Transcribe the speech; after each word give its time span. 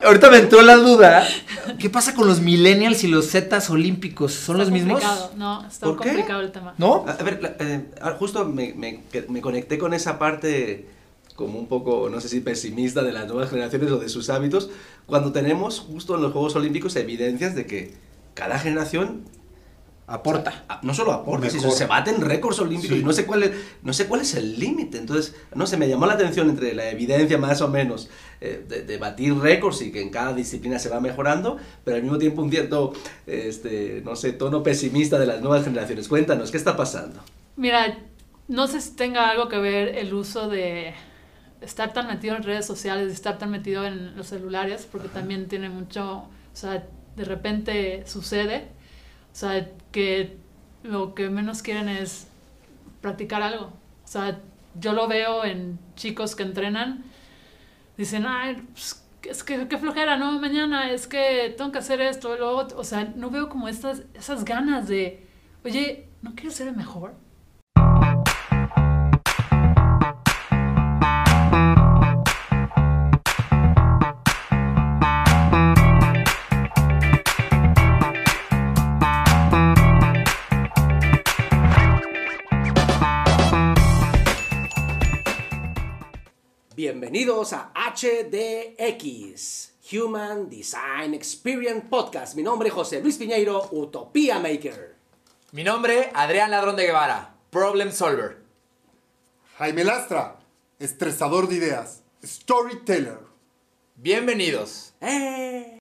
Ahorita 0.00 0.30
me 0.30 0.36
entró 0.38 0.62
la 0.62 0.76
duda. 0.76 1.26
¿Qué 1.80 1.90
pasa 1.90 2.14
con 2.14 2.28
los 2.28 2.40
millennials 2.40 3.02
y 3.02 3.08
los 3.08 3.30
zetas 3.32 3.68
olímpicos? 3.68 4.32
¿Son 4.32 4.54
Está 4.54 4.62
los 4.64 4.70
mismos? 4.70 5.02
complicado, 5.02 5.32
No, 5.36 5.66
está 5.66 5.86
¿Por 5.86 5.98
qué? 5.98 6.08
complicado 6.10 6.40
el 6.40 6.52
tema. 6.52 6.74
¿No? 6.78 7.04
A 7.08 7.10
a 7.14 7.22
ver, 7.24 7.42
la- 7.42 7.56
eh, 7.58 7.84
ah, 8.00 8.14
justo 8.16 8.44
me, 8.44 8.74
me- 8.74 9.02
me 9.28 9.40
conecté 9.40 9.76
con 9.76 9.92
esa 9.94 10.16
parte 10.16 10.86
como 11.34 11.58
un 11.58 11.66
poco, 11.66 12.08
no 12.10 12.20
sé 12.20 12.28
si 12.28 12.38
pesimista 12.40 13.02
de 13.02 13.10
las 13.10 13.26
nuevas 13.26 13.50
generaciones 13.50 13.90
o 13.90 13.98
de 13.98 14.08
sus 14.08 14.30
hábitos, 14.30 14.70
cuando 15.06 15.32
tenemos 15.32 15.80
justo 15.80 16.14
en 16.14 16.22
los 16.22 16.32
Juegos 16.32 16.54
Olímpicos 16.54 16.94
evidencias 16.94 17.56
de 17.56 17.66
que 17.66 17.94
cada 18.34 18.56
generación 18.60 19.22
Aporta. 20.06 20.64
a- 20.68 20.78
no 20.84 20.94
solo 20.94 21.12
aporta, 21.12 21.50
sino 21.50 21.70
se 21.72 21.86
baten 21.86 22.20
récords 22.20 22.60
olímpicos 22.60 22.96
Sí. 22.96 23.02
y 23.02 23.04
no 23.04 23.12
sé 23.12 23.26
cuál 23.26 23.42
es, 23.42 23.50
no 23.82 23.92
sé 23.92 24.06
cuál 24.06 24.20
es 24.20 24.34
el 24.34 24.58
límite. 24.60 24.96
Entonces, 24.96 25.34
no 25.54 25.66
sé, 25.66 25.76
me 25.76 25.88
llamó 25.88 26.06
la 26.06 26.14
atención 26.14 26.48
entre 26.48 26.72
la 26.74 26.88
evidencia 26.88 27.36
más 27.36 27.60
o 27.62 27.68
menos 27.68 28.08
eh, 28.40 28.64
de, 28.68 28.82
de 28.82 28.98
batir 28.98 29.36
récords 29.36 29.82
y 29.82 29.90
que 29.90 30.00
en 30.00 30.10
cada 30.10 30.32
disciplina 30.32 30.78
se 30.78 30.88
va 30.88 31.00
mejorando, 31.00 31.58
pero 31.84 31.96
al 31.96 32.02
mismo 32.02 32.18
tiempo 32.18 32.42
un 32.42 32.50
cierto, 32.50 32.92
este, 33.26 34.02
no 34.04 34.16
sé, 34.16 34.32
tono 34.32 34.62
pesimista 34.62 35.18
de 35.18 35.26
las 35.26 35.40
nuevas 35.40 35.64
generaciones. 35.64 36.08
Cuéntanos, 36.08 36.50
¿qué 36.50 36.56
está 36.56 36.76
pasando? 36.76 37.20
Mira, 37.56 37.98
no 38.46 38.66
sé 38.66 38.80
si 38.80 38.96
tenga 38.96 39.28
algo 39.28 39.48
que 39.48 39.58
ver 39.58 39.96
el 39.96 40.14
uso 40.14 40.48
de 40.48 40.94
estar 41.60 41.92
tan 41.92 42.06
metido 42.06 42.36
en 42.36 42.42
redes 42.42 42.66
sociales, 42.66 43.08
de 43.08 43.12
estar 43.12 43.38
tan 43.38 43.50
metido 43.50 43.84
en 43.84 44.16
los 44.16 44.28
celulares, 44.28 44.88
porque 44.90 45.08
también 45.08 45.48
tiene 45.48 45.68
mucho, 45.68 46.18
o 46.18 46.28
sea, 46.52 46.86
de 47.16 47.24
repente 47.24 48.04
sucede, 48.06 48.68
o 49.32 49.36
sea, 49.36 49.68
que 49.90 50.36
lo 50.82 51.14
que 51.14 51.28
menos 51.28 51.62
quieren 51.62 51.88
es 51.88 52.28
practicar 53.00 53.42
algo. 53.42 53.66
O 53.66 54.08
sea, 54.10 54.40
yo 54.78 54.92
lo 54.92 55.08
veo 55.08 55.44
en 55.44 55.78
chicos 55.96 56.36
que 56.36 56.44
entrenan, 56.44 57.04
dicen, 57.98 58.24
ay, 58.26 58.66
pues, 58.72 59.04
es 59.24 59.44
que 59.44 59.68
qué 59.68 59.76
flojera, 59.76 60.16
no, 60.16 60.38
mañana 60.40 60.90
es 60.90 61.06
que 61.06 61.54
tengo 61.58 61.72
que 61.72 61.78
hacer 61.78 62.00
esto, 62.00 62.36
lo 62.36 62.56
otro. 62.56 62.78
O 62.78 62.84
sea, 62.84 63.12
no 63.16 63.30
veo 63.30 63.48
como 63.50 63.68
estas, 63.68 64.04
esas 64.14 64.44
ganas 64.44 64.88
de, 64.88 65.26
oye, 65.64 66.08
¿no 66.22 66.34
quieres 66.34 66.54
ser 66.54 66.68
el 66.68 66.76
mejor? 66.76 67.14
Bienvenidos 87.00 87.52
a 87.52 87.70
HDX, 87.76 89.72
Human 89.92 90.50
Design 90.50 91.14
Experience 91.14 91.86
Podcast. 91.88 92.34
Mi 92.34 92.42
nombre 92.42 92.70
es 92.70 92.74
José 92.74 93.00
Luis 93.00 93.16
Piñeiro, 93.16 93.68
Utopía 93.70 94.40
Maker. 94.40 94.96
Mi 95.52 95.62
nombre, 95.62 96.10
Adrián 96.12 96.50
Ladrón 96.50 96.74
de 96.74 96.86
Guevara. 96.86 97.36
Problem 97.50 97.92
Solver. 97.92 98.38
Jaime 99.58 99.84
Lastra, 99.84 100.40
estresador 100.80 101.46
de 101.46 101.54
ideas, 101.54 102.02
storyteller. 102.24 103.20
Bienvenidos. 103.94 104.92
¡Eh! 105.00 105.77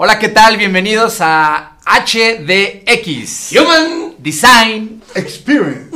Hola, 0.00 0.16
¿qué 0.20 0.28
tal? 0.28 0.56
Bienvenidos 0.56 1.16
a 1.20 1.76
HDX. 1.84 3.50
Human. 3.50 4.14
Design. 4.18 5.02
Experience. 5.16 5.90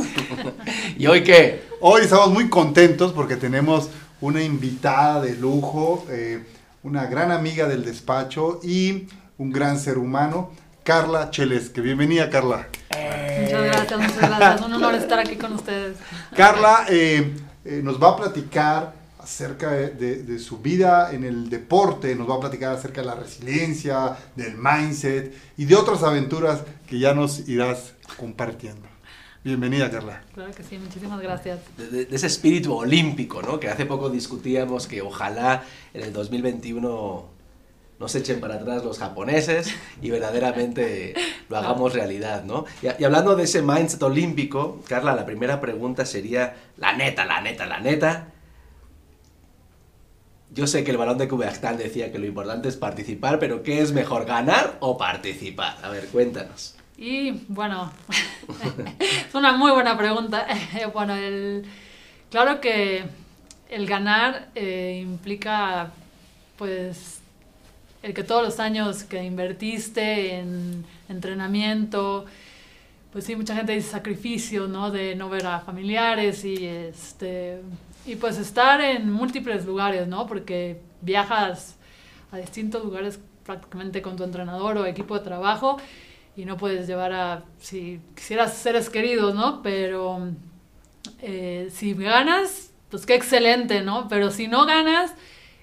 ¿Y 0.98 1.06
hoy 1.06 1.22
qué? 1.22 1.62
Hoy 1.80 2.02
estamos 2.02 2.30
muy 2.30 2.48
contentos 2.48 3.12
porque 3.12 3.36
tenemos 3.36 3.90
una 4.20 4.42
invitada 4.42 5.20
de 5.20 5.36
lujo, 5.36 6.04
eh, 6.10 6.44
una 6.82 7.06
gran 7.06 7.30
amiga 7.30 7.68
del 7.68 7.84
despacho 7.84 8.58
y 8.64 9.06
un 9.38 9.52
gran 9.52 9.78
ser 9.78 9.98
humano, 9.98 10.50
Carla 10.82 11.30
Chelesque. 11.30 11.80
Bienvenida, 11.80 12.28
Carla. 12.28 12.66
Muchas 12.90 13.62
gracias, 13.62 14.00
muchas 14.00 14.18
gracias. 14.18 14.60
Un 14.62 14.74
honor 14.74 14.96
estar 14.96 15.20
aquí 15.20 15.36
con 15.36 15.52
ustedes. 15.52 15.96
Carla 16.36 16.86
eh, 16.88 17.36
eh, 17.64 17.80
nos 17.84 18.02
va 18.02 18.08
a 18.08 18.16
platicar 18.16 19.01
acerca 19.22 19.70
de, 19.70 19.90
de- 19.90 20.22
de 20.24 20.38
su 20.38 20.58
vida 20.58 21.12
en 21.12 21.24
el 21.24 21.48
deporte, 21.48 22.14
nos 22.14 22.28
va 22.28 22.36
a 22.36 22.40
platicar 22.40 22.74
acerca 22.74 23.00
de 23.02 23.06
la 23.06 23.14
resiliencia, 23.14 24.16
del 24.36 24.56
mindset 24.56 25.32
y 25.56 25.64
de 25.64 25.76
otras 25.76 26.02
aventuras 26.02 26.60
que 26.88 26.98
ya 26.98 27.14
nos 27.14 27.48
irás 27.48 27.94
compartiendo. 28.16 28.88
Bienvenida, 29.44 29.90
Carla. 29.90 30.22
Claro 30.34 30.52
que 30.52 30.62
sí, 30.62 30.78
muchísimas 30.78 31.20
gracias. 31.20 31.58
De, 31.76 31.88
de- 31.88 32.04
de 32.06 32.16
ese 32.16 32.26
espíritu 32.26 32.74
olímpico, 32.74 33.42
¿no? 33.42 33.58
Que 33.60 33.68
hace 33.68 33.86
poco 33.86 34.10
discutíamos 34.10 34.86
que 34.86 35.02
ojalá 35.02 35.64
en 35.94 36.02
el 36.02 36.12
2021 36.12 37.30
nos 37.98 38.14
echen 38.16 38.40
para 38.40 38.56
atrás 38.56 38.84
los 38.84 38.98
japoneses 38.98 39.72
y 40.00 40.10
verdaderamente 40.10 41.14
lo 41.48 41.56
hagamos 41.58 41.92
realidad, 41.92 42.42
¿no? 42.44 42.64
Y, 42.82 42.86
y 43.00 43.04
hablando 43.04 43.36
de 43.36 43.44
ese 43.44 43.62
mindset 43.62 44.02
olímpico, 44.02 44.80
Carla, 44.88 45.14
la 45.14 45.24
primera 45.26 45.60
pregunta 45.60 46.04
sería, 46.06 46.56
la 46.76 46.96
neta, 46.96 47.24
la 47.24 47.40
neta, 47.40 47.66
la 47.66 47.78
neta. 47.80 48.28
Yo 50.54 50.66
sé 50.66 50.84
que 50.84 50.90
el 50.90 50.98
balón 50.98 51.16
de 51.16 51.28
Kubachtal 51.28 51.78
decía 51.78 52.12
que 52.12 52.18
lo 52.18 52.26
importante 52.26 52.68
es 52.68 52.76
participar, 52.76 53.38
pero 53.38 53.62
¿qué 53.62 53.80
es 53.80 53.92
mejor, 53.92 54.26
ganar 54.26 54.76
o 54.80 54.98
participar? 54.98 55.78
A 55.82 55.88
ver, 55.88 56.08
cuéntanos. 56.08 56.74
Y 56.98 57.30
bueno, 57.48 57.90
es 59.00 59.34
una 59.34 59.52
muy 59.52 59.72
buena 59.72 59.96
pregunta. 59.96 60.46
Bueno, 60.92 61.14
claro 62.30 62.60
que 62.60 63.04
el 63.70 63.86
ganar 63.86 64.50
eh, 64.54 65.00
implica 65.02 65.90
pues 66.58 67.20
el 68.02 68.12
que 68.12 68.22
todos 68.22 68.42
los 68.42 68.60
años 68.60 69.04
que 69.04 69.24
invertiste 69.24 70.34
en 70.34 70.84
entrenamiento, 71.08 72.26
pues 73.10 73.24
sí, 73.24 73.36
mucha 73.36 73.56
gente 73.56 73.72
dice 73.72 73.90
sacrificio, 73.90 74.68
¿no? 74.68 74.90
De 74.90 75.14
no 75.14 75.30
ver 75.30 75.46
a 75.46 75.60
familiares 75.60 76.44
y 76.44 76.66
este 76.66 77.60
y 78.04 78.16
pues 78.16 78.38
estar 78.38 78.80
en 78.80 79.12
múltiples 79.12 79.64
lugares, 79.64 80.08
¿no? 80.08 80.26
Porque 80.26 80.80
viajas 81.00 81.76
a 82.30 82.38
distintos 82.38 82.84
lugares 82.84 83.20
prácticamente 83.44 84.02
con 84.02 84.16
tu 84.16 84.24
entrenador 84.24 84.78
o 84.78 84.86
equipo 84.86 85.18
de 85.18 85.24
trabajo 85.24 85.78
y 86.36 86.44
no 86.44 86.56
puedes 86.56 86.86
llevar 86.86 87.12
a 87.12 87.44
si 87.58 88.00
quisieras 88.14 88.54
seres 88.54 88.88
queridos, 88.88 89.34
¿no? 89.34 89.62
Pero 89.62 90.30
eh, 91.20 91.68
si 91.72 91.94
ganas, 91.94 92.72
pues 92.90 93.06
qué 93.06 93.14
excelente, 93.14 93.82
¿no? 93.82 94.08
Pero 94.08 94.30
si 94.30 94.48
no 94.48 94.64
ganas, 94.66 95.14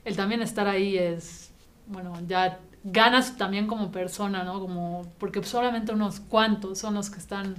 el 0.06 0.16
también 0.16 0.42
estar 0.42 0.68
ahí 0.68 0.98
es, 0.98 1.52
bueno, 1.88 2.14
ya 2.28 2.60
ganas 2.84 3.38
también 3.38 3.68
como 3.68 3.92
persona, 3.92 4.44
¿no? 4.44 4.60
Como, 4.60 5.12
porque 5.18 5.44
solamente 5.44 5.92
unos 5.92 6.20
cuantos 6.20 6.80
son 6.80 6.94
los 6.94 7.10
que 7.10 7.20
están 7.20 7.56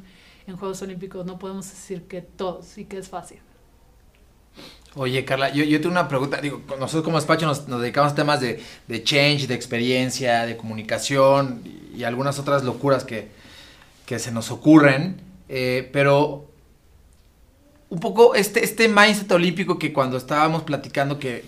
en 0.47 0.57
Juegos 0.57 0.81
Olímpicos, 0.83 1.27
no 1.27 1.39
podemos 1.39 1.69
decir 1.69 2.05
que 2.05 2.23
todos 2.23 2.79
y 2.79 2.87
que 2.87 2.99
es 2.99 3.09
fácil. 3.09 3.41
Oye, 4.97 5.25
Carla, 5.25 5.53
yo, 5.53 5.65
yo 5.65 5.81
tengo 5.81 5.93
una 5.93 6.09
pregunta. 6.09 6.41
Digo, 6.41 6.63
nosotros 6.79 7.05
como 7.05 7.17
despacho 7.19 7.47
nos, 7.47 7.67
dedicamos 7.67 8.13
a 8.13 8.15
temas 8.17 8.41
de, 8.41 8.61
de 8.89 9.05
change, 9.05 9.47
de 9.47 9.55
experiencia, 9.55 10.47
de 10.47 10.57
comunicación 10.57 11.63
y, 11.97 12.03
algunas 12.05 12.39
otras 12.39 12.65
locuras 12.65 13.05
que, 13.05 13.29
que 14.07 14.19
se 14.19 14.33
nos 14.33 14.51
ocurren. 14.51 15.21
eh, 15.49 15.89
pero 15.93 16.51
un 17.91 17.99
poco 17.99 18.35
este, 18.35 18.65
este 18.65 18.89
mindset 18.89 19.31
olímpico 19.33 19.79
que 19.79 19.93
cuando 19.93 20.17
estábamos 20.17 20.63
platicando 20.63 21.19
que, 21.19 21.45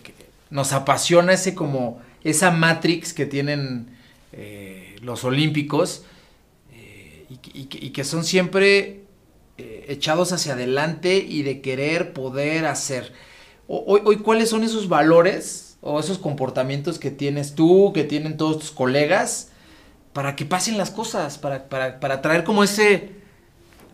nos 0.51 0.73
apasiona 0.73 1.33
ese 1.33 1.55
como 1.55 2.03
esa 2.25 2.51
matrix 2.51 3.15
que 3.15 3.25
tienen 3.25 3.87
eh, 4.33 4.97
los 5.01 5.25
olímpicos 5.25 6.05
eh, 6.75 7.25
y, 7.31 7.91
que- 7.91 8.05
son 8.05 8.23
siempre 8.25 9.02
echados 9.89 10.33
hacia 10.33 10.55
adelante 10.55 11.17
y 11.17 11.43
de 11.43 11.61
querer 11.61 12.13
poder 12.13 12.67
hacer. 12.67 13.13
Hoy, 13.69 14.01
hoy, 14.05 14.17
¿cuáles 14.19 14.51
son 14.51 14.65
esos 14.65 14.89
valores 14.89 15.77
o 15.81 15.99
esos 15.99 16.19
comportamientos 16.19 16.99
que 16.99 17.11
tienes 17.11 17.55
tú, 17.55 17.93
que 17.93 18.05
tienen 18.05 18.37
todos 18.37 18.59
tus 18.59 18.71
colegas, 18.71 19.51
para 20.13 20.37
que 20.37 20.45
pasen 20.45 20.79
las 20.79 20.91
cosas, 20.91 21.39
para, 21.39 21.69
para, 21.69 22.01
para 22.01 22.21
traer 22.21 22.45
como 22.45 22.65
ese, 22.65 23.11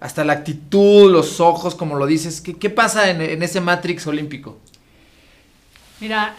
hasta 0.01 0.25
la 0.25 0.35
actitud, 0.35 1.11
los 1.11 1.41
ojos, 1.41 1.75
como 1.75 1.97
lo 1.97 2.07
dices? 2.07 2.41
¿Qué, 2.41 2.55
qué 2.55 2.71
pasa 2.71 3.11
en, 3.11 3.21
en 3.21 3.43
ese 3.43 3.61
Matrix 3.61 4.07
olímpico? 4.07 4.59
Mira, 6.01 6.35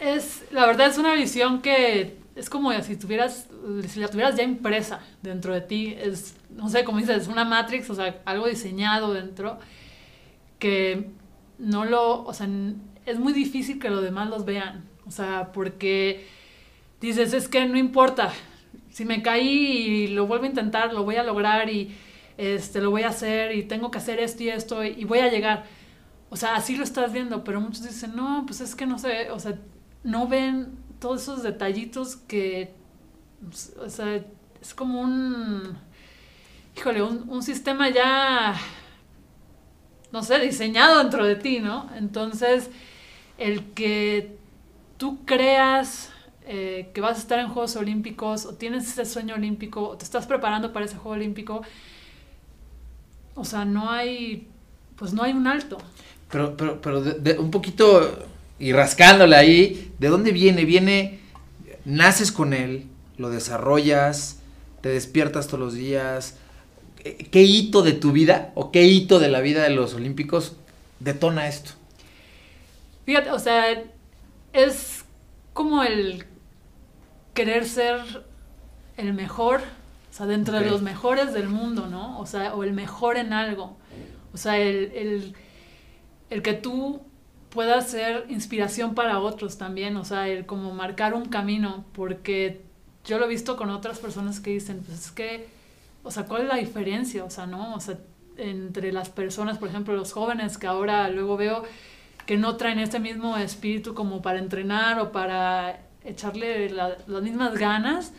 es, 0.00 0.42
la 0.50 0.66
verdad 0.66 0.88
es 0.88 0.98
una 0.98 1.14
visión 1.14 1.60
que 1.60 2.16
es 2.36 2.48
como 2.48 2.72
si 2.82 2.96
tuvieras, 2.96 3.46
si 3.88 4.00
la 4.00 4.08
tuvieras 4.08 4.36
ya 4.36 4.42
impresa 4.42 5.00
dentro 5.22 5.54
de 5.54 5.60
ti, 5.60 5.94
es, 5.98 6.36
no 6.50 6.68
sé, 6.68 6.84
como 6.84 6.98
dices, 6.98 7.28
una 7.28 7.44
matrix, 7.44 7.88
o 7.90 7.94
sea, 7.94 8.20
algo 8.24 8.46
diseñado 8.46 9.12
dentro, 9.14 9.58
que 10.58 11.10
no 11.58 11.84
lo, 11.84 12.24
o 12.24 12.32
sea, 12.32 12.48
es 13.06 13.18
muy 13.18 13.32
difícil 13.32 13.78
que 13.78 13.90
los 13.90 14.02
demás 14.02 14.28
los 14.28 14.44
vean, 14.44 14.84
o 15.06 15.10
sea, 15.10 15.52
porque 15.52 16.26
dices, 17.00 17.32
es 17.32 17.48
que 17.48 17.66
no 17.66 17.78
importa, 17.78 18.32
si 18.90 19.04
me 19.04 19.22
caí 19.22 19.48
y 19.48 20.06
lo 20.08 20.26
vuelvo 20.26 20.44
a 20.44 20.48
intentar, 20.48 20.92
lo 20.92 21.04
voy 21.04 21.16
a 21.16 21.22
lograr 21.22 21.70
y 21.70 21.94
este, 22.36 22.80
lo 22.80 22.90
voy 22.90 23.02
a 23.02 23.08
hacer 23.08 23.54
y 23.54 23.64
tengo 23.64 23.90
que 23.90 23.98
hacer 23.98 24.20
esto 24.20 24.42
y 24.42 24.48
esto 24.48 24.84
y, 24.84 24.88
y 24.88 25.04
voy 25.04 25.20
a 25.20 25.30
llegar. 25.30 25.64
O 26.30 26.36
sea, 26.36 26.56
así 26.56 26.76
lo 26.76 26.84
estás 26.84 27.12
viendo, 27.12 27.44
pero 27.44 27.60
muchos 27.60 27.82
dicen, 27.82 28.14
no, 28.14 28.44
pues 28.46 28.60
es 28.60 28.74
que 28.74 28.86
no 28.86 28.98
sé, 28.98 29.30
o 29.30 29.38
sea, 29.40 29.58
no 30.04 30.28
ven 30.28 30.78
todos 31.00 31.22
esos 31.22 31.42
detallitos 31.42 32.16
que, 32.16 32.74
o 33.80 33.88
sea, 33.88 34.20
es 34.60 34.74
como 34.74 35.00
un, 35.00 35.76
híjole, 36.76 37.02
un, 37.02 37.24
un 37.28 37.42
sistema 37.42 37.88
ya, 37.90 38.54
no 40.12 40.22
sé, 40.22 40.38
diseñado 40.40 40.98
dentro 40.98 41.24
de 41.26 41.36
ti, 41.36 41.60
¿no? 41.60 41.90
Entonces, 41.96 42.70
el 43.38 43.64
que 43.74 44.36
tú 44.98 45.24
creas 45.26 46.10
eh, 46.46 46.90
que 46.94 47.00
vas 47.00 47.18
a 47.18 47.20
estar 47.20 47.38
en 47.40 47.48
Juegos 47.48 47.76
Olímpicos 47.76 48.46
o 48.46 48.54
tienes 48.54 48.88
ese 48.88 49.04
sueño 49.06 49.34
olímpico 49.36 49.88
o 49.90 49.96
te 49.98 50.04
estás 50.04 50.26
preparando 50.26 50.72
para 50.72 50.86
ese 50.86 50.96
Juego 50.96 51.16
Olímpico, 51.16 51.62
o 53.34 53.44
sea, 53.44 53.64
no 53.64 53.90
hay, 53.90 54.48
pues 54.96 55.12
no 55.12 55.22
hay 55.22 55.32
un 55.32 55.46
alto. 55.46 55.78
Pero, 56.30 56.56
pero, 56.56 56.80
pero 56.80 57.00
de- 57.02 57.38
un 57.38 57.50
poquito 57.50 58.26
y 58.58 58.72
rascándole 58.72 59.36
ahí, 59.36 59.92
¿de 59.98 60.08
dónde 60.08 60.32
viene? 60.32 60.64
Viene, 60.64 61.20
naces 61.84 62.32
con 62.32 62.52
él, 62.52 62.86
lo 63.18 63.30
desarrollas, 63.30 64.38
te 64.80 64.88
despiertas 64.88 65.46
todos 65.48 65.60
los 65.60 65.74
días. 65.74 66.36
¿Qué, 67.02 67.42
hito 67.42 67.82
de 67.82 67.92
tu 67.92 68.12
vida 68.12 68.52
o 68.54 68.70
qué 68.70 68.84
hito 68.84 69.18
de 69.18 69.28
la 69.28 69.40
vida 69.40 69.62
de 69.62 69.70
los 69.70 69.94
olímpicos 69.94 70.56
detona 71.00 71.48
esto? 71.48 71.72
Fíjate, 73.04 73.30
o 73.30 73.38
sea, 73.38 73.82
es 74.52 75.04
como 75.52 75.82
el 75.82 76.24
querer 77.34 77.66
ser 77.66 78.24
el 78.96 79.14
mejor, 79.14 79.60
o 80.10 80.14
sea, 80.14 80.26
dentro 80.26 80.58
de 80.58 80.66
los 80.66 80.82
mejores 80.82 81.32
del 81.32 81.48
mundo, 81.48 81.86
¿no? 81.86 82.18
O 82.18 82.26
sea, 82.26 82.54
o 82.54 82.64
el 82.64 82.72
mejor 82.72 83.16
en 83.16 83.32
algo. 83.32 83.76
O 84.32 84.36
sea, 84.36 84.58
el, 84.58 84.92
el, 84.94 85.34
el 86.30 86.42
que 86.42 86.54
tú 86.54 87.00
puedas 87.50 87.88
ser 87.88 88.26
inspiración 88.28 88.94
para 88.94 89.20
otros 89.20 89.56
también, 89.56 89.96
o 89.96 90.04
sea, 90.04 90.28
el 90.28 90.46
como 90.46 90.74
marcar 90.74 91.14
un 91.14 91.26
camino, 91.26 91.84
porque 91.92 92.67
yo 93.08 93.18
lo 93.18 93.24
he 93.24 93.28
visto 93.28 93.56
con 93.56 93.70
otras 93.70 93.98
personas 93.98 94.38
que 94.40 94.50
dicen, 94.50 94.82
pues 94.86 94.98
es 95.06 95.10
que, 95.10 95.48
o 96.04 96.10
sea, 96.12 96.24
¿cuál 96.26 96.42
es 96.42 96.48
la 96.48 96.56
diferencia? 96.56 97.24
O 97.24 97.30
sea, 97.30 97.46
¿no? 97.46 97.74
O 97.74 97.80
sea, 97.80 97.98
entre 98.36 98.92
las 98.92 99.08
personas, 99.08 99.58
por 99.58 99.68
ejemplo, 99.68 99.94
los 99.96 100.12
jóvenes 100.12 100.58
que 100.58 100.66
ahora 100.68 101.08
luego 101.08 101.36
veo 101.36 101.64
que 102.26 102.36
no 102.36 102.56
traen 102.56 102.78
este 102.78 103.00
mismo 103.00 103.36
espíritu 103.36 103.94
como 103.94 104.22
para 104.22 104.38
entrenar 104.38 105.00
o 105.00 105.10
para 105.10 105.80
echarle 106.04 106.70
la- 106.70 106.96
las 107.06 107.22
mismas 107.22 107.54
ganas. 107.58 108.12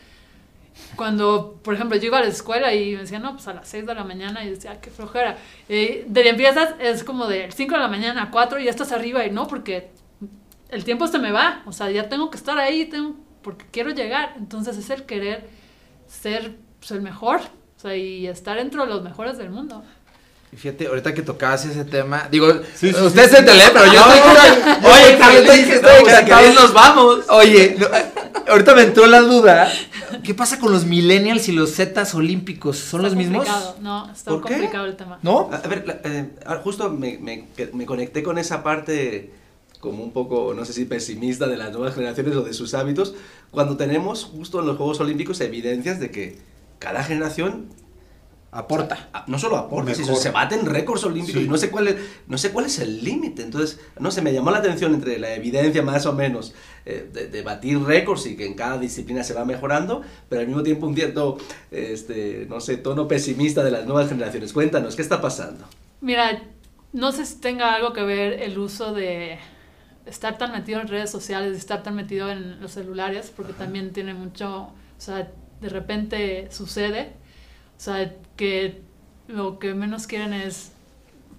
Cuando, 0.95 1.59
por 1.63 1.73
ejemplo, 1.75 1.97
yo 1.97 2.05
iba 2.07 2.17
a 2.17 2.21
la 2.21 2.27
escuela 2.27 2.73
y 2.73 2.93
me 2.93 3.01
decían, 3.01 3.21
no, 3.21 3.33
pues 3.33 3.47
a 3.47 3.53
las 3.53 3.67
6 3.67 3.85
de 3.85 3.93
la 3.95 4.03
mañana, 4.03 4.43
y 4.45 4.49
decía, 4.49 4.71
"Ah, 4.71 4.81
qué 4.81 4.89
flojera. 4.89 5.37
Eh, 5.67 6.05
de 6.07 6.29
empiezas 6.29 6.75
es 6.79 7.03
como 7.03 7.27
de 7.27 7.51
5 7.51 7.75
de 7.75 7.81
la 7.81 7.87
mañana 7.87 8.23
a 8.23 8.31
4 8.31 8.59
y 8.59 8.65
ya 8.65 8.69
estás 8.71 8.91
arriba 8.91 9.25
y 9.25 9.31
no, 9.31 9.47
porque 9.47 9.89
el 10.69 10.83
tiempo 10.85 11.07
se 11.07 11.19
me 11.19 11.31
va. 11.31 11.63
O 11.65 11.71
sea, 11.73 11.91
ya 11.91 12.07
tengo 12.09 12.29
que 12.29 12.37
estar 12.37 12.57
ahí, 12.57 12.85
tengo, 12.85 13.15
porque 13.41 13.65
quiero 13.71 13.91
llegar. 13.91 14.33
Entonces 14.37 14.77
es 14.77 14.89
el 14.89 15.03
querer 15.03 15.47
ser 16.07 16.55
pues, 16.79 16.91
el 16.91 17.01
mejor. 17.01 17.39
O 17.77 17.81
sea, 17.81 17.95
y 17.95 18.27
estar 18.27 18.57
entre 18.57 18.85
los 18.85 19.01
mejores 19.03 19.37
del 19.37 19.49
mundo. 19.49 19.83
Y 20.51 20.57
Fíjate, 20.57 20.87
ahorita 20.87 21.13
que 21.13 21.21
tocabas 21.21 21.63
ese 21.65 21.85
tema, 21.85 22.27
digo, 22.31 22.51
Sí, 22.75 22.91
sí, 22.91 22.95
usted 23.01 23.25
sí. 23.25 23.29
se 23.29 23.37
entele, 23.39 23.63
pero 23.71 23.85
yo 23.93 24.01
estoy 25.13 26.53
nos 26.55 26.73
vamos. 26.73 27.19
Oye, 27.29 27.75
no, 27.79 27.87
ahorita 28.51 28.75
me 28.75 28.81
entró 28.83 29.05
la 29.07 29.21
duda. 29.21 29.71
¿Qué 30.23 30.33
pasa 30.33 30.59
con 30.59 30.71
los 30.71 30.85
millennials 30.85 31.47
y 31.49 31.51
los 31.51 31.75
zetas 31.75 32.13
olímpicos? 32.15 32.77
¿Son 32.77 33.01
Está 33.01 33.09
los 33.09 33.15
mismos? 33.15 33.45
complicado. 33.45 33.77
No, 33.81 34.11
está 34.11 34.31
¿Por 34.31 34.41
qué? 34.43 34.53
complicado 34.53 34.85
el 34.85 34.95
tema. 34.95 35.19
¿No? 35.21 35.49
A 35.53 35.67
ver, 35.67 36.01
eh, 36.03 36.29
ahora 36.45 36.61
justo 36.61 36.89
me, 36.89 37.17
me- 37.19 37.47
me 37.73 37.85
conecté 37.85 38.23
con 38.23 38.37
esa 38.37 38.63
parte 38.63 39.31
como 39.79 40.03
un 40.03 40.11
poco, 40.11 40.53
no 40.53 40.65
sé 40.65 40.73
si 40.73 40.85
pesimista 40.85 41.47
de 41.47 41.57
las 41.57 41.71
nuevas 41.71 41.95
generaciones 41.95 42.35
o 42.35 42.41
de 42.43 42.53
sus 42.53 42.73
hábitos, 42.73 43.15
cuando 43.51 43.77
tenemos 43.77 44.25
justo 44.25 44.59
en 44.59 44.67
los 44.67 44.77
Juegos 44.77 44.99
Olímpicos 44.99 45.39
evidencias 45.41 45.99
de 45.99 46.11
que 46.11 46.37
cada 46.79 47.03
generación 47.03 47.67
Aporta. 48.51 49.09
no 49.27 49.37
solo 49.37 49.57
aporta, 49.57 49.93
sino 49.93 50.15
se 50.15 50.31
baten 50.31 50.65
récords 50.65 51.03
olímpicos 51.03 51.39
Sí. 51.39 51.45
y 51.45 51.49
no 51.49 51.55
sé 51.57 51.69
cuál 51.69 51.87
es, 51.89 51.97
no 52.25 52.35
sé 52.39 52.49
cuál 52.51 52.65
es 52.65 52.79
el 52.79 53.03
límite. 53.03 53.43
Entonces, 53.43 53.79
no 53.99 54.09
sé, 54.09 54.23
me 54.23 54.33
llamó 54.33 54.49
la 54.49 54.57
atención 54.57 54.95
entre 54.95 55.19
la 55.19 55.35
evidencia 55.35 55.83
más 55.83 56.07
o 56.07 56.13
menos 56.13 56.55
eh, 56.87 57.07
de, 57.13 57.27
de 57.27 57.41
batir 57.43 57.79
récords 57.79 58.25
y 58.25 58.35
que 58.35 58.47
en 58.47 58.55
cada 58.55 58.79
disciplina 58.79 59.23
se 59.23 59.35
va 59.35 59.45
mejorando, 59.45 60.01
pero 60.29 60.41
al 60.41 60.47
mismo 60.47 60.63
tiempo 60.63 60.87
un 60.87 60.95
cierto, 60.95 61.37
este, 61.69 62.47
no 62.49 62.59
sé, 62.59 62.77
tono 62.77 63.07
pesimista 63.07 63.63
de 63.63 63.69
las 63.69 63.85
nuevas 63.85 64.09
generaciones. 64.09 64.51
Cuéntanos, 64.51 64.95
¿qué 64.95 65.03
está 65.03 65.21
pasando? 65.21 65.65
Mira, 66.01 66.41
no 66.91 67.11
sé 67.11 67.27
si 67.27 67.35
tenga 67.35 67.75
algo 67.75 67.93
que 67.93 68.01
ver 68.01 68.33
el 68.41 68.57
uso 68.57 68.93
de 68.95 69.37
estar 70.09 70.37
tan 70.37 70.51
metido 70.51 70.81
en 70.81 70.87
redes 70.87 71.11
sociales, 71.11 71.57
estar 71.57 71.83
tan 71.83 71.95
metido 71.95 72.29
en 72.29 72.59
los 72.61 72.71
celulares, 72.71 73.31
porque 73.35 73.53
también 73.53 73.93
tiene 73.93 74.13
mucho, 74.13 74.63
o 74.63 74.73
sea, 74.97 75.31
de 75.61 75.69
repente 75.69 76.47
sucede, 76.51 77.13
o 77.77 77.79
sea, 77.79 78.13
que 78.35 78.81
lo 79.27 79.59
que 79.59 79.73
menos 79.73 80.07
quieren 80.07 80.33
es 80.33 80.73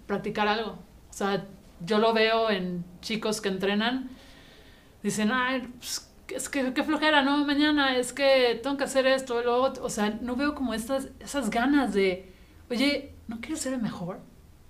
practicar 0.06 0.48
algo. 0.48 0.72
O 0.72 1.12
sea, 1.12 1.46
yo 1.84 1.98
lo 1.98 2.12
veo 2.12 2.50
en 2.50 2.84
chicos 3.00 3.40
que 3.40 3.48
entrenan, 3.48 4.10
dicen, 5.02 5.30
ay, 5.32 5.68
pues, 5.78 6.10
es 6.28 6.48
que 6.48 6.72
qué 6.72 6.84
flojera, 6.84 7.22
no, 7.22 7.44
mañana 7.44 7.96
es 7.96 8.12
que 8.12 8.60
tengo 8.62 8.76
que 8.76 8.84
hacer 8.84 9.06
esto, 9.06 9.42
lo 9.42 9.62
otro. 9.62 9.84
O 9.84 9.90
sea, 9.90 10.18
no 10.20 10.36
veo 10.36 10.54
como 10.54 10.74
estas, 10.74 11.08
esas 11.18 11.50
ganas 11.50 11.92
de, 11.92 12.32
oye, 12.70 13.14
¿no 13.26 13.40
quieres 13.40 13.60
ser 13.60 13.74
el 13.74 13.82
mejor? 13.82 14.16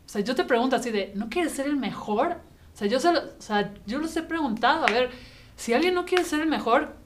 O 0.06 0.08
sea, 0.08 0.23
yo 0.23 0.35
te 0.35 0.44
pregunto 0.44 0.76
así 0.76 0.91
de, 0.91 1.12
¿no 1.14 1.29
quieres 1.29 1.53
ser 1.53 1.67
el 1.67 1.76
mejor? 1.76 2.41
Sea, 2.81 2.88
yo, 2.88 2.99
se 2.99 3.12
lo- 3.12 3.21
o 3.21 3.41
sea, 3.43 3.75
yo 3.87 3.99
los 3.99 4.17
he 4.17 4.23
preguntado, 4.23 4.87
a 4.87 4.91
ver, 4.91 5.11
si 5.55 5.75
alguien 5.75 5.93
no 5.93 6.06
quiere 6.06 6.25
ser 6.25 6.41
el 6.41 6.49
mejor, 6.49 6.97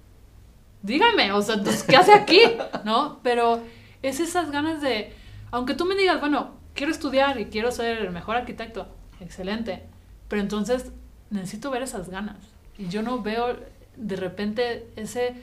dígame, 0.83 1.33
o 1.33 1.43
sea, 1.43 1.57
¿qué 1.89 1.97
hace 1.97 2.13
aquí? 2.13 2.39
¿No? 2.85 3.19
Pero 3.25 3.61
es 4.01 4.21
esas 4.21 4.53
ganas 4.53 4.81
de, 4.81 5.13
aunque 5.51 5.75
tú 5.75 5.85
me 5.85 5.97
digas, 5.97 6.21
bueno, 6.21 6.53
quiero 6.75 6.93
estudiar 6.93 7.41
y 7.41 7.47
quiero 7.47 7.73
ser 7.73 7.99
el 7.99 8.11
mejor 8.13 8.37
arquitecto, 8.37 8.87
excelente, 9.21 9.83
pero 10.29 10.43
entonces 10.43 10.93
necesito 11.31 11.73
ver 11.73 11.83
esas 11.83 12.09
ganas. 12.09 12.37
Y 12.79 12.87
yo 12.89 13.03
no 13.03 13.21
veo 13.23 13.57
de 13.97 14.15
repente 14.17 14.89
ese, 14.95 15.35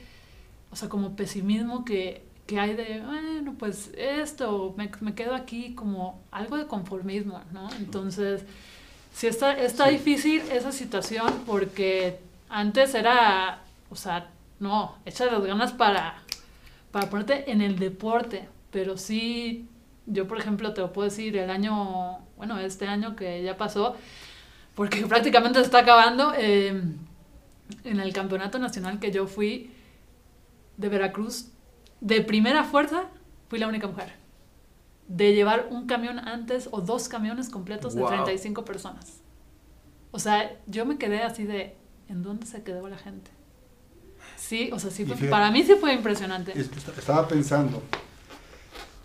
o 0.70 0.76
sea, 0.76 0.88
como 0.88 1.14
pesimismo 1.14 1.84
que, 1.84 2.24
que 2.46 2.58
hay 2.58 2.74
de, 2.74 3.02
bueno, 3.04 3.54
pues 3.58 3.90
esto, 3.98 4.72
me, 4.78 4.90
me 5.02 5.14
quedo 5.14 5.34
aquí 5.34 5.74
como 5.74 6.22
algo 6.30 6.56
de 6.56 6.66
conformismo, 6.66 7.42
¿no? 7.52 7.68
Entonces, 7.74 8.44
sí 9.12 9.26
está, 9.26 9.52
está 9.52 9.88
difícil 9.88 10.42
esa 10.50 10.72
situación 10.72 11.42
porque 11.46 12.18
antes 12.48 12.94
era, 12.94 13.62
o 13.90 13.96
sea, 13.96 14.30
no, 14.60 14.96
echa 15.04 15.26
las 15.26 15.42
ganas 15.44 15.72
para, 15.72 16.22
para 16.90 17.08
ponerte 17.10 17.50
en 17.50 17.60
el 17.60 17.78
deporte, 17.78 18.48
pero 18.70 18.96
sí, 18.96 19.68
yo 20.06 20.28
por 20.28 20.38
ejemplo 20.38 20.74
te 20.74 20.80
lo 20.80 20.92
puedo 20.92 21.08
decir, 21.08 21.36
el 21.36 21.50
año, 21.50 22.18
bueno, 22.36 22.58
este 22.58 22.86
año 22.86 23.16
que 23.16 23.42
ya 23.42 23.56
pasó, 23.56 23.96
porque 24.74 25.06
prácticamente 25.08 25.58
se 25.58 25.64
está 25.64 25.78
acabando, 25.78 26.32
eh, 26.36 26.82
en 27.84 28.00
el 28.00 28.12
campeonato 28.12 28.58
nacional 28.58 28.98
que 28.98 29.10
yo 29.10 29.26
fui 29.26 29.70
de 30.76 30.88
Veracruz, 30.88 31.48
de 32.00 32.20
primera 32.20 32.64
fuerza, 32.64 33.04
fui 33.48 33.58
la 33.58 33.68
única 33.68 33.86
mujer. 33.86 34.21
De 35.08 35.34
llevar 35.34 35.68
un 35.70 35.86
camión 35.86 36.18
antes 36.18 36.68
o 36.70 36.80
dos 36.80 37.08
camiones 37.08 37.48
completos 37.50 37.94
Wow. 37.94 38.08
de 38.10 38.16
35 38.16 38.64
personas. 38.64 39.18
O 40.10 40.18
sea, 40.18 40.56
yo 40.66 40.84
me 40.86 40.98
quedé 40.98 41.22
así 41.22 41.44
de, 41.44 41.76
¿en 42.08 42.22
dónde 42.22 42.46
se 42.46 42.62
quedó 42.62 42.88
la 42.88 42.98
gente? 42.98 43.30
Sí, 44.36 44.70
o 44.72 44.78
sea, 44.78 44.90
sí 44.90 45.04
fue- 45.04 45.14
fíjate- 45.16 45.30
para 45.30 45.50
mí 45.50 45.62
sí 45.62 45.74
fue 45.80 45.92
impresionante. 45.94 46.52
Est- 46.58 46.76
est- 46.76 46.98
Estaba 46.98 47.26
pensando, 47.28 47.82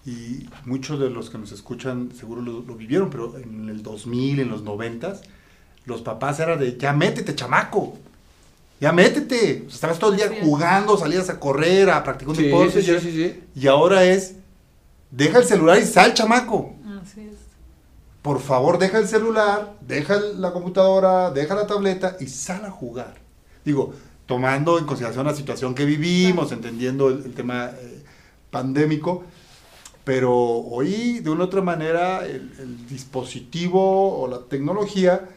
y 0.05 0.47
muchos 0.65 0.99
de 0.99 1.09
los 1.09 1.29
que 1.29 1.37
nos 1.37 1.51
escuchan 1.51 2.11
seguro 2.15 2.41
lo, 2.41 2.61
lo 2.61 2.75
vivieron, 2.75 3.09
pero 3.09 3.37
en 3.37 3.69
el 3.69 3.83
2000, 3.83 4.39
en 4.39 4.49
los 4.49 4.63
90, 4.63 5.19
los 5.85 6.01
papás 6.01 6.39
eran 6.39 6.59
de, 6.59 6.77
ya 6.77 6.93
métete, 6.93 7.35
chamaco. 7.35 7.97
Ya 8.79 8.91
métete. 8.91 9.63
O 9.65 9.69
sea, 9.69 9.75
estabas 9.75 9.99
todo 9.99 10.11
el 10.11 10.17
día 10.17 10.29
Sí. 10.29 10.35
jugando, 10.41 10.97
salías 10.97 11.29
a 11.29 11.39
correr, 11.39 11.89
a 11.89 12.03
practicar 12.03 12.29
un 12.29 12.35
Sí, 12.35 12.43
deporte. 12.43 12.81
sí, 12.81 12.93
sí, 12.93 12.99
sí, 12.99 13.11
sí. 13.11 13.43
Y 13.55 13.67
ahora 13.67 14.03
es, 14.05 14.35
deja 15.11 15.39
el 15.39 15.45
celular 15.45 15.79
y 15.79 15.85
sal, 15.85 16.13
chamaco. 16.13 16.75
Así 17.01 17.21
es. 17.21 17.35
Por 18.21 18.39
favor, 18.39 18.77
deja 18.77 18.97
el 18.99 19.07
celular, 19.07 19.75
deja 19.81 20.19
la 20.19 20.51
computadora, 20.51 21.31
deja 21.31 21.55
la 21.55 21.67
tableta 21.67 22.17
y 22.19 22.27
sal 22.27 22.65
a 22.65 22.71
jugar. 22.71 23.15
Digo, 23.63 23.93
tomando 24.25 24.77
en 24.77 24.85
consideración 24.85 25.25
la 25.25 25.35
situación 25.35 25.73
que 25.73 25.85
vivimos, 25.85 26.51
entendiendo 26.51 27.09
el, 27.09 27.25
el 27.25 27.33
tema 27.33 27.67
eh, 27.67 28.03
pandémico, 28.49 29.23
pero 30.03 30.33
hoy 30.33 31.19
de 31.19 31.29
una 31.29 31.43
u 31.43 31.47
otra 31.47 31.61
manera 31.61 32.25
el, 32.25 32.53
el 32.59 32.87
dispositivo 32.87 34.19
o 34.21 34.27
la 34.27 34.39
tecnología 34.39 35.27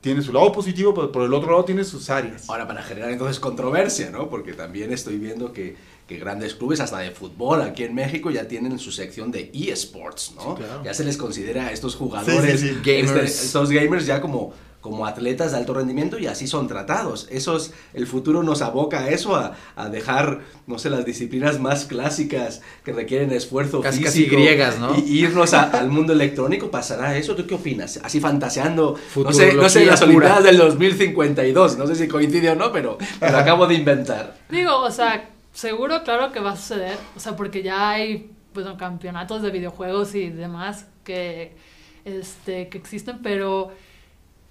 tiene 0.00 0.22
su 0.22 0.32
lado 0.32 0.52
positivo, 0.52 0.94
pero 0.94 1.10
por 1.12 1.22
el 1.24 1.32
otro 1.34 1.50
lado 1.50 1.64
tiene 1.64 1.84
sus 1.84 2.08
áreas. 2.10 2.48
Ahora, 2.48 2.66
para 2.66 2.82
generar 2.82 3.10
entonces 3.10 3.38
controversia, 3.40 4.10
¿no? 4.10 4.28
Porque 4.28 4.52
también 4.52 4.92
estoy 4.92 5.16
viendo 5.18 5.52
que, 5.52 5.76
que 6.08 6.18
grandes 6.18 6.54
clubes, 6.54 6.80
hasta 6.80 6.98
de 6.98 7.10
fútbol 7.10 7.62
aquí 7.62 7.84
en 7.84 7.94
México, 7.94 8.30
ya 8.30 8.46
tienen 8.48 8.78
su 8.78 8.92
sección 8.92 9.30
de 9.30 9.50
eSports, 9.54 10.32
¿no? 10.36 10.56
Sí, 10.56 10.62
claro. 10.62 10.82
Ya 10.84 10.94
se 10.94 11.04
les 11.04 11.16
considera 11.16 11.66
a 11.68 11.72
estos 11.72 11.94
jugadores, 11.96 12.60
Sí, 12.60 12.68
sí, 12.68 12.74
sí. 12.74 12.80
este, 12.80 13.02
Gamers. 13.02 13.44
estos 13.44 13.70
gamers 13.70 14.06
ya 14.06 14.20
como, 14.20 14.52
como 14.82 15.06
atletas 15.06 15.52
de 15.52 15.56
alto 15.56 15.72
rendimiento 15.72 16.18
y 16.18 16.26
así 16.26 16.46
son 16.46 16.68
tratados. 16.68 17.26
Eso 17.30 17.56
es- 17.56 17.72
el 17.94 18.06
futuro 18.06 18.42
nos 18.42 18.60
aboca 18.60 19.04
a 19.04 19.08
eso, 19.08 19.34
a, 19.36 19.54
a 19.76 19.88
dejar, 19.88 20.40
no 20.66 20.78
sé, 20.78 20.90
las 20.90 21.06
disciplinas 21.06 21.58
más 21.58 21.86
clásicas 21.86 22.60
que 22.84 22.92
requieren 22.92 23.32
esfuerzo 23.32 23.80
Casi- 23.80 24.02
casi 24.02 24.18
físico. 24.24 24.36
griegas, 24.36 24.78
¿no? 24.78 24.94
Y, 24.98 25.20
irnos 25.22 25.54
a- 25.54 25.70
al 25.70 25.88
mundo 25.88 26.12
electrónico, 26.12 26.70
¿pasará 26.70 27.16
eso? 27.16 27.34
¿Tú 27.34 27.46
qué 27.46 27.54
opinas? 27.54 27.98
Así 28.02 28.20
fantaseando, 28.20 28.98
no 29.16 29.32
sé, 29.32 29.54
no 29.54 29.68
sé, 29.70 29.86
las. 29.86 30.02
Olimpiadas 30.02 30.44
del 30.44 30.58
2052, 30.58 31.78
no 31.78 31.86
sé 31.86 31.94
si 31.94 32.08
coincide 32.08 32.50
o 32.50 32.54
no, 32.56 32.72
pero 32.72 32.98
lo 33.20 33.38
acabo 33.38 33.66
de 33.66 33.76
inventar. 33.76 34.36
Digo, 34.50 34.76
o 34.80 34.90
sea, 34.90 35.30
seguro, 35.52 36.02
claro 36.02 36.32
que 36.32 36.40
va 36.40 36.52
a 36.52 36.56
suceder. 36.56 36.98
O 37.16 37.20
sea, 37.20 37.36
porque 37.36 37.62
ya 37.62 37.90
hay, 37.90 38.30
bueno, 38.52 38.76
campeonatos 38.76 39.42
de 39.42 39.50
videojuegos 39.52 40.14
y 40.16 40.28
demás 40.30 40.86
que, 41.04 41.54
este, 42.04 42.68
que 42.68 42.78
existen, 42.78 43.20
pero, 43.22 43.70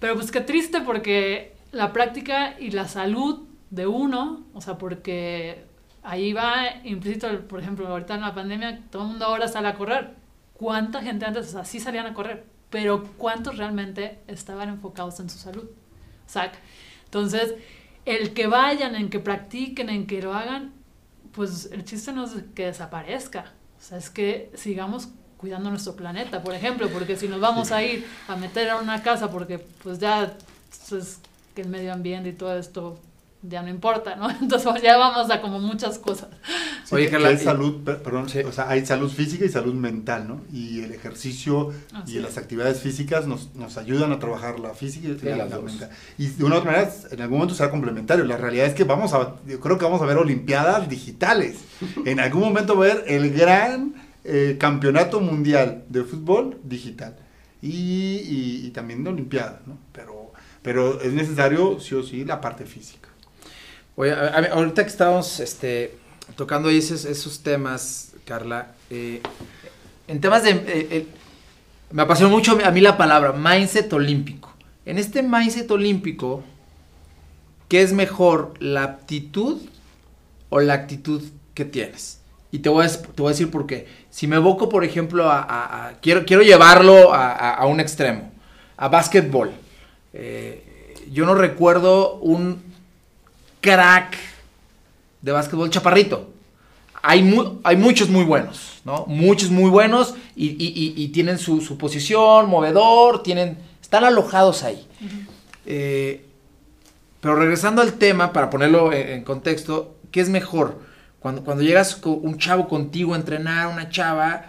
pero 0.02 0.16
pues 0.16 0.32
qué 0.32 0.40
triste 0.40 0.80
porque 0.80 1.54
la 1.70 1.92
práctica 1.92 2.58
y 2.58 2.72
la 2.72 2.88
salud 2.88 3.46
de 3.70 3.86
uno, 3.86 4.44
o 4.52 4.60
sea, 4.60 4.76
porque 4.76 5.64
ahí 6.02 6.32
va 6.32 6.82
implícito, 6.82 7.46
por 7.46 7.60
ejemplo, 7.60 7.86
ahorita 7.86 8.16
en 8.16 8.22
la 8.22 8.34
pandemia, 8.34 8.80
todo 8.90 9.02
el 9.02 9.08
mundo 9.10 9.26
ahora 9.26 9.46
sale 9.46 9.68
a 9.68 9.76
correr. 9.76 10.16
¿Cuánta 10.54 11.02
gente 11.02 11.24
antes, 11.24 11.46
o 11.46 11.52
sea, 11.52 11.64
sí 11.64 11.78
salían 11.78 12.06
a 12.06 12.14
correr? 12.14 12.44
Pero 12.68 13.04
¿cuántos 13.16 13.58
realmente 13.58 14.18
estaban 14.26 14.70
enfocados 14.70 15.20
en 15.20 15.30
su 15.30 15.38
salud? 15.38 15.70
O 16.26 16.28
sea, 16.28 16.50
entonces, 17.04 17.54
el 18.04 18.32
que 18.34 18.48
vayan, 18.48 18.96
en 18.96 19.08
que 19.08 19.20
practiquen, 19.20 19.88
en 19.88 20.08
que 20.08 20.20
lo 20.20 20.34
hagan, 20.34 20.72
pues 21.30 21.70
el 21.70 21.84
chiste 21.84 22.12
no 22.12 22.24
es 22.24 22.32
que 22.56 22.66
desaparezca. 22.66 23.52
O 23.78 23.80
sea, 23.80 23.98
es 23.98 24.10
que 24.10 24.50
sigamos 24.56 25.10
cuidando 25.42 25.68
nuestro 25.70 25.94
planeta, 25.96 26.42
por 26.42 26.54
ejemplo, 26.54 26.88
porque 26.88 27.16
si 27.16 27.26
nos 27.28 27.40
vamos 27.40 27.72
a 27.72 27.82
ir 27.82 28.06
a 28.28 28.36
meter 28.36 28.70
a 28.70 28.76
una 28.78 29.02
casa 29.02 29.30
porque 29.30 29.58
pues 29.82 29.98
ya 29.98 30.34
pues, 30.88 31.18
que 31.54 31.62
el 31.62 31.68
medio 31.68 31.92
ambiente 31.92 32.28
y 32.30 32.32
todo 32.32 32.56
esto 32.56 32.98
ya 33.42 33.60
no 33.60 33.68
importa, 33.68 34.14
¿no? 34.14 34.30
Entonces 34.40 34.80
ya 34.82 34.96
vamos 34.96 35.28
a 35.32 35.40
como 35.40 35.58
muchas 35.58 35.98
cosas. 35.98 36.28
Sí, 36.84 36.94
Oye, 36.94 37.10
que- 37.10 37.16
hay 37.16 37.36
salud, 37.38 37.82
per- 37.82 38.00
perdón, 38.00 38.28
Sí. 38.28 38.38
o 38.38 38.52
sea, 38.52 38.68
hay 38.68 38.86
salud 38.86 39.10
física 39.10 39.44
y 39.44 39.48
salud 39.48 39.74
mental, 39.74 40.28
¿no? 40.28 40.42
Y 40.52 40.80
el 40.84 40.92
ejercicio 40.92 41.72
Así 41.92 42.12
y 42.14 42.16
es. 42.18 42.22
las 42.22 42.38
actividades 42.38 42.78
físicas 42.80 43.26
nos, 43.26 43.52
nos 43.56 43.76
ayudan 43.78 44.12
a 44.12 44.20
trabajar 44.20 44.60
la 44.60 44.74
física 44.74 45.08
y 45.08 45.18
Sí, 45.18 45.26
la, 45.26 45.46
la 45.46 45.58
mental. 45.58 45.90
Y 46.18 46.28
de 46.28 46.44
una 46.44 46.54
u 46.54 46.58
otra 46.58 46.70
manera, 46.70 46.92
en 47.10 47.20
algún 47.20 47.38
momento 47.38 47.56
será 47.56 47.68
complementario. 47.72 48.24
La 48.24 48.36
realidad 48.36 48.66
es 48.66 48.74
que 48.74 48.84
vamos 48.84 49.12
a, 49.12 49.34
yo 49.44 49.58
creo 49.58 49.76
que 49.76 49.84
vamos 49.86 50.00
a 50.02 50.06
ver 50.06 50.18
olimpiadas 50.18 50.88
digitales. 50.88 51.56
En 52.06 52.20
algún 52.20 52.42
momento 52.42 52.76
va 52.76 52.84
a 52.84 52.88
ver 52.94 53.04
el 53.08 53.32
gran 53.32 53.94
eh, 54.24 54.56
campeonato 54.58 55.20
mundial 55.20 55.84
de 55.88 56.04
fútbol 56.04 56.58
digital. 56.62 57.16
Y, 57.60 58.70
también 58.70 59.04
de 59.04 59.10
olimpiadas, 59.10 59.66
¿no? 59.66 59.78
Pero, 59.92 60.32
pero 60.62 61.00
es 61.00 61.12
necesario, 61.12 61.78
sí 61.78 61.94
o 61.94 62.02
sí, 62.02 62.24
la 62.24 62.40
parte 62.40 62.64
física. 62.64 63.08
Oye, 63.94 64.12
ahorita 64.12 64.82
que 64.82 64.88
estábamos 64.88 65.38
este, 65.38 65.94
tocando 66.34 66.70
esos, 66.70 67.04
esos 67.04 67.42
temas, 67.42 68.14
Carla, 68.24 68.74
eh, 68.90 69.20
en 70.08 70.20
temas 70.20 70.42
de... 70.42 70.50
eh, 70.50 71.06
me 71.92 72.02
apasionó 72.02 72.30
mucho 72.30 72.58
a 72.64 72.70
mí 72.70 72.80
la 72.80 72.96
palabra 72.96 73.32
mindset 73.32 73.92
olímpico. 73.92 74.52
En 74.86 74.98
este 74.98 75.22
mindset 75.22 75.70
olímpico, 75.70 76.42
¿qué 77.68 77.82
es 77.82 77.92
mejor, 77.92 78.54
la 78.60 78.82
aptitud 78.82 79.60
o 80.48 80.60
la 80.60 80.72
actitud 80.72 81.22
que 81.54 81.66
tienes? 81.66 82.21
Y 82.52 82.58
te 82.60 82.68
voy 82.68 82.84
a, 82.84 82.88
te 82.88 83.20
voy 83.22 83.28
a 83.28 83.30
decir 83.30 83.50
por 83.50 83.66
qué. 83.66 83.88
Si 84.10 84.26
me 84.28 84.36
evoco, 84.36 84.68
por 84.68 84.84
ejemplo, 84.84 85.28
a, 85.30 85.38
a- 85.40 85.88
a- 85.88 85.92
quiero, 86.00 86.24
quiero 86.24 86.42
llevarlo 86.42 87.12
a, 87.14 87.64
un 87.66 87.80
extremo, 87.80 88.30
a 88.76 88.88
básquetbol. 88.88 89.50
Eh, 90.12 90.94
yo 91.10 91.24
no 91.24 91.34
recuerdo 91.34 92.16
un 92.16 92.62
crack 93.60 94.16
de 95.22 95.32
básquetbol 95.32 95.70
chaparrito. 95.70 96.30
Hay, 97.02 97.22
mu- 97.22 97.58
hay 97.64 97.76
muchos 97.76 98.08
muy 98.10 98.24
buenos, 98.24 98.80
¿no? 98.84 99.06
Muchos 99.08 99.50
muy 99.50 99.70
buenos 99.70 100.14
y, 100.36 100.48
y- 100.48 100.72
y- 100.74 101.02
y 101.02 101.08
tienen 101.08 101.38
su, 101.38 101.60
su 101.62 101.78
posición, 101.78 102.48
movedor, 102.50 103.22
tienen, 103.22 103.56
están 103.80 104.04
alojados 104.04 104.62
ahí. 104.62 104.86
Eh, 105.66 106.26
pero 107.20 107.34
regresando 107.36 107.82
al 107.82 107.94
tema, 107.94 108.32
para 108.32 108.50
ponerlo 108.50 108.92
en, 108.92 109.08
en 109.08 109.24
contexto, 109.24 109.96
¿qué 110.10 110.20
es 110.20 110.28
mejor? 110.28 110.80
Cuando, 111.22 111.44
cuando 111.44 111.62
llegas 111.62 111.96
con 111.96 112.18
un 112.22 112.36
chavo 112.36 112.68
contigo 112.68 113.14
a 113.14 113.16
entrenar, 113.16 113.68
una 113.68 113.88
chava, 113.88 114.46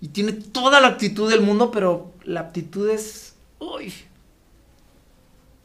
y 0.00 0.08
tiene 0.08 0.32
toda 0.32 0.80
la 0.80 0.88
actitud 0.88 1.30
del 1.30 1.42
mundo, 1.42 1.70
pero 1.70 2.12
la 2.24 2.40
aptitud 2.40 2.88
es... 2.88 3.34
Uy, 3.58 3.92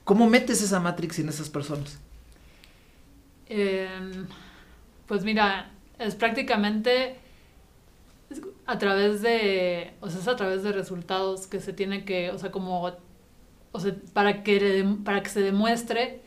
¿Cómo 0.08 0.30
metes 0.30 0.62
esa 0.62 0.80
Matrix 0.80 1.20
en 1.20 1.28
esas 1.28 1.50
personas? 1.50 2.00
Em, 3.50 4.26
pues 5.06 5.26
mira, 5.26 5.70
es 6.00 6.16
prácticamente 6.16 7.18
a 8.66 8.78
través 8.78 9.22
de, 9.22 9.96
o 10.00 10.10
sea, 10.10 10.22
es 10.22 10.28
a 10.30 10.38
través 10.38 10.64
de 10.64 10.72
resultados 10.72 11.46
que 11.46 11.60
se 11.60 11.74
tiene 11.74 12.06
que, 12.06 12.32
o 12.32 12.38
sea, 12.40 12.52
como, 12.52 12.90
o 13.74 13.80
sea, 13.82 13.96
para 14.14 14.44
que, 14.44 14.86
para 15.04 15.22
que 15.24 15.30
se 15.30 15.42
demuestre 15.42 16.22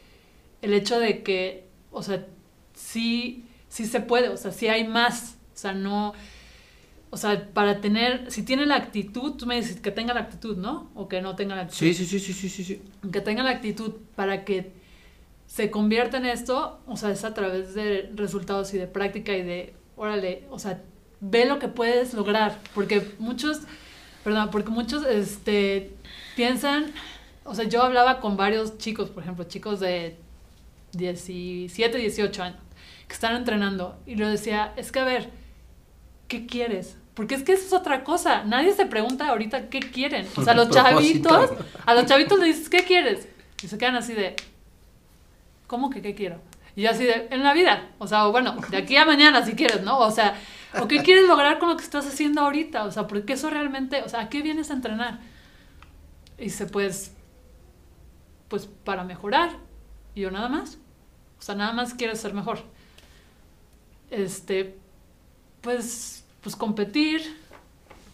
el 0.60 0.74
hecho 0.74 1.00
de 1.00 1.22
que, 1.22 1.64
o 1.90 2.02
sea, 2.02 2.26
sí, 2.74 3.46
sí 3.70 3.86
se 3.86 4.00
puede, 4.00 4.28
o 4.28 4.36
sea, 4.36 4.52
sí 4.52 4.68
hay 4.68 4.86
más, 4.86 5.38
o 5.54 5.58
sea, 5.58 5.72
no, 5.72 6.12
o 7.08 7.16
sea, 7.16 7.48
para 7.54 7.80
tener, 7.80 8.30
si 8.30 8.42
tiene 8.42 8.66
la 8.66 8.76
actitud, 8.76 9.32
tú 9.36 9.46
me 9.46 9.56
dices 9.56 9.80
que 9.80 9.90
tenga 9.90 10.12
la 10.12 10.20
actitud, 10.20 10.56
¿no? 10.58 10.90
O 10.94 11.08
que 11.08 11.22
no 11.22 11.34
tenga 11.36 11.56
la 11.56 11.62
actitud 11.62 11.78
Sí, 11.78 11.94
sí, 11.94 12.04
sí, 12.04 12.20
sí, 12.20 12.32
sí, 12.34 12.48
sí, 12.48 12.64
sí. 12.64 12.82
que 13.10 13.20
tenga 13.20 13.42
la 13.42 13.50
actitud 13.50 13.94
para 14.14 14.44
que 14.44 14.72
se 15.46 15.70
convierta 15.70 16.18
en 16.18 16.26
esto, 16.26 16.80
o 16.86 16.96
sea, 16.96 17.10
es 17.10 17.24
a 17.24 17.32
través 17.32 17.74
de 17.74 18.10
resultados 18.14 18.74
y 18.74 18.78
de 18.78 18.86
práctica 18.86 19.32
y 19.36 19.42
de, 19.42 19.74
órale, 19.96 20.44
o 20.50 20.58
sea, 20.58 20.82
ve 21.20 21.44
lo 21.46 21.58
que 21.58 21.68
puedes 21.68 22.14
lograr, 22.14 22.58
porque 22.74 23.08
muchos, 23.18 23.60
perdón, 24.22 24.50
porque 24.50 24.70
muchos, 24.70 25.04
este, 25.06 25.90
piensan, 26.36 26.92
o 27.44 27.54
sea, 27.54 27.64
yo 27.64 27.82
hablaba 27.82 28.20
con 28.20 28.36
varios 28.36 28.78
chicos, 28.78 29.10
por 29.10 29.22
ejemplo, 29.24 29.44
chicos 29.44 29.80
de 29.80 30.16
17, 30.92 31.98
18 31.98 32.42
años, 32.42 32.60
que 33.10 33.14
están 33.14 33.34
entrenando, 33.34 33.98
y 34.06 34.14
lo 34.14 34.28
decía, 34.28 34.72
es 34.76 34.92
que 34.92 35.00
a 35.00 35.04
ver, 35.04 35.30
¿qué 36.28 36.46
quieres? 36.46 36.96
Porque 37.14 37.34
es 37.34 37.42
que 37.42 37.54
eso 37.54 37.66
es 37.66 37.72
otra 37.72 38.04
cosa. 38.04 38.44
Nadie 38.44 38.72
se 38.72 38.86
pregunta 38.86 39.26
ahorita 39.26 39.68
qué 39.68 39.80
quieren. 39.80 40.28
O 40.36 40.44
sea, 40.44 40.54
los 40.54 40.68
Propósito. 40.68 41.28
chavitos, 41.28 41.66
a 41.86 41.94
los 41.94 42.06
chavitos 42.06 42.38
les 42.38 42.54
dices, 42.54 42.68
¿qué 42.70 42.84
quieres? 42.84 43.28
Y 43.64 43.66
se 43.66 43.78
quedan 43.78 43.96
así 43.96 44.12
de, 44.12 44.36
¿cómo 45.66 45.90
que 45.90 46.02
qué 46.02 46.14
quiero? 46.14 46.40
Y 46.76 46.86
así 46.86 47.02
de, 47.02 47.26
en 47.32 47.42
la 47.42 47.52
vida. 47.52 47.88
O 47.98 48.06
sea, 48.06 48.26
bueno, 48.26 48.54
de 48.70 48.76
aquí 48.76 48.96
a 48.96 49.04
mañana 49.04 49.44
si 49.44 49.54
quieres, 49.54 49.82
¿no? 49.82 49.98
O 49.98 50.12
sea, 50.12 50.36
¿o 50.80 50.86
qué 50.86 51.02
quieres 51.02 51.26
lograr 51.26 51.58
con 51.58 51.68
lo 51.68 51.76
que 51.76 51.82
estás 51.82 52.06
haciendo 52.06 52.42
ahorita? 52.42 52.84
O 52.84 52.92
sea, 52.92 53.08
porque 53.08 53.32
eso 53.32 53.50
realmente, 53.50 54.02
o 54.04 54.08
sea, 54.08 54.20
¿a 54.20 54.28
qué 54.28 54.40
vienes 54.40 54.70
a 54.70 54.74
entrenar? 54.74 55.18
Y 56.38 56.44
dice, 56.44 56.66
pues, 56.66 57.12
pues 58.46 58.66
para 58.84 59.02
mejorar. 59.02 59.50
Y 60.14 60.20
yo 60.20 60.30
nada 60.30 60.48
más. 60.48 60.78
O 61.40 61.42
sea, 61.42 61.56
nada 61.56 61.72
más 61.72 61.92
quiero 61.94 62.14
ser 62.14 62.34
mejor. 62.34 62.62
Este, 64.10 64.76
pues, 65.60 66.24
pues 66.42 66.56
competir. 66.56 67.38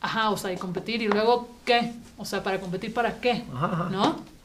Ajá, 0.01 0.31
o 0.31 0.37
sea, 0.37 0.53
y 0.53 0.57
competir. 0.57 1.03
Y 1.03 1.09
luego, 1.09 1.49
¿qué? 1.65 1.93
O 2.17 2.25
sea, 2.25 2.43
para 2.43 2.61
competir, 2.61 2.93
¿para 2.93 3.21
qué? 3.21 3.45
Ajá, 3.53 3.67
ajá. 3.67 3.89
¿No? 3.91 4.37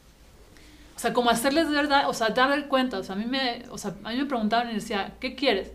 O 0.94 0.98
sea, 0.98 1.12
como 1.12 1.30
hacerles 1.30 1.68
de 1.68 1.74
verdad, 1.74 2.08
o 2.08 2.14
sea, 2.14 2.30
darle 2.30 2.66
cuenta. 2.66 2.98
O 2.98 3.02
sea, 3.02 3.14
a 3.14 3.18
mí 3.18 3.26
me, 3.26 3.64
o 3.70 3.78
sea, 3.78 3.94
a 4.04 4.10
mí 4.10 4.16
me 4.16 4.26
preguntaban 4.26 4.70
y 4.70 4.74
decía, 4.74 5.14
¿qué 5.20 5.34
quieres? 5.34 5.70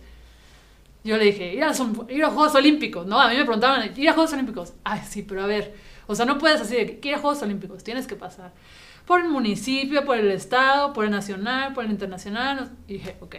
Yo 1.04 1.18
le 1.18 1.26
dije, 1.26 1.54
ir 1.54 1.64
a, 1.64 1.72
ir 2.10 2.24
a 2.24 2.30
Juegos 2.30 2.56
Olímpicos, 2.56 3.06
¿no? 3.06 3.20
A 3.20 3.30
mí 3.30 3.36
me 3.36 3.44
preguntaban, 3.44 3.92
ir 3.96 4.10
a 4.10 4.14
Juegos 4.14 4.34
Olímpicos. 4.34 4.74
Ay, 4.84 5.02
sí, 5.08 5.24
pero 5.24 5.44
a 5.44 5.46
ver, 5.46 5.74
o 6.08 6.16
sea, 6.16 6.26
no 6.26 6.38
puedes 6.38 6.60
así 6.60 6.76
de 6.76 7.00
que 7.00 7.10
ir 7.10 7.16
a 7.16 7.20
Juegos 7.20 7.42
Olímpicos, 7.42 7.84
tienes 7.84 8.08
que 8.08 8.16
pasar 8.16 8.52
por 9.08 9.22
el 9.22 9.30
municipio, 9.30 10.06
por 10.06 10.18
el 10.18 10.30
estado, 10.30 10.92
por 10.92 11.06
el 11.06 11.12
nacional, 11.12 11.74
por 11.74 11.86
el 11.86 11.92
internacional. 11.92 12.70
Y 12.88 12.94
dije, 12.94 13.16
ok. 13.22 13.36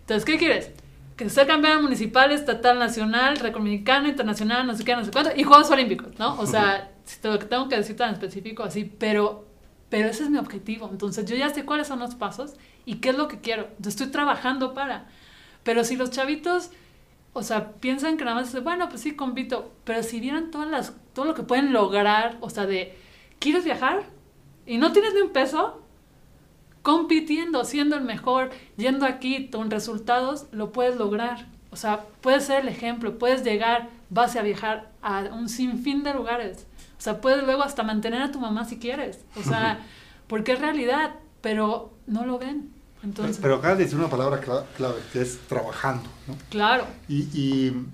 Entonces, 0.00 0.24
¿qué 0.24 0.38
quieres? 0.38 0.70
Que 1.16 1.30
ser 1.30 1.46
campeón 1.46 1.82
municipal, 1.82 2.30
estatal, 2.30 2.78
nacional, 2.78 3.38
recominicano, 3.38 4.08
internacional, 4.08 4.66
no 4.66 4.74
sé 4.74 4.84
qué, 4.84 4.94
no 4.94 5.04
sé 5.04 5.10
cuánto, 5.10 5.30
y 5.34 5.44
Juegos 5.44 5.70
Olímpicos, 5.70 6.18
¿no? 6.18 6.38
O 6.38 6.46
sea, 6.46 6.92
si 7.04 7.20
te 7.20 7.28
lo 7.28 7.38
tengo 7.38 7.68
que 7.68 7.76
decir 7.76 7.96
tan 7.96 8.12
específico 8.12 8.62
así, 8.62 8.84
pero, 8.84 9.46
pero 9.88 10.08
ese 10.08 10.24
es 10.24 10.30
mi 10.30 10.38
objetivo. 10.38 10.88
Entonces, 10.92 11.24
yo 11.24 11.34
ya 11.36 11.48
sé 11.48 11.64
cuáles 11.64 11.86
son 11.86 12.00
los 12.00 12.14
pasos 12.14 12.54
y 12.84 12.96
qué 12.96 13.10
es 13.10 13.16
lo 13.16 13.28
que 13.28 13.40
quiero. 13.40 13.62
Entonces, 13.62 13.94
estoy 13.94 14.08
trabajando 14.08 14.74
para. 14.74 15.06
Pero 15.62 15.84
si 15.84 15.96
los 15.96 16.10
chavitos, 16.10 16.70
o 17.32 17.42
sea, 17.42 17.72
piensan 17.72 18.18
que 18.18 18.24
nada 18.24 18.36
más, 18.36 18.62
bueno, 18.62 18.88
pues 18.88 19.00
sí, 19.00 19.16
compito, 19.16 19.72
pero 19.84 20.02
si 20.02 20.20
vieran 20.20 20.50
todas 20.50 20.68
las, 20.68 20.94
todo 21.14 21.24
lo 21.24 21.34
que 21.34 21.42
pueden 21.42 21.72
lograr, 21.72 22.36
o 22.40 22.50
sea, 22.50 22.66
de, 22.66 22.96
¿quieres 23.38 23.64
viajar? 23.64 24.04
y 24.66 24.78
no 24.78 24.92
tienes 24.92 25.14
ni 25.14 25.20
un 25.20 25.30
peso, 25.30 25.80
compitiendo, 26.86 27.64
siendo 27.64 27.96
el 27.96 28.04
mejor, 28.04 28.50
yendo 28.76 29.06
aquí 29.06 29.48
con 29.50 29.72
resultados, 29.72 30.46
lo 30.52 30.70
puedes 30.70 30.96
lograr. 30.96 31.48
O 31.72 31.76
sea, 31.76 32.04
puedes 32.20 32.44
ser 32.44 32.60
el 32.62 32.68
ejemplo, 32.68 33.18
puedes 33.18 33.42
llegar, 33.42 33.90
vas 34.08 34.36
a 34.36 34.42
viajar 34.42 34.92
a 35.02 35.22
un 35.32 35.48
sinfín 35.48 36.04
de 36.04 36.14
lugares. 36.14 36.64
O 36.96 37.00
sea, 37.00 37.20
puedes 37.20 37.42
luego 37.42 37.64
hasta 37.64 37.82
mantener 37.82 38.22
a 38.22 38.30
tu 38.30 38.38
mamá 38.38 38.64
si 38.66 38.78
quieres. 38.78 39.18
O 39.34 39.42
sea, 39.42 39.80
porque 40.28 40.52
es 40.52 40.60
realidad, 40.60 41.16
pero 41.40 41.92
no 42.06 42.24
lo 42.24 42.38
ven. 42.38 42.70
Entonces, 43.02 43.40
Pero 43.42 43.56
acá 43.56 43.74
dice 43.74 43.96
una 43.96 44.08
palabra 44.08 44.40
cla- 44.40 44.64
clave, 44.76 45.00
que 45.12 45.22
es 45.22 45.40
trabajando. 45.48 46.08
¿no? 46.28 46.36
claro. 46.50 46.84
Y, 47.08 47.22
y, 47.34 47.84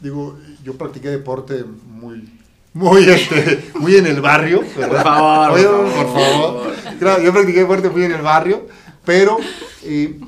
digo, 0.00 0.36
yo 0.64 0.76
practiqué 0.76 1.08
deporte 1.08 1.62
muy, 1.86 2.28
muy, 2.72 3.04
este, 3.04 3.70
muy 3.78 3.96
en 3.96 4.06
el 4.06 4.20
barrio. 4.20 4.62
¿verdad? 4.76 4.88
Por 4.88 5.02
favor, 5.02 5.50
Oye, 5.52 5.64
por 5.64 6.04
por 6.06 6.14
favor. 6.14 6.72
Claro, 6.98 7.22
yo 7.22 7.32
practiqué 7.32 7.60
deporte 7.60 7.90
muy 7.90 8.04
en 8.04 8.12
el 8.12 8.22
barrio, 8.22 8.66
pero 9.04 9.38
eh, 9.84 10.18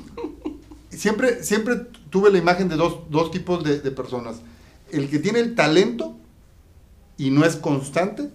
siempre, 0.89 1.43
siempre 1.43 1.75
tuve 2.09 2.31
la 2.31 2.37
imagen 2.37 2.67
de 2.69 2.75
dos, 2.75 2.99
dos 3.09 3.31
tipos 3.31 3.63
de, 3.63 3.79
de 3.79 3.91
personas. 3.91 4.37
El 4.91 5.09
que 5.09 5.19
tiene 5.19 5.39
el 5.39 5.55
talento 5.55 6.15
y 7.17 7.29
no 7.31 7.45
es 7.45 7.55
constante, 7.55 8.29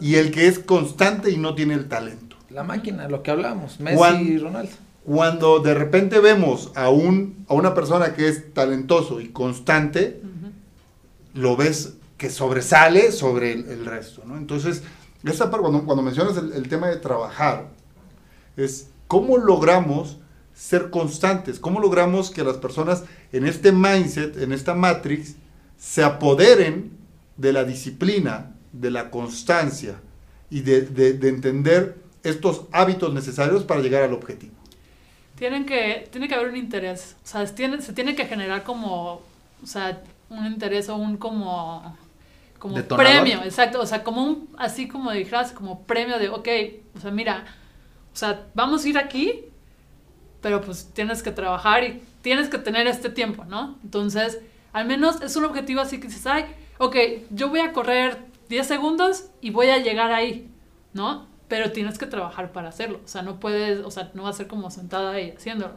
y 0.00 0.16
el 0.16 0.30
que 0.30 0.46
es 0.48 0.58
constante 0.58 1.30
y 1.30 1.36
no 1.38 1.54
tiene 1.54 1.74
el 1.74 1.88
talento. 1.88 2.36
La 2.50 2.62
máquina, 2.64 3.08
lo 3.08 3.22
que 3.22 3.30
hablamos, 3.30 3.80
Messi 3.80 3.96
Juan- 3.96 4.26
y 4.26 4.38
Ronaldo. 4.38 4.72
Cuando 5.04 5.60
de 5.60 5.72
repente 5.74 6.18
vemos 6.18 6.72
a, 6.74 6.88
un, 6.90 7.44
a 7.48 7.54
una 7.54 7.74
persona 7.74 8.14
que 8.14 8.28
es 8.28 8.52
talentoso 8.52 9.20
y 9.20 9.28
constante, 9.28 10.20
lo 11.34 11.56
ves 11.56 11.94
que 12.16 12.30
sobresale 12.30 13.12
sobre 13.12 13.52
el, 13.52 13.84
resto, 13.84 14.22
¿no? 14.24 14.36
Entonces, 14.36 14.82
cuando, 15.48 16.02
mencionas 16.02 16.36
el, 16.36 16.68
tema 16.68 16.88
de 16.88 16.96
trabajar, 16.96 17.68
es 18.56 18.88
cómo 19.06 19.36
logramos 19.36 20.18
ser 20.54 20.90
constantes, 20.90 21.58
cómo 21.58 21.80
logramos 21.80 22.30
que 22.30 22.42
las 22.42 22.56
personas 22.56 23.04
en 23.32 23.46
este 23.46 23.72
mindset, 23.72 24.38
en 24.38 24.52
esta 24.52 24.74
matrix, 24.74 25.36
se 25.76 26.02
apoderen 26.02 26.92
de 27.36 27.52
la 27.52 27.64
disciplina, 27.64 28.54
de 28.72 28.90
la 28.90 29.10
constancia 29.10 30.00
y 30.48 30.60
de 30.60 31.28
entender 31.28 31.96
estos 32.22 32.62
hábitos 32.72 33.12
necesarios 33.12 33.64
para 33.64 33.80
llegar 33.80 34.02
al 34.02 34.14
objetivo. 34.14 34.56
Tienen 35.36 35.66
que, 35.66 36.08
tiene 36.10 36.28
que 36.28 36.34
haber 36.34 36.48
un 36.48 36.56
interés. 36.56 37.16
O 37.24 37.26
sea, 37.26 37.44
tiene- 37.46 37.82
se 37.82 37.92
tiene 37.92 38.16
que 38.16 38.26
generar 38.26 38.64
como, 38.64 39.20
o 39.62 39.66
sea, 39.66 40.02
un 40.30 40.46
interés 40.46 40.88
o 40.88 40.96
un 40.96 41.18
como, 41.18 41.96
como 42.66 42.76
Detonador. 42.76 43.12
premio, 43.12 43.42
exacto. 43.44 43.80
O 43.80 43.86
sea, 43.86 44.02
como 44.02 44.24
un, 44.24 44.48
así 44.58 44.88
como 44.88 45.12
dijeras, 45.12 45.52
como 45.52 45.84
premio 45.84 46.18
de, 46.18 46.28
ok, 46.28 46.48
o 46.96 47.00
sea, 47.00 47.10
mira, 47.10 47.44
o 48.12 48.16
sea, 48.16 48.46
vamos 48.54 48.84
a 48.84 48.88
ir 48.88 48.98
aquí, 48.98 49.44
pero 50.40 50.60
pues 50.60 50.90
tienes 50.92 51.22
que 51.22 51.30
trabajar 51.30 51.84
y 51.84 52.02
tienes 52.22 52.48
que 52.48 52.58
tener 52.58 52.86
este 52.86 53.10
tiempo, 53.10 53.44
¿no? 53.44 53.78
Entonces, 53.84 54.40
al 54.72 54.86
menos 54.86 55.20
es 55.22 55.36
un 55.36 55.44
objetivo 55.44 55.80
así 55.80 56.00
que 56.00 56.08
dices, 56.08 56.26
ay, 56.26 56.44
ok, 56.78 56.96
yo 57.30 57.48
voy 57.48 57.60
a 57.60 57.72
correr 57.72 58.18
10 58.48 58.66
segundos 58.66 59.30
y 59.40 59.50
voy 59.50 59.68
a 59.68 59.78
llegar 59.78 60.12
ahí, 60.12 60.50
¿no? 60.92 61.26
Pero 61.48 61.72
tienes 61.72 61.98
que 61.98 62.06
trabajar 62.06 62.52
para 62.52 62.68
hacerlo, 62.68 63.00
o 63.04 63.08
sea, 63.08 63.22
no 63.22 63.38
puedes, 63.38 63.84
o 63.84 63.90
sea, 63.90 64.10
no 64.14 64.24
va 64.24 64.30
a 64.30 64.32
ser 64.32 64.46
como 64.46 64.70
sentada 64.70 65.12
ahí 65.12 65.34
haciéndolo. 65.36 65.74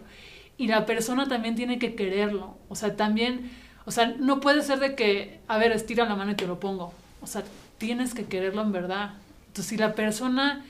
Y 0.57 0.67
la 0.67 0.85
persona 0.85 1.27
también 1.27 1.55
tiene 1.55 1.79
que 1.79 1.95
quererlo, 1.95 2.57
o 2.67 2.75
sea, 2.75 2.95
también, 2.95 3.51
o 3.89 3.91
sea, 3.91 4.13
no 4.19 4.39
puede 4.39 4.61
ser 4.61 4.77
de 4.77 4.93
que, 4.93 5.39
a 5.47 5.57
ver, 5.57 5.71
estira 5.71 6.05
la 6.05 6.15
mano 6.15 6.33
y 6.33 6.35
te 6.35 6.45
lo 6.45 6.59
pongo, 6.59 6.93
o 7.23 7.25
sea, 7.25 7.43
tienes 7.79 8.13
que 8.13 8.25
quererlo 8.25 8.61
en 8.61 8.71
verdad. 8.71 9.15
Entonces, 9.47 9.65
si 9.65 9.77
la 9.77 9.95
persona, 9.95 10.63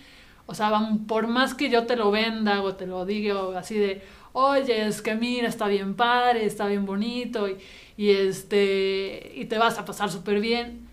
o 0.46 0.56
sea, 0.56 0.72
por 1.06 1.28
más 1.28 1.54
que 1.54 1.70
yo 1.70 1.86
te 1.86 1.98
lo 1.98 2.12
venda 2.12 2.62
o 2.62 2.76
te 2.76 2.88
lo 2.88 3.06
diga 3.06 3.44
o 3.44 3.58
así 3.58 3.76
de, 3.76 4.02
oye, 4.32 4.88
es 4.88 5.02
que 5.02 5.16
mira, 5.16 5.50
está 5.50 5.68
bien 5.68 5.96
padre, 5.96 6.46
está 6.46 6.68
bien 6.68 6.86
bonito 6.86 7.50
y, 7.50 7.58
este, 8.10 9.34
y 9.36 9.44
te 9.48 9.58
vas 9.58 9.78
a 9.80 9.84
pasar 9.84 10.10
súper 10.10 10.40
bien. 10.40 10.88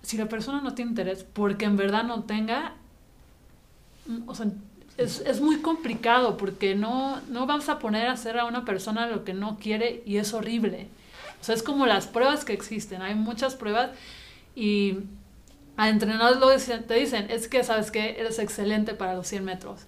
Si 0.00 0.16
la 0.16 0.30
persona 0.30 0.62
no 0.62 0.72
tiene 0.72 0.92
interés, 0.92 1.24
porque 1.24 1.66
en 1.66 1.76
verdad 1.76 2.04
no 2.04 2.22
tenga, 2.22 2.72
o 4.26 4.34
sea, 4.34 4.46
es, 4.96 5.20
es 5.26 5.42
muy 5.42 5.58
complicado 5.58 6.38
porque 6.38 6.74
no, 6.74 7.20
no 7.28 7.44
vamos 7.44 7.68
a 7.68 7.78
poner 7.78 8.06
a 8.06 8.12
hacer 8.12 8.38
a 8.38 8.46
una 8.46 8.64
persona 8.64 9.08
lo 9.08 9.24
que 9.24 9.34
no 9.34 9.58
quiere 9.58 10.02
y 10.06 10.16
es 10.16 10.32
horrible. 10.32 10.88
O 11.40 11.44
sea, 11.44 11.54
es 11.54 11.62
como 11.62 11.86
las 11.86 12.06
pruebas 12.06 12.44
que 12.44 12.52
existen. 12.52 13.02
Hay 13.02 13.14
muchas 13.14 13.54
pruebas 13.54 13.90
y 14.54 14.98
a 15.76 15.88
entrenadores 15.88 16.38
lo 16.38 16.50
dicen- 16.50 16.86
te 16.86 16.94
dicen, 16.94 17.26
es 17.30 17.48
que, 17.48 17.64
¿sabes 17.64 17.90
qué? 17.90 18.16
Eres 18.20 18.38
excelente 18.38 18.94
para 18.94 19.14
los 19.14 19.26
100 19.26 19.44
metros. 19.44 19.80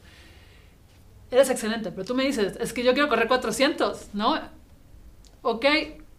Eres 1.31 1.51
excelente, 1.51 1.91
pero 1.91 2.05
tú 2.05 2.15
me 2.15 2.25
dices, 2.25 2.57
es 2.61 2.73
que 2.73 2.83
yo 2.85 2.93
quiero 2.95 3.09
correr 3.09 3.29
400, 3.29 4.09
¿no? 4.15 4.39
Ok, 5.43 5.67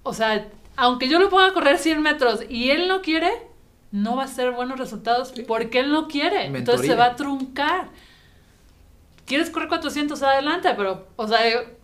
o 0.04 0.14
sea, 0.14 0.48
aunque 0.76 1.08
yo 1.08 1.20
lo 1.20 1.30
ponga 1.30 1.54
correr 1.54 1.78
100 1.78 2.02
metros 2.02 2.42
y 2.50 2.72
él 2.72 2.88
no 2.88 3.02
quiere, 3.02 3.32
no 3.92 4.16
va 4.16 4.24
a 4.24 4.28
ser 4.28 4.52
buenos 4.52 4.80
resultados 4.80 5.34
porque 5.48 5.80
él 5.80 5.92
no 5.92 6.08
quiere. 6.08 6.46
Entonces 6.46 6.82
se 6.82 6.88
Mentoría. 6.88 6.96
va 6.96 7.06
a 7.06 7.16
truncar. 7.16 7.90
¿Quieres 9.26 9.50
correr 9.52 9.70
400 9.70 10.22
adelante? 10.24 10.74
Pero, 10.76 11.08
o 11.16 11.28
sea, 11.28 11.40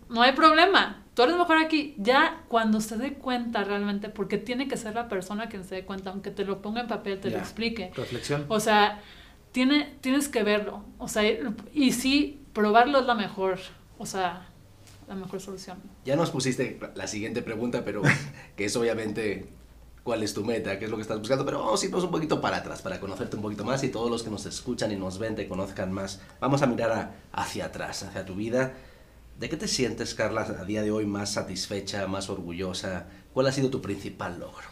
no 0.08 0.22
hay 0.22 0.32
problema. 0.32 0.99
Tú 1.14 1.22
eres 1.22 1.36
mejor 1.36 1.58
aquí. 1.58 1.94
Ya 1.98 2.42
cuando 2.48 2.80
se 2.80 2.96
dé 2.96 3.14
cuenta 3.14 3.64
realmente, 3.64 4.08
porque 4.08 4.38
tiene 4.38 4.68
que 4.68 4.76
ser 4.76 4.94
la 4.94 5.08
persona 5.08 5.48
quien 5.48 5.64
se 5.64 5.74
dé 5.76 5.84
cuenta, 5.84 6.10
aunque 6.10 6.30
te 6.30 6.44
lo 6.44 6.62
ponga 6.62 6.80
en 6.82 6.86
papel, 6.88 7.20
te 7.20 7.30
lo 7.30 7.38
explique. 7.38 7.90
Reflexión. 7.94 8.46
O 8.48 8.60
sea, 8.60 9.00
tiene, 9.52 9.94
tienes 10.00 10.28
que 10.28 10.42
verlo. 10.44 10.84
O 10.98 11.08
sea, 11.08 11.22
y 11.74 11.92
sí, 11.92 12.40
probarlo 12.52 13.00
es 13.00 13.06
la 13.06 13.14
mejor, 13.14 13.58
o 13.98 14.06
sea, 14.06 14.46
la 15.08 15.14
mejor 15.16 15.40
solución. 15.40 15.78
Ya 16.04 16.14
nos 16.16 16.30
pusiste 16.30 16.78
la 16.94 17.06
siguiente 17.08 17.42
pregunta, 17.42 17.84
pero 17.84 18.02
que 18.56 18.64
es 18.66 18.76
obviamente 18.76 19.48
cuál 20.04 20.22
es 20.22 20.32
tu 20.32 20.44
meta, 20.44 20.78
qué 20.78 20.84
es 20.86 20.90
lo 20.90 20.96
que 20.96 21.02
estás 21.02 21.18
buscando, 21.18 21.44
pero 21.44 21.58
vamos 21.58 21.82
a 21.82 21.86
irnos 21.86 22.04
un 22.04 22.10
poquito 22.10 22.40
para 22.40 22.58
atrás 22.58 22.80
para 22.80 22.98
conocerte 23.00 23.36
un 23.36 23.42
poquito 23.42 23.64
más 23.64 23.82
y 23.84 23.88
todos 23.90 24.10
los 24.10 24.22
que 24.22 24.30
nos 24.30 24.46
escuchan 24.46 24.90
y 24.92 24.96
nos 24.96 25.18
ven 25.18 25.34
te 25.34 25.46
conozcan 25.48 25.92
más. 25.92 26.22
Vamos 26.40 26.62
a 26.62 26.66
mirar 26.66 26.92
a- 26.92 27.10
hacia 27.32 27.66
atrás, 27.66 28.04
hacia 28.04 28.24
tu 28.24 28.34
vida. 28.36 28.72
¿De 29.40 29.48
qué 29.48 29.56
te 29.56 29.68
sientes, 29.68 30.14
Carla, 30.14 30.42
a 30.42 30.64
día 30.66 30.82
de 30.82 30.90
hoy 30.90 31.06
más 31.06 31.32
satisfecha, 31.32 32.06
más 32.06 32.28
orgullosa? 32.28 33.06
¿Cuál 33.32 33.46
ha 33.46 33.52
sido 33.52 33.70
tu 33.70 33.80
principal 33.80 34.38
logro? 34.38 34.68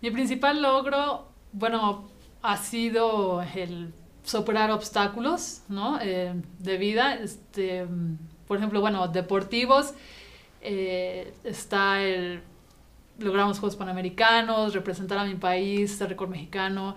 Mi 0.00 0.10
principal 0.10 0.62
logro, 0.62 1.28
bueno, 1.52 2.08
ha 2.40 2.56
sido 2.56 3.42
el 3.42 3.92
superar 4.22 4.70
obstáculos, 4.70 5.60
¿no? 5.68 5.98
Eh, 6.00 6.32
de 6.58 6.78
vida, 6.78 7.16
este, 7.16 7.86
por 8.48 8.56
ejemplo, 8.56 8.80
bueno, 8.80 9.08
deportivos, 9.08 9.92
eh, 10.62 11.34
está 11.44 12.02
el, 12.02 12.40
logramos 13.18 13.58
Juegos 13.58 13.76
Panamericanos, 13.76 14.72
representar 14.72 15.18
a 15.18 15.24
mi 15.24 15.34
país, 15.34 15.92
ser 15.92 16.08
récord 16.08 16.30
mexicano, 16.30 16.96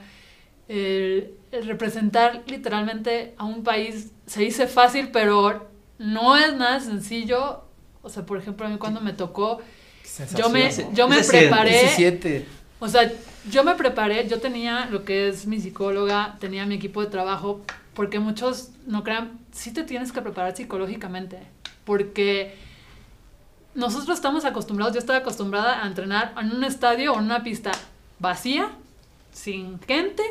el, 0.69 1.33
el 1.51 1.67
representar 1.67 2.43
literalmente 2.47 3.35
a 3.37 3.43
un 3.43 3.63
país, 3.63 4.13
se 4.25 4.43
dice 4.43 4.67
fácil, 4.67 5.09
pero 5.11 5.75
no 5.97 6.35
es 6.35 6.53
nada 6.55 6.79
sencillo, 6.79 7.63
o 8.01 8.09
sea, 8.09 8.25
por 8.25 8.37
ejemplo, 8.37 8.65
a 8.65 8.69
mí 8.69 8.77
cuando 8.77 9.01
me 9.01 9.13
tocó, 9.13 9.59
yo 10.35 10.49
me, 10.49 10.69
yo 10.93 11.07
me 11.07 11.23
preparé... 11.23 11.71
¿Qué 11.71 11.87
se 11.87 11.95
siente? 11.95 12.45
O 12.79 12.87
sea, 12.87 13.11
yo 13.49 13.63
me 13.63 13.75
preparé, 13.75 14.27
yo 14.27 14.39
tenía 14.39 14.87
lo 14.87 15.03
que 15.03 15.29
es 15.29 15.47
mi 15.47 15.59
psicóloga, 15.59 16.37
tenía 16.39 16.65
mi 16.65 16.75
equipo 16.75 17.01
de 17.01 17.07
trabajo, 17.07 17.61
porque 17.93 18.19
muchos 18.19 18.69
no 18.85 19.03
crean, 19.03 19.39
sí 19.51 19.71
te 19.71 19.83
tienes 19.83 20.11
que 20.11 20.21
preparar 20.21 20.55
psicológicamente, 20.55 21.39
porque 21.85 22.55
nosotros 23.73 24.15
estamos 24.17 24.45
acostumbrados, 24.45 24.93
yo 24.93 24.99
estaba 24.99 25.19
acostumbrada 25.19 25.83
a 25.83 25.87
entrenar 25.87 26.33
en 26.39 26.51
un 26.51 26.63
estadio 26.63 27.13
o 27.13 27.19
en 27.19 27.25
una 27.25 27.43
pista 27.43 27.71
vacía, 28.19 28.71
sin 29.31 29.79
gente, 29.81 30.23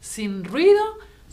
sin 0.00 0.44
ruido, 0.44 0.82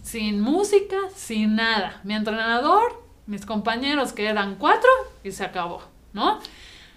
sin 0.01 0.39
música, 0.39 0.97
sin 1.15 1.55
nada. 1.55 1.99
Mi 2.03 2.13
entrenador, 2.13 3.06
mis 3.27 3.45
compañeros 3.45 4.13
que 4.13 4.25
eran 4.25 4.55
cuatro 4.55 4.89
y 5.23 5.31
se 5.31 5.43
acabó, 5.43 5.81
¿no? 6.13 6.39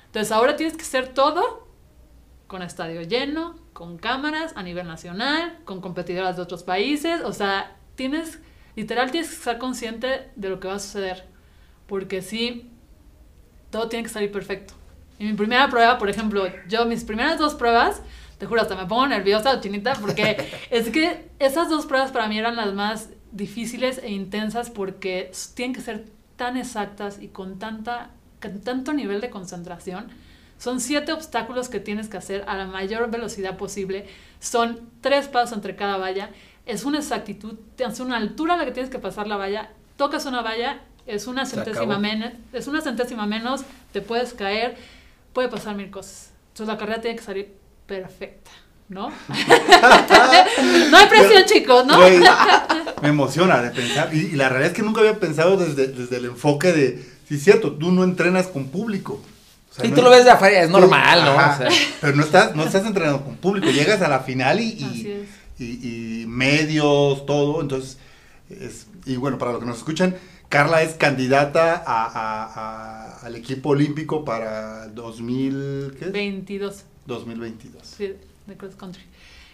Entonces 0.07 0.33
ahora 0.33 0.57
tienes 0.57 0.77
que 0.77 0.83
hacer 0.83 1.09
todo 1.09 1.69
con 2.47 2.63
estadio 2.63 3.03
lleno, 3.03 3.57
con 3.73 3.99
cámaras 3.99 4.53
a 4.57 4.63
nivel 4.63 4.87
nacional, 4.87 5.59
con 5.65 5.81
competidoras 5.81 6.37
de 6.37 6.43
otros 6.43 6.63
países, 6.63 7.21
o 7.25 7.33
sea, 7.33 7.77
tienes, 7.95 8.41
literal 8.75 9.11
tienes 9.11 9.31
que 9.31 9.37
estar 9.37 9.59
consciente 9.59 10.31
de 10.35 10.49
lo 10.49 10.59
que 10.59 10.69
va 10.69 10.75
a 10.75 10.79
suceder, 10.79 11.27
porque 11.87 12.23
sí, 12.23 12.71
todo 13.71 13.89
tiene 13.89 14.03
que 14.05 14.09
salir 14.09 14.33
perfecto. 14.33 14.75
Y 15.19 15.27
mi 15.27 15.35
primera 15.35 15.69
prueba, 15.69 15.99
por 15.99 16.09
ejemplo, 16.09 16.45
yo 16.67 16.87
mis 16.87 17.05
primeras 17.05 17.39
dos 17.39 17.55
pruebas, 17.55 18.03
te 18.39 18.47
juro, 18.47 18.63
hasta 18.63 18.75
me 18.75 18.87
pongo 18.87 19.07
nerviosa 19.07 19.53
o 19.53 19.61
chinita, 19.61 19.95
porque 20.01 20.49
es 20.71 20.89
que 20.89 21.31
esas 21.39 21.69
dos 21.69 21.87
pruebas 21.87 22.11
para 22.11 22.27
mí 22.27 22.39
eran 22.39 22.57
las 22.57 22.73
más 22.75 23.11
difíciles 23.31 23.99
e 24.03 24.11
intensas 24.11 24.71
porque 24.71 25.31
tienen 25.55 25.75
que 25.75 25.83
ser 25.83 26.07
tan 26.41 26.57
exactas 26.57 27.21
y 27.21 27.29
con 27.29 27.59
tanta 27.59 28.13
con 28.41 28.63
tanto 28.63 28.95
nivel 28.95 29.21
de 29.21 29.29
concentración. 29.29 30.09
Son 30.57 30.81
siete 30.81 31.13
obstáculos 31.13 31.69
que 31.69 31.81
tienes 31.81 32.09
que 32.09 32.17
hacer 32.17 32.45
a 32.49 32.57
la 32.57 32.65
mayor 32.65 33.11
velocidad 33.11 33.59
posible. 33.59 34.07
Son 34.39 34.89
tres 35.03 35.29
pasos 35.29 35.53
entre 35.53 35.77
cada 35.77 35.99
valla. 35.99 36.31
es 36.65 36.87
una 36.87 36.97
exactitud, 36.97 37.59
es 37.77 38.01
una 38.01 38.17
altura 38.17 38.55
a 38.55 38.57
la 38.57 38.65
que 38.65 38.73
tienes 38.73 38.91
que 38.91 38.99
pasar 38.99 39.27
la 39.27 39.37
valla, 39.37 39.69
tocas 39.99 40.25
una 40.25 40.41
valla, 40.41 40.81
es 41.05 41.27
una 41.27 41.45
centésima 41.45 41.99
menos, 41.99 42.33
es 42.55 42.67
una 42.69 42.81
centésima 42.81 43.27
menos, 43.27 43.61
te 43.93 44.01
puedes 44.01 44.33
caer, 44.33 44.79
puede 45.35 45.49
pasar 45.49 45.77
mil 45.77 45.91
cosas. 45.91 46.33
Entonces 46.53 46.69
la 46.69 46.79
carrera 46.79 47.03
tiene 47.03 47.17
que 47.19 47.23
salir 47.23 47.55
perfecta, 47.87 48.51
¿no? 48.91 49.09
no 50.91 50.97
hay 50.97 51.07
presión, 51.09 51.45
chicos, 51.47 51.87
¿no? 51.87 51.99
Me 53.03 53.09
emociona 53.09 53.63
de 53.63 53.71
pensar. 53.71 54.15
Y, 54.15 54.19
y 54.27 54.33
la 54.33 54.49
realidad 54.49 54.73
es 54.73 54.77
que 54.77 54.83
nunca 54.83 55.01
había 55.01 55.19
pensado 55.19 55.57
desde, 55.57 55.87
desde 55.89 56.17
el 56.17 56.27
enfoque 56.27 56.73
de, 56.73 57.03
sí, 57.29 57.37
es 57.37 57.45
cierto, 57.45 57.73
tú 57.73 57.91
no 57.93 58.05
entrenas 58.05 58.49
con 58.49 58.67
público. 58.69 59.23
O 59.71 59.75
sea, 59.75 59.87
Y 59.87 59.91
no 59.91 59.97
tú 59.97 60.03
lo 60.03 60.11
ves 60.11 60.25
de 60.25 60.31
afuera, 60.33 60.61
es 60.63 60.67
tú- 60.71 60.79
normal, 60.79 61.25
¿no? 61.25 61.31
ajá, 61.31 61.55
O 61.55 61.71
sea, 61.71 61.81
pero 62.01 62.17
no 62.17 62.23
estás, 62.25 62.55
no 62.57 62.65
estás 62.65 62.85
entrenando 62.85 63.25
con 63.25 63.37
público. 63.37 63.71
Llegas 63.71 64.03
a 64.03 64.09
la 64.09 64.21
final 64.21 64.61
y, 64.61 64.65
y, 64.73 65.25
es. 65.59 65.61
y- 65.61 66.23
y 66.23 66.27
medios, 66.27 67.25
todo. 67.27 67.61
Entonces, 67.63 67.97
es- 68.51 68.87
y 69.07 69.17
bueno, 69.17 69.39
para 69.39 69.53
los 69.53 69.61
que 69.61 69.67
nos 69.67 69.79
escuchan, 69.79 70.17
Carla 70.49 70.83
es 70.83 70.95
candidata 70.95 71.83
a- 71.87 72.05
a- 72.07 72.45
a- 73.15 73.19
al 73.25 73.37
equipo 73.37 73.69
olímpico 73.71 74.25
para 74.25 74.89
2000, 74.89 75.95
¿qué 75.99 76.07
es? 76.07 76.13
22, 76.13 76.85
2022. 77.07 77.87
sí, 77.97 78.15
de 78.51 78.57
cross 78.59 78.77
country. 78.77 79.03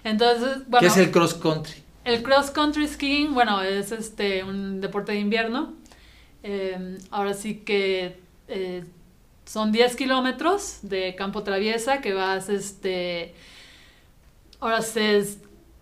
Entonces, 0.03 0.59
bueno, 0.69 0.81
¿Qué 0.81 0.87
es 0.87 0.97
el 0.97 1.11
cross 1.11 1.35
country? 1.35 1.75
El 2.05 2.23
cross 2.23 2.51
country 2.51 2.87
skiing, 2.87 3.35
bueno, 3.35 3.63
es 3.63 3.93
este 3.93 4.45
un 4.45 4.81
deporte 4.81 5.13
de 5.13 5.21
invierno. 5.21 5.75
Eh, 6.43 6.99
ahora 7.11 7.35
sí 7.35 7.57
que 7.65 8.21
eh, 8.49 8.85
son 9.45 9.73
10 9.73 9.97
kilómetros 9.97 10.79
de 10.83 11.15
campo 11.17 11.43
traviesa 11.43 12.01
que 12.01 12.13
vas, 12.13 12.49
este, 12.49 13.35
ahora 14.61 14.83
se, 14.83 15.25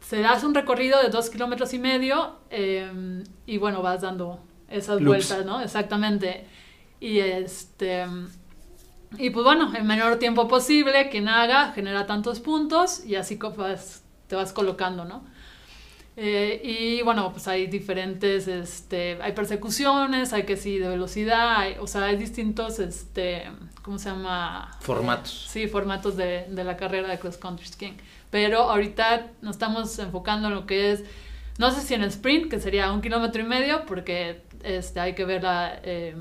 se 0.00 0.20
das 0.20 0.42
un 0.44 0.55
recorrido 0.55 1.03
de 1.03 1.11
2 1.11 1.31
kilómetros 1.31 1.74
y 1.74 1.79
medio 1.79 2.37
eh, 2.50 3.22
y 3.46 3.59
bueno, 3.59 3.83
vas 3.83 4.00
dando 4.00 4.40
esas 4.70 5.00
Loops. 5.00 5.07
vueltas, 5.07 5.44
¿no? 5.44 5.61
Exactamente. 5.61 6.46
Y 7.00 7.18
este... 7.18 8.07
Y 9.18 9.31
pues 9.31 9.44
bueno, 9.44 9.72
el 9.77 9.85
menor 9.85 10.18
tiempo 10.18 10.48
posible, 10.48 11.09
quien 11.11 11.29
haga, 11.29 11.72
genera 11.72 12.07
tantos 12.07 12.40
puntos 12.40 13.05
y 13.05 13.16
así 13.16 13.38
te 14.29 14.37
vas 14.37 14.53
colocando, 14.53 15.05
¿no? 15.05 15.24
Eh, 16.16 16.61
y 16.62 17.03
bueno, 17.03 17.33
pues 17.33 17.48
hay 17.48 17.66
diferentes, 17.66 18.46
este, 18.46 19.18
hay 19.20 19.33
persecuciones, 19.33 20.33
hay 20.33 20.44
que 20.44 20.57
sí 20.57 20.79
de 20.79 20.88
velocidad, 20.88 21.57
hay- 21.57 21.77
o 21.81 21.88
sea, 21.88 22.05
hay 22.05 22.16
distintos, 22.16 22.79
este, 22.79 23.50
¿cómo 23.83 23.98
se 23.98 24.11
llama? 24.11 24.70
Formatos. 24.81 25.46
Sí, 25.50 25.66
formatos 25.66 26.16
de, 26.16 26.46
de 26.48 26.64
la 26.64 26.77
carrera 26.77 27.09
de 27.09 27.18
cross 27.18 27.37
country 27.37 27.66
skiing. 27.66 27.96
Pero 28.31 28.61
ahorita 28.70 29.33
nos 29.42 29.57
estamos 29.57 29.98
enfocando 29.98 30.48
en 30.48 30.55
lo 30.55 30.66
que 30.66 30.92
es, 30.92 31.03
no 31.59 31.72
sé 31.72 31.81
si 31.81 31.94
en 31.94 32.05
sprint, 32.05 32.48
que 32.48 32.61
sería 32.61 32.92
un 32.92 33.00
kilómetro 33.00 33.42
y 33.42 33.44
medio, 33.46 33.85
porque 33.85 34.42
este, 34.62 35.00
hay 35.00 35.14
que 35.16 35.24
ver 35.24 35.42
la, 35.42 35.81
eh, 35.83 36.14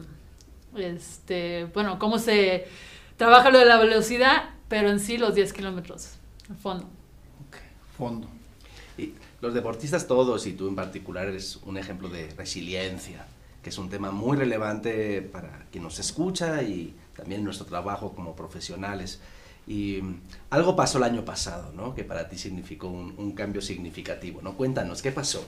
este, 0.78 1.66
bueno, 1.74 2.00
cómo 2.00 2.20
se 2.20 2.68
trabaja 3.18 3.50
lo 3.50 3.60
de 3.60 3.66
la 3.66 3.78
velocidad, 3.78 4.50
pero 4.68 4.90
en 4.90 5.00
sí 5.00 5.18
los 5.18 5.36
10 5.36 5.54
kilómetros, 5.54 6.16
fondo. 6.62 6.88
Fondo. 7.98 8.28
Y 8.98 9.14
los 9.42 9.54
deportistas 9.54 10.08
todos, 10.08 10.46
y 10.48 10.54
tú 10.54 10.68
en 10.68 10.76
particular, 10.76 11.28
eres 11.28 11.58
un 11.64 11.78
ejemplo 11.78 12.10
de 12.10 12.30
resiliencia, 12.38 13.26
que 13.62 13.70
es 13.70 13.78
un 13.78 13.90
tema 13.90 14.12
muy 14.12 14.38
relevante 14.38 15.22
para 15.22 15.66
quien 15.72 15.84
nos 15.84 16.00
escucha 16.00 16.62
y 16.64 16.94
también 17.16 17.44
nuestro 17.44 17.66
trabajo 17.66 18.14
como 18.14 18.36
profesionales. 18.36 19.22
Y 19.68 20.00
mm, 20.02 20.22
algo 20.50 20.76
pasó 20.76 20.98
el 20.98 21.06
año 21.06 21.24
pasado, 21.24 21.72
¿no? 21.74 21.96
Que 21.96 22.04
para 22.04 22.28
ti 22.28 22.38
significó 22.38 22.88
un, 22.88 23.14
un 23.18 23.32
cambio 23.34 23.62
significativo, 23.62 24.42
¿no? 24.42 24.54
Cuéntanos, 24.56 25.02
¿qué 25.02 25.12
pasó 25.12 25.48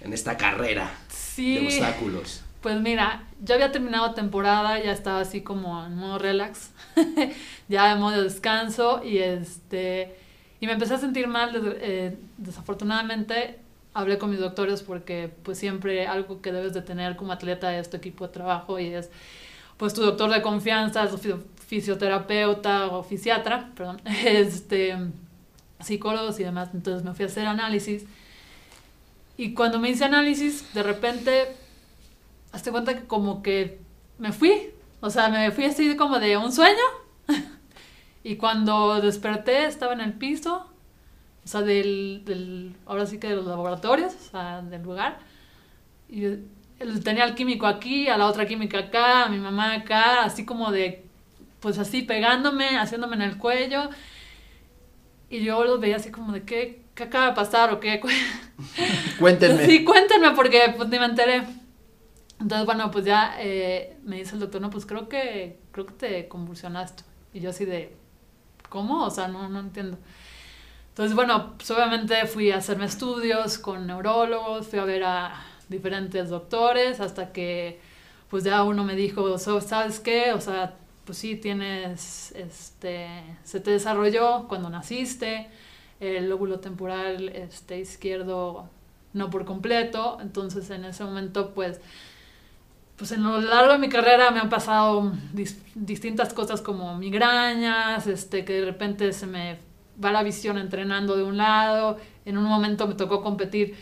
en 0.00 0.12
esta 0.12 0.36
carrera 0.36 0.90
Sí. 1.08 1.54
de 1.56 1.66
obstáculos? 1.66 2.42
Pues 2.60 2.80
mira, 2.80 3.22
ya 3.42 3.54
había 3.54 3.70
terminado 3.70 4.14
temporada, 4.14 4.82
ya 4.82 4.90
estaba 4.92 5.20
así 5.20 5.42
como 5.42 5.84
en 5.86 5.94
modo 5.96 6.18
relax, 6.18 6.70
ya 7.68 7.92
en 7.92 8.00
modo 8.00 8.20
descanso 8.22 9.02
y 9.04 9.18
este 9.18 10.16
y 10.60 10.66
me 10.66 10.72
empecé 10.72 10.94
a 10.94 10.98
sentir 10.98 11.28
mal, 11.28 11.52
eh, 11.80 12.16
desafortunadamente. 12.36 13.58
Hablé 13.94 14.18
con 14.18 14.30
mis 14.30 14.38
doctores 14.40 14.82
porque 14.82 15.30
pues 15.44 15.58
siempre 15.58 16.06
algo 16.06 16.40
que 16.42 16.52
debes 16.52 16.72
de 16.74 16.82
tener 16.82 17.16
como 17.16 17.32
atleta 17.32 17.76
es 17.78 17.90
tu 17.90 17.96
equipo 17.96 18.26
de 18.26 18.32
trabajo 18.32 18.78
y 18.78 18.86
es 18.94 19.10
pues 19.76 19.94
tu 19.94 20.02
doctor 20.02 20.30
de 20.30 20.42
confianza, 20.42 21.08
tu 21.08 21.18
fi- 21.18 21.34
fisioterapeuta 21.66 22.86
o 22.88 23.02
fisiatra, 23.02 23.70
perdón, 23.76 24.00
este 24.24 24.96
psicólogos 25.80 26.38
y 26.40 26.44
demás, 26.44 26.70
entonces 26.74 27.04
me 27.04 27.14
fui 27.14 27.24
a 27.24 27.28
hacer 27.28 27.46
análisis 27.46 28.04
y 29.36 29.54
cuando 29.54 29.78
me 29.78 29.90
hice 29.90 30.04
análisis, 30.04 30.72
de 30.74 30.82
repente 30.82 31.46
hazte 32.52 32.70
cuenta 32.70 32.94
que 32.94 33.04
como 33.04 33.42
que 33.42 33.80
me 34.18 34.32
fui, 34.32 34.70
o 35.00 35.10
sea, 35.10 35.28
me 35.28 35.50
fui 35.50 35.64
así 35.64 35.96
como 35.96 36.18
de 36.18 36.36
un 36.36 36.52
sueño. 36.52 36.76
y 38.24 38.36
cuando 38.36 39.00
desperté 39.00 39.66
estaba 39.66 39.92
en 39.92 40.00
el 40.00 40.14
piso, 40.14 40.66
o 41.44 41.48
sea, 41.48 41.62
del, 41.62 42.22
del 42.24 42.76
ahora 42.86 43.06
sí 43.06 43.18
que 43.18 43.28
de 43.28 43.36
los 43.36 43.46
laboratorios, 43.46 44.14
o 44.14 44.30
sea, 44.30 44.62
del 44.62 44.82
lugar. 44.82 45.18
Y 46.08 46.22
tenía 47.02 47.24
al 47.24 47.34
químico 47.34 47.66
aquí, 47.66 48.08
a 48.08 48.16
la 48.16 48.26
otra 48.26 48.46
química 48.46 48.78
acá, 48.78 49.24
a 49.24 49.28
mi 49.28 49.38
mamá 49.38 49.74
acá, 49.74 50.24
así 50.24 50.44
como 50.44 50.70
de, 50.70 51.04
pues 51.60 51.78
así 51.78 52.02
pegándome, 52.02 52.78
haciéndome 52.78 53.16
en 53.16 53.22
el 53.22 53.38
cuello. 53.38 53.90
Y 55.30 55.44
yo 55.44 55.62
los 55.64 55.80
veía 55.80 55.96
así 55.96 56.10
como 56.10 56.32
de, 56.32 56.42
¿qué, 56.42 56.82
qué 56.94 57.04
acaba 57.04 57.28
de 57.28 57.32
pasar 57.32 57.72
o 57.72 57.80
qué? 57.80 58.00
Cuéntenme. 59.18 59.66
Sí, 59.66 59.84
cuéntenme 59.84 60.30
porque 60.32 60.74
pues 60.76 60.88
ni 60.88 60.98
me 60.98 61.06
enteré. 61.06 61.44
Entonces, 62.40 62.66
bueno, 62.66 62.90
pues 62.90 63.04
ya 63.04 63.36
eh, 63.40 63.96
me 64.04 64.16
dice 64.16 64.34
el 64.34 64.40
doctor, 64.40 64.60
no, 64.60 64.70
pues 64.70 64.86
creo 64.86 65.08
que, 65.08 65.58
creo 65.72 65.86
que 65.86 65.94
te 65.94 66.28
convulsionaste. 66.28 67.02
Y 67.32 67.40
yo 67.40 67.50
así 67.50 67.64
de, 67.64 67.96
¿cómo? 68.68 69.04
O 69.06 69.10
sea, 69.10 69.28
no, 69.28 69.48
no 69.48 69.60
entiendo. 69.60 69.98
Entonces, 70.90 71.14
bueno, 71.14 71.54
pues 71.56 71.70
obviamente 71.70 72.26
fui 72.26 72.50
a 72.50 72.56
hacerme 72.58 72.86
estudios 72.86 73.58
con 73.58 73.86
neurólogos, 73.86 74.66
fui 74.66 74.78
a 74.80 74.84
ver 74.84 75.04
a 75.04 75.34
diferentes 75.68 76.28
doctores 76.30 77.00
hasta 77.00 77.32
que 77.32 77.80
pues 78.30 78.44
ya 78.44 78.62
uno 78.64 78.84
me 78.84 78.94
dijo, 78.96 79.38
"So, 79.38 79.60
¿sabes 79.60 80.00
qué? 80.00 80.32
O 80.32 80.40
sea, 80.40 80.74
pues 81.04 81.18
sí, 81.18 81.36
tienes, 81.36 82.32
este, 82.32 83.08
se 83.44 83.60
te 83.60 83.70
desarrolló 83.70 84.48
cuando 84.48 84.68
naciste, 84.70 85.48
el 86.00 86.28
lóbulo 86.28 86.60
temporal 86.60 87.28
este, 87.30 87.78
izquierdo 87.80 88.68
no 89.14 89.30
por 89.30 89.44
completo, 89.44 90.18
entonces 90.20 90.68
en 90.70 90.84
ese 90.84 91.04
momento 91.04 91.54
pues 91.54 91.80
pues 92.98 93.12
en 93.12 93.22
lo 93.22 93.40
largo 93.40 93.72
de 93.72 93.78
mi 93.78 93.88
carrera 93.88 94.30
me 94.32 94.40
han 94.40 94.48
pasado 94.50 95.12
dis- 95.32 95.56
distintas 95.74 96.34
cosas 96.34 96.60
como 96.60 96.96
migrañas, 96.98 98.06
este, 98.06 98.44
que 98.44 98.54
de 98.54 98.64
repente 98.66 99.12
se 99.14 99.26
me 99.26 99.58
va 100.04 100.12
la 100.12 100.22
visión 100.22 100.58
entrenando 100.58 101.16
de 101.16 101.22
un 101.22 101.36
lado, 101.38 101.96
en 102.26 102.36
un 102.36 102.44
momento 102.44 102.86
me 102.86 102.94
tocó 102.94 103.22
competir 103.22 103.76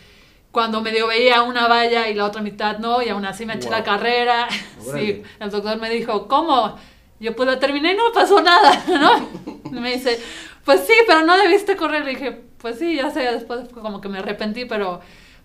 cuando 0.51 0.81
medio 0.81 1.07
veía 1.07 1.41
una 1.43 1.67
valla 1.67 2.07
y 2.09 2.13
la 2.13 2.25
otra 2.25 2.41
mitad 2.41 2.79
no, 2.79 3.01
y 3.01 3.09
aún 3.09 3.25
así 3.25 3.45
me 3.45 3.55
eché 3.55 3.67
Wow. 3.69 3.77
la 3.77 3.83
carrera. 3.83 4.47
Sí, 4.93 5.21
el 5.39 5.49
doctor 5.51 5.77
me 5.81 5.89
dijo, 5.89 6.27
¿cómo? 6.29 6.77
Yo 7.19 7.35
pues 7.35 7.49
la 7.49 7.59
terminé 7.59 7.93
y 7.93 7.97
no 7.97 8.03
pasó 8.13 8.41
nada, 8.41 8.83
¿no? 8.87 9.71
Me 9.71 9.93
dice, 9.93 10.17
pues 10.63 10.81
sí, 10.87 10.93
pero 11.07 11.25
no 11.25 11.35
debiste 11.37 11.75
correr. 11.75 12.05
Le 12.05 12.11
dije, 12.11 12.31
pues 12.59 12.79
sí, 12.79 12.95
ya 12.95 13.09
sé, 13.11 13.19
después 13.21 13.67
como 13.69 13.99
que 13.99 14.07
me 14.07 14.19
arrepentí, 14.19 14.65
pero 14.65 15.01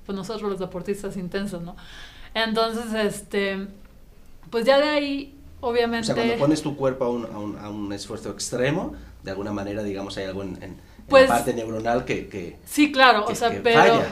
pues 0.06 0.14
nosotros 0.16 0.48
los 0.50 0.60
deportistas 0.60 1.16
intensos, 1.16 1.60
¿no? 1.62 1.74
Entonces, 2.34 2.94
este, 2.94 3.66
pues 4.50 4.64
ya 4.64 4.78
de 4.78 4.88
ahí, 4.88 5.34
O 5.60 5.68
obviamente... 5.68 6.06
sea, 6.06 6.14
cuando 6.14 6.36
pones 6.38 6.62
tu 6.62 6.76
cuerpo 6.76 7.04
a 7.04 7.10
un, 7.10 7.24
a 7.26 7.38
un, 7.38 7.58
a 7.58 7.68
un 7.70 7.92
esfuerzo 7.92 8.30
extremo, 8.30 8.94
de 9.22 9.30
alguna 9.30 9.52
manera, 9.52 9.82
digamos, 9.82 10.16
hay 10.16 10.24
algo 10.24 10.42
en, 10.42 10.56
en- 10.56 10.62
en 10.62 10.76
Pues- 11.08 11.28
la 11.28 11.36
parte 11.36 11.54
neuronal 11.54 12.04
que... 12.04 12.28
que 12.28 12.58
Sí, 12.64 12.90
claro, 12.92 13.24
que- 13.26 13.32
o 13.32 13.36
sea, 13.36 13.50
que 13.50 13.60
pero, 13.60 13.80
falla. 13.80 14.06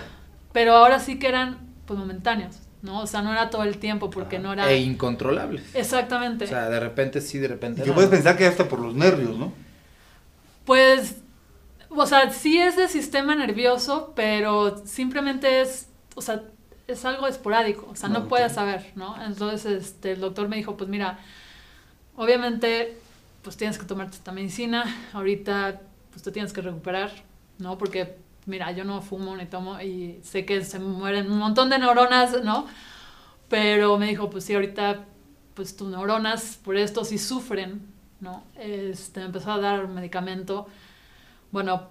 pero 0.53 0.75
ahora 0.75 0.99
sí 1.01 1.19
que 1.19 1.29
eran 1.29 1.59
pues 1.87 1.99
momentáneos, 1.99 2.57
¿no? 2.83 3.01
O 3.01 3.07
sea, 3.07 3.23
no 3.23 3.33
era 3.33 3.51
todo 3.51 3.65
el 3.65 3.79
tiempo 3.79 4.11
porque 4.11 4.37
Ajá. 4.37 4.43
no 4.45 4.53
era... 4.53 4.71
E 4.71 4.79
incontrolables. 4.79 5.75
Exactamente. 5.75 6.45
O 6.45 6.49
sea, 6.49 6.69
de 6.69 6.79
repente 6.81 7.21
sí, 7.21 7.39
de 7.39 7.47
Y 7.47 7.49
repente 7.49 7.85
no. 7.87 7.95
puedes 7.95 8.11
pensar 8.11 8.37
que 8.37 8.47
hasta 8.47 8.69
por 8.69 8.79
los 8.81 8.95
nervios, 8.95 9.37
¿no? 9.39 9.53
Pues, 10.65 11.17
o 11.89 12.07
sea, 12.07 12.31
sí 12.33 12.59
es 12.59 12.77
de 12.77 12.87
sistema 12.89 13.35
nervioso, 13.35 14.13
pero 14.15 14.83
simplemente 14.87 15.61
es, 15.63 15.89
o 16.15 16.23
sea, 16.23 16.43
es 16.93 17.05
algo 17.05 17.27
esporádico, 17.27 17.89
o 17.91 17.97
sea, 17.97 18.09
no 18.09 18.21
Ok. 18.21 18.29
puedes 18.29 18.53
saber, 18.53 18.93
¿no? 18.97 19.21
Entonces, 19.23 19.67
este, 19.67 20.13
el 20.13 20.21
doctor 20.21 20.49
me 20.49 20.57
dijo, 20.57 20.77
pues 20.77 20.89
mira, 20.91 21.19
obviamente, 22.17 22.97
pues 23.43 23.57
tienes 23.57 23.79
que 23.79 23.87
tomarte 23.87 24.17
esta 24.17 24.33
medicina, 24.33 24.85
ahorita, 25.13 25.81
pues 26.11 26.23
te 26.23 26.33
tienes 26.33 26.53
que 26.53 26.61
recuperar, 26.61 27.11
¿no? 27.59 27.79
Porque, 27.79 28.17
mira, 28.47 28.71
yo 28.73 28.85
no 28.85 29.01
fumo 29.03 29.37
ni 29.37 29.47
tomo 29.47 29.81
y 29.81 30.21
sé 30.23 30.45
que 30.45 30.65
se 30.65 30.79
mueren 30.79 31.31
un 31.31 31.39
montón 31.39 31.71
de 31.71 31.79
neuronas, 31.79 32.43
¿no? 32.45 32.67
Pero 33.49 33.99
me 33.99 34.07
dijo, 34.09 34.31
pues 34.31 34.45
sí, 34.45 34.55
ahorita, 34.55 35.05
pues 35.55 35.77
tus 35.77 35.89
neuronas 35.91 36.59
por 36.65 36.77
esto 36.77 37.05
sí 37.05 37.19
sufren, 37.19 37.83
¿no? 38.21 38.45
Este, 38.57 39.21
me 39.21 39.27
empezó 39.27 39.53
a 39.53 39.59
dar 39.59 39.89
medicamento. 39.89 40.69
Bueno, 41.53 41.89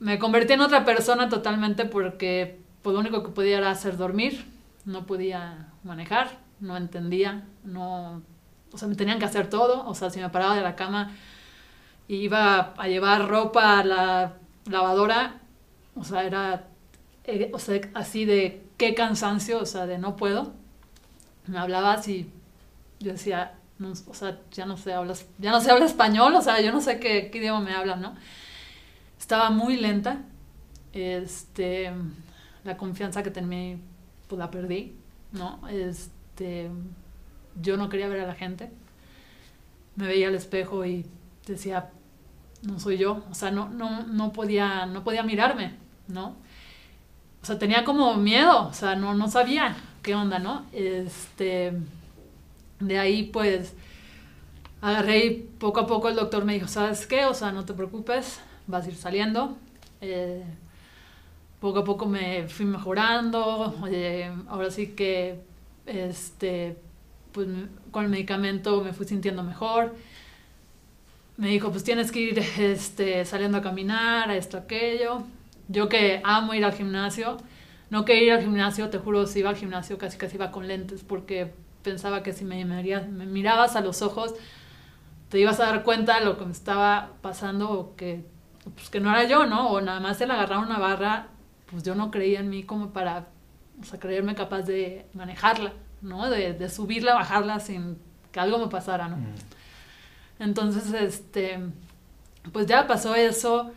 me 0.00 0.18
convertí 0.18 0.54
en 0.54 0.62
otra 0.62 0.84
persona 0.84 1.28
totalmente 1.28 1.84
porque 1.86 2.61
pues 2.82 2.94
lo 2.94 3.00
único 3.00 3.22
que 3.22 3.30
podía 3.30 3.58
era 3.58 3.70
hacer 3.70 3.96
dormir, 3.96 4.44
no 4.84 5.06
podía 5.06 5.68
manejar, 5.84 6.38
no 6.60 6.76
entendía, 6.76 7.44
no, 7.64 8.22
o 8.72 8.78
sea, 8.78 8.88
me 8.88 8.94
tenían 8.94 9.18
que 9.18 9.24
hacer 9.24 9.48
todo, 9.48 9.86
o 9.86 9.94
sea, 9.94 10.10
si 10.10 10.20
me 10.20 10.30
paraba 10.30 10.56
de 10.56 10.62
la 10.62 10.76
cama 10.76 11.12
y 12.08 12.16
iba 12.16 12.74
a 12.76 12.88
llevar 12.88 13.28
ropa 13.28 13.80
a 13.80 13.84
la 13.84 14.34
lavadora, 14.66 15.40
o 15.94 16.04
sea, 16.04 16.24
era, 16.24 16.66
eh, 17.24 17.50
o 17.52 17.58
sea, 17.58 17.80
así 17.94 18.24
de 18.24 18.62
qué 18.76 18.94
cansancio, 18.94 19.60
o 19.60 19.66
sea, 19.66 19.86
de 19.86 19.98
no 19.98 20.16
puedo. 20.16 20.52
Me 21.46 21.58
hablabas 21.58 22.08
y 22.08 22.30
yo 23.00 23.12
decía, 23.12 23.54
no, 23.78 23.92
o 23.92 24.14
sea, 24.14 24.38
ya 24.52 24.66
no 24.66 24.76
sé, 24.76 24.92
hablas, 24.92 25.26
ya 25.38 25.50
no 25.50 25.60
sé 25.60 25.70
habla 25.70 25.86
español, 25.86 26.34
o 26.34 26.42
sea, 26.42 26.60
yo 26.60 26.72
no 26.72 26.80
sé 26.80 26.98
qué, 27.00 27.30
qué 27.30 27.38
idioma 27.38 27.60
me 27.60 27.74
hablan, 27.74 28.00
¿no? 28.00 28.14
Estaba 29.18 29.50
muy 29.50 29.76
lenta, 29.76 30.22
este, 30.92 31.92
la 32.64 32.76
confianza 32.76 33.22
que 33.22 33.30
tenía, 33.30 33.76
pues 34.28 34.38
la 34.38 34.50
perdí, 34.50 34.94
¿no? 35.32 35.66
Este, 35.68 36.70
yo 37.60 37.76
no 37.76 37.88
quería 37.88 38.08
ver 38.08 38.20
a 38.20 38.26
la 38.26 38.34
gente, 38.34 38.70
me 39.96 40.06
veía 40.06 40.28
al 40.28 40.34
espejo 40.34 40.84
y 40.84 41.06
decía, 41.46 41.90
no 42.62 42.78
soy 42.78 42.98
yo, 42.98 43.24
o 43.30 43.34
sea, 43.34 43.50
no, 43.50 43.68
no, 43.68 44.04
no, 44.06 44.32
podía, 44.32 44.86
no 44.86 45.04
podía 45.04 45.22
mirarme, 45.22 45.74
¿no? 46.08 46.36
O 47.42 47.44
sea, 47.44 47.58
tenía 47.58 47.84
como 47.84 48.14
miedo, 48.14 48.68
o 48.68 48.72
sea, 48.72 48.94
no, 48.94 49.14
no 49.14 49.28
sabía 49.28 49.76
qué 50.02 50.14
onda, 50.14 50.38
¿no? 50.38 50.64
Este, 50.72 51.72
de 52.78 52.98
ahí 52.98 53.24
pues 53.24 53.74
agarré 54.80 55.26
y 55.26 55.30
poco 55.58 55.80
a 55.80 55.86
poco 55.86 56.08
el 56.08 56.16
doctor 56.16 56.44
me 56.44 56.54
dijo, 56.54 56.68
¿sabes 56.68 57.06
qué? 57.06 57.24
O 57.24 57.34
sea, 57.34 57.52
no 57.52 57.64
te 57.64 57.72
preocupes, 57.74 58.40
vas 58.66 58.84
a 58.84 58.88
ir 58.88 58.96
saliendo. 58.96 59.56
Eh, 60.00 60.44
poco 61.62 61.78
a 61.78 61.84
poco 61.84 62.04
me 62.04 62.46
fui 62.48 62.66
mejorando, 62.66 63.74
ahora 64.48 64.70
sí 64.70 64.88
que 64.88 65.40
este, 65.86 66.76
pues, 67.32 67.48
con 67.90 68.04
el 68.04 68.10
medicamento 68.10 68.82
me 68.82 68.92
fui 68.92 69.06
sintiendo 69.06 69.42
mejor 69.42 69.94
me 71.36 71.48
dijo, 71.48 71.70
pues 71.70 71.84
tienes 71.84 72.12
que 72.12 72.20
ir 72.20 72.38
este, 72.58 73.24
saliendo 73.24 73.58
a 73.58 73.62
caminar, 73.62 74.30
a 74.30 74.36
esto, 74.36 74.58
aquello. 74.58 75.22
Yo 75.68 75.88
que 75.88 76.20
amo 76.24 76.54
ir 76.54 76.64
al 76.64 76.72
gimnasio, 76.72 77.38
no 77.90 78.04
que 78.04 78.22
ir 78.22 78.32
al 78.32 78.42
gimnasio, 78.42 78.90
te 78.90 78.98
juro, 78.98 79.26
si 79.26 79.40
iba 79.40 79.50
al 79.50 79.56
gimnasio 79.56 79.98
casi 79.98 80.18
casi 80.18 80.36
iba 80.36 80.50
con 80.50 80.68
lentes 80.68 81.02
porque 81.02 81.52
pensaba 81.82 82.22
que 82.22 82.32
si 82.32 82.44
me, 82.44 82.64
me 82.64 83.26
mirabas 83.26 83.76
a 83.76 83.80
los 83.80 84.02
ojos 84.02 84.34
te 85.30 85.38
ibas 85.38 85.60
a 85.60 85.64
dar 85.64 85.82
cuenta 85.82 86.18
de 86.18 86.26
lo 86.26 86.36
que 86.36 86.44
me 86.44 86.52
estaba 86.52 87.12
pasando 87.22 87.70
o 87.70 87.96
que, 87.96 88.22
pues, 88.74 88.90
que 88.90 89.00
no 89.00 89.10
era 89.10 89.24
yo, 89.24 89.46
¿no? 89.46 89.70
O 89.70 89.80
nada 89.80 89.98
más 89.98 90.20
el 90.20 90.30
agarrar 90.30 90.58
una 90.58 90.78
barra, 90.78 91.28
pues 91.72 91.82
yo 91.82 91.94
no 91.96 92.10
creía 92.10 92.40
en 92.40 92.50
mí 92.50 92.62
como 92.62 92.92
para, 92.92 93.28
o 93.80 93.84
sea, 93.84 93.98
creerme 93.98 94.34
capaz 94.34 94.62
de 94.62 95.06
manejarla, 95.14 95.72
¿no? 96.02 96.30
De, 96.30 96.52
de 96.52 96.68
subirla, 96.68 97.14
bajarla 97.14 97.58
sin 97.58 97.98
que 98.30 98.38
algo 98.38 98.58
me 98.58 98.68
pasara, 98.68 99.08
¿no? 99.08 99.16
Mm. 99.16 99.34
Entonces, 100.38 100.92
este, 100.92 101.58
pues 102.52 102.66
ya 102.66 102.86
pasó 102.86 103.14
eso, 103.14 103.72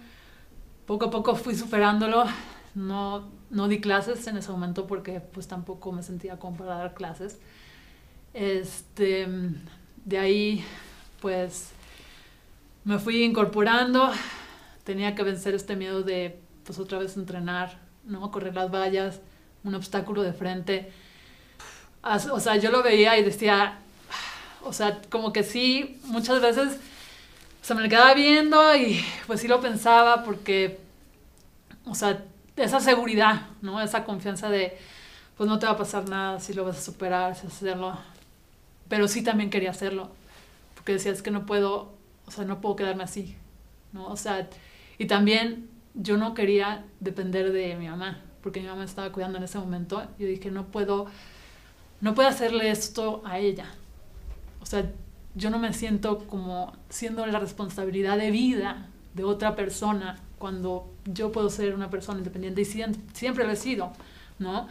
poco 0.86 1.06
a 1.06 1.10
poco 1.10 1.36
fui 1.36 1.56
superándolo, 1.56 2.26
no, 2.76 3.30
no 3.50 3.68
di 3.70 3.80
clases 3.80 4.28
en 4.28 4.38
ese 4.38 4.52
momento 4.52 4.88
porque 4.88 5.22
pues 5.22 5.48
tampoco 5.48 5.92
me 5.92 6.04
sentía 6.04 6.38
como 6.38 6.58
para 6.58 6.76
dar 6.76 6.94
clases. 6.94 7.40
Este, 8.34 9.28
de 10.04 10.18
ahí, 10.18 10.66
pues, 11.22 11.72
me 12.84 13.00
fui 13.00 13.24
incorporando, 13.24 14.12
tenía 14.84 15.16
que 15.16 15.24
vencer 15.24 15.56
este 15.56 15.78
miedo 15.78 16.04
de, 16.04 16.42
pues, 16.66 16.78
otra 16.78 17.00
vez 17.00 17.16
entrenar, 17.16 17.85
¿no? 18.06 18.32
Correr 18.32 18.56
las 18.56 18.72
vallas, 18.72 19.20
un 19.64 19.76
obstáculo 19.76 20.24
de 20.24 20.34
frente. 20.34 20.92
O 22.32 22.40
sea, 22.40 22.56
yo 22.58 22.72
lo 22.72 22.84
veía 22.84 23.18
y 23.18 23.24
decía, 23.24 23.80
o 24.64 24.74
sea, 24.74 25.02
como 25.10 25.34
que 25.34 25.44
sí, 25.44 26.00
muchas 26.06 26.42
veces 26.42 26.78
se 27.62 27.74
me 27.74 27.90
quedaba 27.90 28.14
viendo 28.14 28.76
y 28.76 29.04
pues 29.26 29.42
sí 29.42 29.48
lo 29.48 29.60
pensaba 29.60 30.24
porque, 30.24 30.80
o 31.86 31.96
sea, 31.96 32.24
esa 32.56 32.80
seguridad, 32.80 33.48
¿no? 33.62 33.82
Esa 33.82 34.06
confianza 34.06 34.50
de, 34.50 34.78
pues 35.36 35.50
no 35.50 35.58
te 35.58 35.66
va 35.66 35.74
a 35.74 35.78
pasar 35.78 36.08
nada 36.08 36.40
si 36.40 36.54
lo 36.54 36.64
vas 36.64 36.78
a 36.78 36.82
superar, 36.82 37.36
si 37.36 37.48
a 37.48 37.50
hacerlo. 37.50 37.98
Pero 38.88 39.08
sí 39.08 39.24
también 39.24 39.50
quería 39.50 39.72
hacerlo, 39.72 40.12
porque 40.76 40.94
decía, 40.94 41.12
es 41.12 41.24
que 41.24 41.32
no 41.32 41.48
puedo, 41.48 41.92
o 42.28 42.32
sea, 42.32 42.46
no 42.46 42.62
puedo 42.62 42.76
quedarme 42.76 43.04
así, 43.04 43.36
¿no? 43.94 44.06
O 44.06 44.16
sea, 44.16 44.48
y 45.00 45.08
también 45.08 45.68
yo 45.96 46.18
no 46.18 46.34
quería 46.34 46.86
depender 47.00 47.52
de 47.52 47.76
mi 47.76 47.88
mamá, 47.88 48.22
porque 48.42 48.62
mi 48.62 48.68
mamá 48.68 48.84
estaba 48.84 49.12
cuidando 49.12 49.38
en 49.38 49.46
ese 49.46 49.58
momento. 49.58 50.04
Yo 50.20 50.28
dije, 50.28 50.52
no 50.52 50.66
puedo, 50.66 51.08
no 52.02 52.14
puedo 52.14 52.30
hacerle 52.30 52.70
esto 52.70 53.22
a 53.26 53.40
ella, 53.40 53.68
o 54.62 54.66
sea, 54.66 54.92
yo 55.36 55.50
no 55.50 55.60
me 55.60 55.74
siento 55.74 56.26
como 56.28 56.74
siendo 56.90 57.26
la 57.28 57.40
responsabilidad 57.40 58.18
de 58.18 58.32
vida 58.32 58.88
de 59.14 59.24
otra 59.24 59.56
persona 59.56 60.18
cuando 60.40 60.92
yo 61.06 61.32
puedo 61.32 61.50
ser 61.50 61.76
una 61.76 61.90
persona 61.90 62.18
independiente 62.18 62.62
y 62.62 62.66
siempre, 62.66 63.46
lo 63.46 63.52
he 63.52 63.56
sido, 63.56 63.92
¿no? 64.40 64.68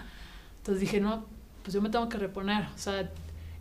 Entonces 0.58 0.80
dije, 0.80 1.00
no, 1.00 1.26
pues 1.62 1.74
yo 1.74 1.80
me 1.80 1.90
tengo 1.90 2.08
que 2.08 2.18
reponer, 2.18 2.64
o 2.74 2.78
sea, 2.78 3.10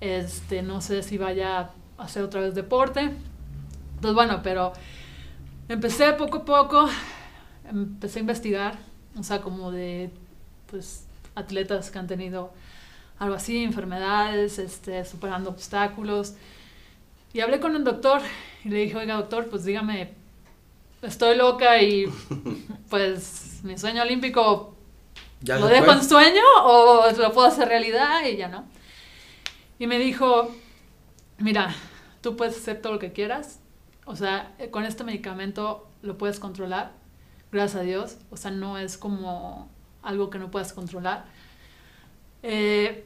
este, 0.01 0.63
no 0.63 0.81
sé 0.81 1.03
si 1.03 1.17
vaya 1.17 1.59
a 1.59 2.03
hacer 2.03 2.23
otra 2.23 2.41
vez 2.41 2.55
deporte. 2.55 3.01
Entonces, 3.95 4.15
bueno, 4.15 4.41
pero 4.41 4.73
empecé 5.69 6.13
poco 6.13 6.39
a 6.39 6.45
poco, 6.45 6.89
empecé 7.69 8.19
a 8.19 8.21
investigar, 8.21 8.79
o 9.17 9.23
sea, 9.23 9.41
como 9.41 9.71
de, 9.71 10.11
pues, 10.69 11.05
atletas 11.35 11.91
que 11.91 11.99
han 11.99 12.07
tenido 12.07 12.53
algo 13.19 13.35
así, 13.35 13.63
enfermedades, 13.63 14.59
este, 14.59 15.05
superando 15.05 15.49
obstáculos. 15.49 16.35
Y 17.33 17.41
hablé 17.41 17.59
con 17.59 17.75
un 17.75 17.83
doctor 17.83 18.21
y 18.63 18.69
le 18.69 18.77
dije, 18.79 18.97
oiga 18.97 19.15
doctor, 19.15 19.47
pues 19.49 19.65
dígame, 19.65 20.13
estoy 21.01 21.35
loca 21.35 21.81
y 21.81 22.05
pues 22.89 23.59
mi 23.63 23.77
sueño 23.77 24.03
olímpico 24.03 24.75
lo 25.41 25.67
dejo 25.67 25.91
en 25.91 26.03
sueño 26.03 26.41
o 26.63 27.05
lo 27.17 27.33
puedo 27.33 27.47
hacer 27.47 27.67
realidad 27.67 28.25
y 28.25 28.37
ya 28.37 28.47
no. 28.47 28.65
Y 29.79 29.87
me 29.87 29.99
dijo, 29.99 30.53
mira, 31.39 31.75
tú 32.21 32.37
puedes 32.37 32.57
hacer 32.57 32.81
todo 32.81 32.93
lo 32.93 32.99
que 32.99 33.11
quieras, 33.11 33.59
o 34.05 34.15
sea, 34.15 34.55
con 34.71 34.85
este 34.85 35.03
medicamento 35.03 35.89
lo 36.01 36.17
puedes 36.17 36.39
controlar, 36.39 36.91
gracias 37.53 37.81
a 37.81 37.83
Dios, 37.85 38.17
o 38.29 38.37
sea, 38.37 38.51
no 38.51 38.77
es 38.77 38.97
como 38.97 39.69
algo 40.01 40.29
que 40.29 40.39
no 40.39 40.51
puedas 40.51 40.73
controlar. 40.73 41.25
Eh, 42.41 43.05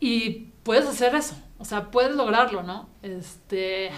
y 0.00 0.48
puedes 0.64 0.86
hacer 0.86 1.14
eso, 1.14 1.36
o 1.58 1.64
sea, 1.64 1.90
puedes 1.90 2.16
lograrlo, 2.16 2.62
¿no? 2.62 2.88
Este, 3.02 3.90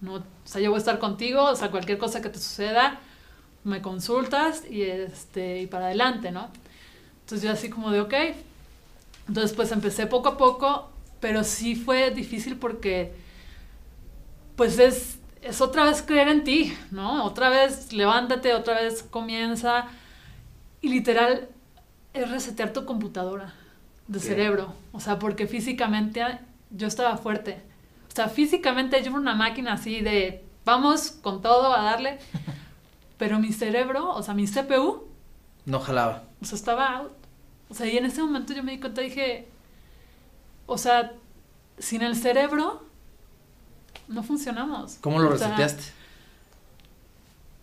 no, 0.00 0.14
o 0.14 0.22
sea, 0.44 0.60
yo 0.60 0.70
voy 0.70 0.76
a 0.76 0.78
estar 0.78 0.98
contigo, 0.98 1.42
o 1.44 1.56
sea, 1.56 1.70
cualquier 1.70 1.98
cosa 1.98 2.20
que 2.22 2.28
te 2.28 2.38
suceda, 2.38 3.00
me 3.64 3.82
consultas 3.82 4.64
y, 4.70 4.82
este, 4.82 5.62
y 5.62 5.66
para 5.66 5.86
adelante, 5.86 6.30
¿no? 6.30 6.48
Entonces 7.20 7.42
yo 7.46 7.52
así 7.52 7.70
como 7.70 7.90
de, 7.90 8.00
ok. 8.00 8.14
Entonces 9.28 9.54
pues 9.54 9.70
empecé 9.70 10.06
poco 10.06 10.30
a 10.30 10.36
poco, 10.36 10.90
pero 11.20 11.44
sí 11.44 11.76
fue 11.76 12.10
difícil 12.10 12.56
porque, 12.56 13.12
pues 14.56 14.78
es, 14.78 15.19
es 15.42 15.60
otra 15.60 15.84
vez 15.84 16.02
creer 16.02 16.28
en 16.28 16.44
ti, 16.44 16.76
¿no? 16.90 17.24
Otra 17.24 17.48
vez 17.48 17.92
levántate, 17.92 18.54
otra 18.54 18.74
vez 18.74 19.02
comienza. 19.02 19.86
Y 20.80 20.88
literal, 20.88 21.48
es 22.12 22.30
resetear 22.30 22.72
tu 22.72 22.84
computadora 22.84 23.54
de 24.08 24.20
cerebro. 24.20 24.74
O 24.92 25.00
sea, 25.00 25.18
porque 25.18 25.46
físicamente 25.46 26.22
yo 26.70 26.86
estaba 26.86 27.16
fuerte. 27.16 27.62
O 28.10 28.14
sea, 28.14 28.28
físicamente 28.28 29.00
yo 29.02 29.10
era 29.10 29.18
una 29.18 29.34
máquina 29.34 29.74
así 29.74 30.00
de 30.00 30.44
vamos 30.64 31.12
con 31.12 31.42
todo 31.42 31.74
a 31.74 31.82
darle. 31.82 32.18
Pero 33.18 33.38
mi 33.38 33.52
cerebro, 33.52 34.10
o 34.10 34.22
sea, 34.22 34.34
mi 34.34 34.46
CPU. 34.46 35.06
No 35.66 35.80
jalaba. 35.80 36.24
O 36.40 36.44
sea, 36.44 36.56
estaba 36.56 36.96
out. 36.96 37.12
O 37.68 37.74
sea, 37.74 37.86
y 37.86 37.96
en 37.96 38.06
ese 38.06 38.22
momento 38.22 38.52
yo 38.52 38.62
me 38.62 38.72
di 38.72 38.80
cuenta 38.80 39.02
y 39.02 39.10
dije. 39.10 39.48
O 40.66 40.78
sea, 40.78 41.12
sin 41.78 42.02
el 42.02 42.16
cerebro 42.16 42.82
no 44.10 44.22
funcionamos. 44.22 44.98
¿Cómo 45.00 45.18
lo 45.18 45.30
reseteaste? 45.30 46.00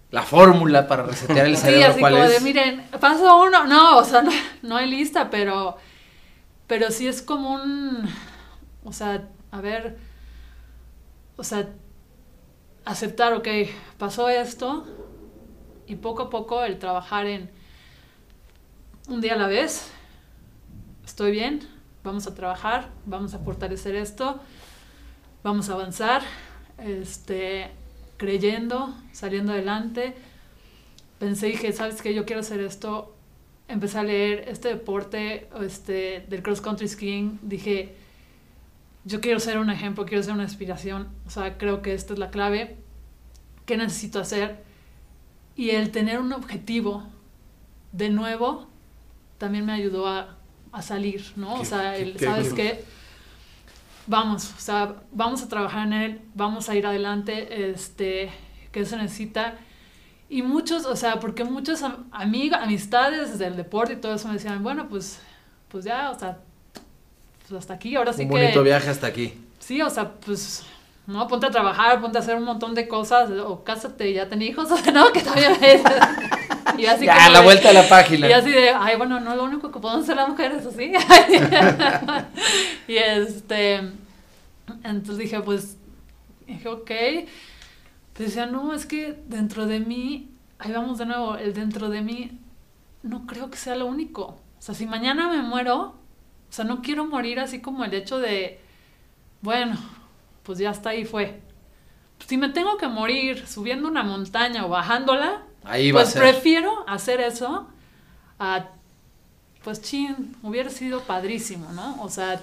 la 0.10 0.23
fórmula 0.23 0.88
para 0.88 1.03
resetear 1.03 1.45
el 1.47 1.57
cerebro. 1.57 1.79
Sí, 1.79 1.91
así 1.91 2.01
como 2.01 2.23
de, 2.23 2.39
miren, 2.39 2.81
paso 2.99 3.43
uno, 3.43 3.65
no, 3.65 3.97
o 3.97 4.05
sea, 4.05 4.21
no, 4.21 4.31
no 4.62 4.77
hay 4.77 4.89
lista, 4.89 5.29
pero 5.29 5.77
pero 6.67 6.91
sí 6.91 7.07
es 7.07 7.21
como 7.21 7.53
un, 7.53 8.07
o 8.83 8.91
sea, 8.91 9.27
a 9.51 9.62
ver, 9.62 9.97
o 11.38 11.43
sea, 11.43 11.69
aceptar, 12.86 13.33
ok, 13.33 13.47
pasó 13.97 14.29
esto 14.29 14.86
y 15.88 15.95
poco 15.95 16.23
a 16.23 16.29
poco 16.29 16.63
el 16.63 16.77
trabajar 16.77 17.25
en 17.25 17.49
un 19.07 19.21
día 19.21 19.33
a 19.33 19.38
la 19.38 19.47
vez, 19.47 19.89
estoy 21.05 21.31
bien, 21.31 21.67
vamos 22.03 22.27
a 22.27 22.36
trabajar, 22.36 22.89
vamos 23.05 23.33
a 23.33 23.39
fortalecer 23.39 23.95
esto, 23.95 24.39
vamos 25.43 25.69
a 25.69 25.73
avanzar, 25.73 26.21
este, 26.78 27.69
creyendo, 28.17 28.93
saliendo 29.13 29.52
adelante. 29.54 30.13
Pensé 31.19 31.50
y 31.50 31.52
dije, 31.54 31.73
¿sabes 31.73 32.02
qué? 32.02 32.13
Yo 32.13 32.26
quiero 32.26 32.41
hacer 32.41 32.60
esto 32.62 33.13
empecé 33.69 33.97
a 34.00 34.04
leer 34.04 34.45
este 34.47 34.69
deporte 34.69 35.50
este, 35.62 36.26
del 36.30 36.41
cross 36.41 36.62
country 36.62 36.88
skiing, 36.88 37.38
dije, 37.41 37.93
yo 39.04 39.19
quiero 39.19 39.41
ser 39.41 39.58
un 39.58 39.69
ejemplo, 39.69 40.06
quiero 40.06 40.23
ser 40.23 40.32
una 40.34 40.43
inspiración, 40.43 41.10
o 41.26 41.30
sea, 41.30 41.58
creo 41.58 41.82
que 41.82 41.93
esta 41.93 42.13
es 42.13 42.19
la 42.19 42.30
clave, 42.30 42.78
¿qué 43.65 43.76
necesito 43.76 44.21
hacer? 44.21 44.63
Y 45.58 45.71
el 45.71 45.91
tener 45.91 46.19
un 46.19 46.32
objetivo 46.32 47.04
de 47.91 48.10
nuevo 48.10 48.67
también 49.38 49.65
me 49.65 49.73
ayudó 49.73 50.08
a, 50.08 50.38
a 50.71 50.82
salir, 50.82 51.26
¿no? 51.36 51.56
Qué- 51.56 51.62
o 51.62 51.65
sea, 51.65 51.93
qué- 51.93 52.02
el, 52.04 52.13
qué 52.15 52.23
¿sabes 52.26 52.47
cool. 52.47 52.56
qué? 52.56 52.84
Vamos, 54.08 54.54
o 54.56 54.60
sea, 54.60 54.96
vamos 55.12 55.43
a 55.43 55.50
trabajar 55.50 55.86
en 55.88 55.93
él, 55.93 56.22
vamos 56.34 56.70
a 56.70 56.76
ir 56.76 56.86
adelante, 56.88 57.70
este, 57.72 58.32
¿qué 58.72 58.86
se 58.86 58.96
necesita? 58.98 59.56
Y 60.30 60.41
muchos, 60.43 60.86
o 60.86 60.96
sea, 60.96 61.20
porque 61.20 61.43
muchos 61.43 61.84
am- 61.84 62.06
amigos, 62.12 62.58
amistades 62.62 63.38
del 63.38 63.56
deporte 63.58 63.93
y 63.93 63.96
todo 63.98 64.13
eso 64.15 64.28
me 64.30 64.36
decían, 64.36 64.63
bueno, 64.63 64.88
pues, 64.88 65.20
pues 65.67 65.84
ya, 65.86 66.12
o 66.12 66.17
sea, 66.20 66.38
pues 67.48 67.60
hasta 67.60 67.74
aquí, 67.74 67.96
ahora 67.96 68.13
sí 68.13 68.24
Un 68.24 68.30
que... 68.30 68.34
bonito 68.36 68.63
viaje 68.63 68.89
hasta 68.89 69.08
aquí. 69.08 69.34
Sí, 69.60 69.82
o 69.82 69.89
sea, 69.89 70.13
pues, 70.13 70.65
no, 71.08 71.28
ponte 71.28 71.48
a 71.48 71.52
trabajar, 71.52 72.00
ponte 72.02 72.17
a 72.20 72.22
hacer 72.22 72.36
un 72.36 72.43
montón 72.43 72.76
de 72.76 72.88
cosas, 72.88 73.30
o 73.32 73.63
cásate 73.63 74.10
y 74.10 74.13
ya 74.13 74.30
ten 74.30 74.41
hijos, 74.41 74.70
o 74.72 74.78
sea, 74.78 74.91
no, 74.93 75.12
que 75.12 75.22
también 75.22 75.54
es. 75.62 75.82
Y 76.78 76.86
así 76.86 77.06
Ya, 77.06 77.15
como 77.15 77.30
la 77.32 77.39
de- 77.39 77.46
vuelta 77.46 77.70
a 77.70 77.74
la 77.74 77.88
página. 77.89 78.30
Y 78.30 78.34
así 78.34 78.52
de, 78.52 78.70
ay, 78.70 78.96
bueno, 78.98 79.20
no, 79.20 79.36
lo 79.36 79.46
único 79.46 79.72
que 79.72 79.80
podemos 79.80 80.04
hacer 80.04 80.15
las 80.17 80.30
mujeres, 80.30 80.65
así. 80.65 80.91
y 82.88 82.96
este, 82.98 83.76
entonces 84.84 85.17
dije, 85.17 85.39
pues, 85.41 85.78
dije, 86.46 86.67
ok. 86.67 86.91
Pues 88.13 88.30
decía, 88.30 88.46
no, 88.48 88.74
es 88.74 88.86
que 88.86 89.17
dentro 89.28 89.65
de 89.65 89.80
mí, 89.80 90.30
ahí 90.60 90.72
vamos 90.72 90.98
de 90.98 91.06
nuevo, 91.06 91.36
el 91.38 91.54
dentro 91.54 91.89
de 91.89 92.02
mí, 92.02 92.32
no 93.04 93.26
creo 93.28 93.50
que 93.50 93.58
sea 93.58 93.76
lo 93.76 93.86
único. 93.86 94.24
O 94.24 94.62
sea, 94.62 94.74
si 94.76 94.86
mañana 94.88 95.30
me 95.30 95.41
muero, 95.43 95.78
o 95.80 95.96
sea, 96.52 96.65
no 96.65 96.82
quiero 96.82 97.06
morir 97.06 97.39
así 97.39 97.62
como 97.62 97.86
el 97.86 97.93
hecho 97.93 98.17
de, 98.20 98.60
bueno, 99.41 99.78
pues 100.47 100.57
ya 100.57 100.71
está 100.71 100.89
ahí 100.89 101.05
fue. 101.05 101.39
Si 102.27 102.38
me 102.38 102.49
tengo 102.49 102.77
que 102.77 102.88
morir 102.88 103.45
subiendo 103.47 103.88
una 103.88 104.01
montaña 104.01 104.65
o 104.65 104.69
bajándola, 104.69 105.43
Ahí 105.63 105.91
va 105.91 105.99
pues 106.01 106.10
a 106.10 106.12
ser. 106.13 106.21
prefiero 106.23 106.83
hacer 106.89 107.21
eso 107.21 107.67
a, 108.39 108.69
pues 109.63 109.81
chin, 109.81 110.36
hubiera 110.41 110.69
sido 110.71 111.01
padrísimo, 111.01 111.71
¿no? 111.73 112.01
O 112.01 112.10
sea, 112.10 112.41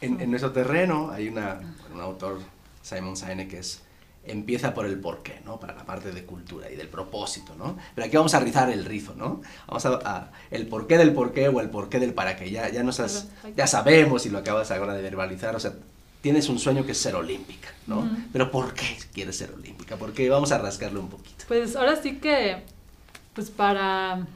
En, 0.00 0.20
en 0.20 0.30
nuestro 0.30 0.52
terreno 0.52 1.10
hay 1.10 1.28
una, 1.28 1.60
un 1.92 2.00
autor, 2.00 2.40
Simon 2.82 3.16
Sinek, 3.16 3.50
que 3.50 3.58
es 3.58 3.82
empieza 4.24 4.74
por 4.74 4.84
el 4.86 5.00
porqué, 5.00 5.40
¿no? 5.44 5.58
Para 5.58 5.74
la 5.74 5.84
parte 5.84 6.12
de 6.12 6.24
cultura 6.24 6.70
y 6.70 6.76
del 6.76 6.88
propósito, 6.88 7.54
¿no? 7.56 7.76
Pero 7.94 8.06
aquí 8.06 8.16
vamos 8.16 8.34
a 8.34 8.40
rizar 8.40 8.68
el 8.70 8.84
rizo, 8.84 9.14
¿no? 9.16 9.40
Vamos 9.66 9.86
a, 9.86 9.98
a- 10.04 10.30
el 10.50 10.66
porqué 10.68 10.98
del 10.98 11.12
porqué 11.14 11.48
o 11.48 11.60
el 11.60 11.70
porqué 11.70 11.98
del 11.98 12.12
para 12.14 12.36
qué. 12.36 12.50
Ya, 12.50 12.68
ya, 12.68 12.82
nos 12.82 13.00
has- 13.00 13.28
Claro. 13.40 13.54
ya 13.56 13.66
sabemos 13.66 14.26
y 14.26 14.30
lo 14.30 14.38
acabas 14.38 14.70
ahora 14.70 14.92
de 14.94 15.02
verbalizar, 15.02 15.56
o 15.56 15.60
sea, 15.60 15.72
tienes 16.20 16.48
un 16.48 16.58
sueño 16.58 16.84
que 16.84 16.92
es 16.92 16.98
ser 16.98 17.14
olímpica, 17.14 17.68
¿no? 17.86 18.08
Pero 18.32 18.50
¿por 18.50 18.74
qué 18.74 18.98
quieres 19.12 19.36
ser 19.36 19.52
olímpica? 19.52 19.96
Porque 19.96 20.28
vamos 20.28 20.52
a 20.52 20.58
rascarlo 20.58 21.00
un 21.00 21.08
poquito. 21.08 21.44
pues 21.46 21.76
ahora 21.76 21.96
sí 21.96 22.16
que, 22.16 22.62
pues 23.34 23.50
para, 23.50 24.26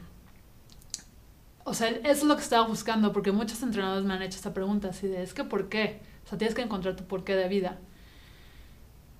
o 1.65 1.75
sea, 1.75 1.89
eso 1.89 2.03
es 2.05 2.25
lo 2.25 2.37
que 2.37 2.43
estaba 2.43 2.67
buscando, 2.67 3.13
porque 3.13 3.33
muchos 3.33 3.63
entrenadores 3.63 4.05
me 4.05 4.15
han 4.15 4.23
hecho 4.23 4.37
esta 4.37 4.55
pregunta 4.55 4.89
así 4.89 5.07
de, 5.07 5.23
es 5.23 5.35
que 5.35 5.45
¿por 5.45 5.69
qué? 5.69 6.01
O 6.25 6.29
sea, 6.29 6.39
tienes 6.39 6.55
que 6.55 6.63
encontrar 6.63 6.97
tu 6.97 7.05
porqué 7.05 7.35
de 7.35 7.49
vida. 7.49 7.79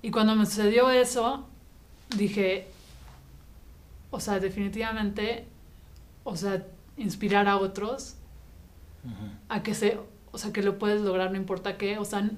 Y 0.01 0.11
cuando 0.11 0.35
me 0.35 0.45
sucedió 0.45 0.89
eso, 0.89 1.47
dije, 2.17 2.67
o 4.11 4.19
sea, 4.19 4.39
definitivamente, 4.39 5.47
o 6.23 6.35
sea, 6.35 6.65
inspirar 6.97 7.47
a 7.47 7.57
otros 7.57 8.15
a 9.49 9.63
que 9.63 9.73
se, 9.73 9.99
o 10.31 10.37
sea, 10.37 10.53
que 10.53 10.61
lo 10.63 10.79
puedes 10.79 11.01
lograr 11.01 11.31
no 11.31 11.37
importa 11.37 11.77
qué, 11.77 11.97
o 11.97 12.05
sea, 12.05 12.29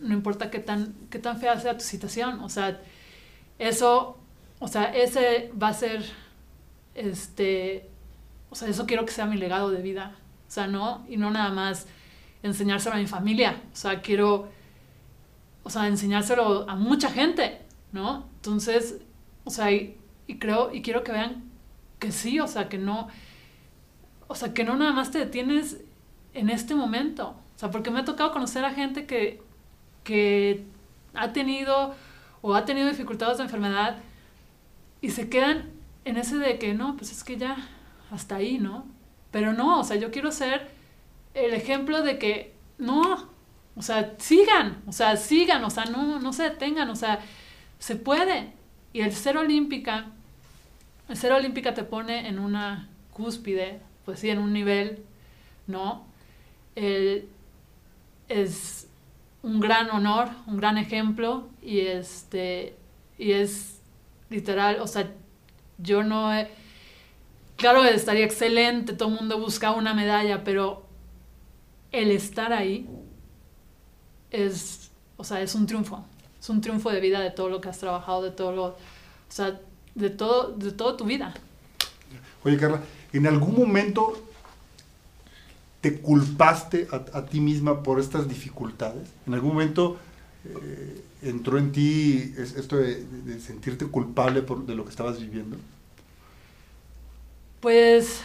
no 0.00 0.14
importa 0.14 0.50
qué 0.50 0.58
tan, 0.58 0.94
qué 1.10 1.18
tan 1.18 1.38
fea 1.38 1.58
sea 1.60 1.76
tu 1.76 1.84
situación, 1.84 2.40
o 2.40 2.48
sea, 2.48 2.80
eso, 3.58 4.18
o 4.58 4.68
sea, 4.68 4.84
ese 4.94 5.52
va 5.60 5.68
a 5.68 5.74
ser, 5.74 6.04
este, 6.94 7.88
o 8.50 8.54
sea, 8.54 8.68
eso 8.68 8.86
quiero 8.86 9.04
que 9.04 9.12
sea 9.12 9.26
mi 9.26 9.36
legado 9.36 9.70
de 9.70 9.82
vida, 9.82 10.16
o 10.48 10.50
sea, 10.50 10.66
no, 10.66 11.06
y 11.08 11.16
no 11.16 11.30
nada 11.30 11.50
más 11.50 11.86
enseñárselo 12.42 12.96
a 12.96 12.98
mi 12.98 13.06
familia, 13.06 13.62
o 13.72 13.76
sea, 13.76 14.00
quiero, 14.00 14.48
o 15.62 15.70
sea, 15.70 15.86
enseñárselo 15.86 16.68
a 16.68 16.74
mucha 16.74 17.10
gente, 17.10 17.60
¿no? 17.92 18.26
Entonces, 18.36 18.98
o 19.44 19.50
sea, 19.50 19.70
y, 19.70 19.96
y 20.26 20.38
creo, 20.38 20.72
y 20.74 20.82
quiero 20.82 21.04
que 21.04 21.12
vean 21.12 21.50
que 21.98 22.12
sí, 22.12 22.40
o 22.40 22.46
sea, 22.48 22.68
que 22.68 22.78
no, 22.78 23.08
o 24.26 24.34
sea, 24.34 24.54
que 24.54 24.64
no 24.64 24.76
nada 24.76 24.92
más 24.92 25.10
te 25.10 25.18
detienes 25.18 25.78
en 26.34 26.50
este 26.50 26.74
momento. 26.74 27.36
O 27.56 27.58
sea, 27.58 27.70
porque 27.70 27.90
me 27.90 28.00
ha 28.00 28.04
tocado 28.04 28.32
conocer 28.32 28.64
a 28.64 28.72
gente 28.72 29.06
que, 29.06 29.42
que 30.04 30.64
ha 31.14 31.32
tenido 31.32 31.94
o 32.42 32.54
ha 32.54 32.64
tenido 32.64 32.88
dificultades 32.88 33.38
de 33.38 33.44
enfermedad 33.44 33.98
y 35.00 35.10
se 35.10 35.28
quedan 35.28 35.70
en 36.04 36.16
ese 36.16 36.36
de 36.36 36.58
que 36.58 36.74
no, 36.74 36.96
pues 36.96 37.12
es 37.12 37.24
que 37.24 37.36
ya 37.36 37.56
hasta 38.10 38.36
ahí, 38.36 38.58
¿no? 38.58 38.86
Pero 39.30 39.52
no, 39.52 39.80
o 39.80 39.84
sea, 39.84 39.96
yo 39.96 40.10
quiero 40.10 40.32
ser 40.32 40.68
el 41.34 41.54
ejemplo 41.54 42.02
de 42.02 42.18
que 42.18 42.54
no, 42.78 43.28
o 43.76 43.82
sea, 43.82 44.14
sigan, 44.18 44.82
o 44.86 44.92
sea, 44.92 45.16
sigan, 45.16 45.62
o 45.64 45.70
sea, 45.70 45.84
no, 45.84 46.18
no 46.18 46.32
se 46.32 46.44
detengan, 46.44 46.90
o 46.90 46.96
sea, 46.96 47.20
se 47.78 47.96
puede. 47.96 48.52
Y 48.92 49.00
el 49.02 49.12
ser 49.12 49.36
olímpica, 49.36 50.06
el 51.08 51.16
ser 51.16 51.32
olímpica 51.32 51.74
te 51.74 51.84
pone 51.84 52.28
en 52.28 52.38
una 52.38 52.88
cúspide, 53.12 53.80
pues 54.04 54.20
sí, 54.20 54.30
en 54.30 54.38
un 54.38 54.52
nivel, 54.52 55.04
¿no? 55.66 56.04
Es 58.28 58.89
un 59.42 59.60
gran 59.60 59.90
honor, 59.90 60.28
un 60.46 60.56
gran 60.56 60.78
ejemplo 60.78 61.48
y 61.62 61.80
este 61.80 62.76
y 63.18 63.32
es 63.32 63.80
literal, 64.28 64.80
o 64.80 64.86
sea, 64.86 65.10
yo 65.78 66.02
no 66.02 66.30
claro 67.56 67.84
estaría 67.84 68.24
excelente, 68.24 68.92
todo 68.92 69.08
el 69.10 69.16
mundo 69.16 69.38
busca 69.38 69.72
una 69.72 69.94
medalla, 69.94 70.44
pero 70.44 70.86
el 71.92 72.10
estar 72.10 72.52
ahí 72.52 72.88
es, 74.30 74.90
o 75.16 75.24
sea, 75.24 75.40
es 75.40 75.54
un 75.54 75.66
triunfo, 75.66 76.04
es 76.38 76.48
un 76.48 76.60
triunfo 76.60 76.90
de 76.90 77.00
vida 77.00 77.20
de 77.20 77.30
todo 77.30 77.48
lo 77.48 77.60
que 77.60 77.68
has 77.68 77.78
trabajado, 77.78 78.22
de 78.22 78.30
todo 78.30 78.52
lo, 78.52 78.64
o 78.64 78.76
sea, 79.28 79.60
de 79.94 80.10
todo, 80.10 80.52
de 80.52 80.72
tu 80.72 81.04
vida. 81.04 81.34
Oye, 82.44 82.56
Carla, 82.56 82.80
¿en 83.12 83.26
algún 83.26 83.54
momento 83.54 84.29
te 85.80 86.00
culpaste 86.00 86.88
a, 86.92 87.18
a 87.18 87.26
ti 87.26 87.40
misma 87.40 87.82
por 87.82 88.00
estas 88.00 88.28
dificultades? 88.28 89.08
¿En 89.26 89.34
algún 89.34 89.52
momento 89.52 89.98
eh, 90.44 91.04
entró 91.22 91.58
en 91.58 91.72
ti 91.72 92.34
es- 92.38 92.54
esto 92.56 92.76
de, 92.76 93.04
sentirte 93.40 93.86
culpable 93.86 94.42
por, 94.42 94.66
de 94.66 94.74
lo 94.74 94.84
que 94.84 94.90
estabas 94.90 95.20
viviendo? 95.20 95.56
Pues, 97.60 98.22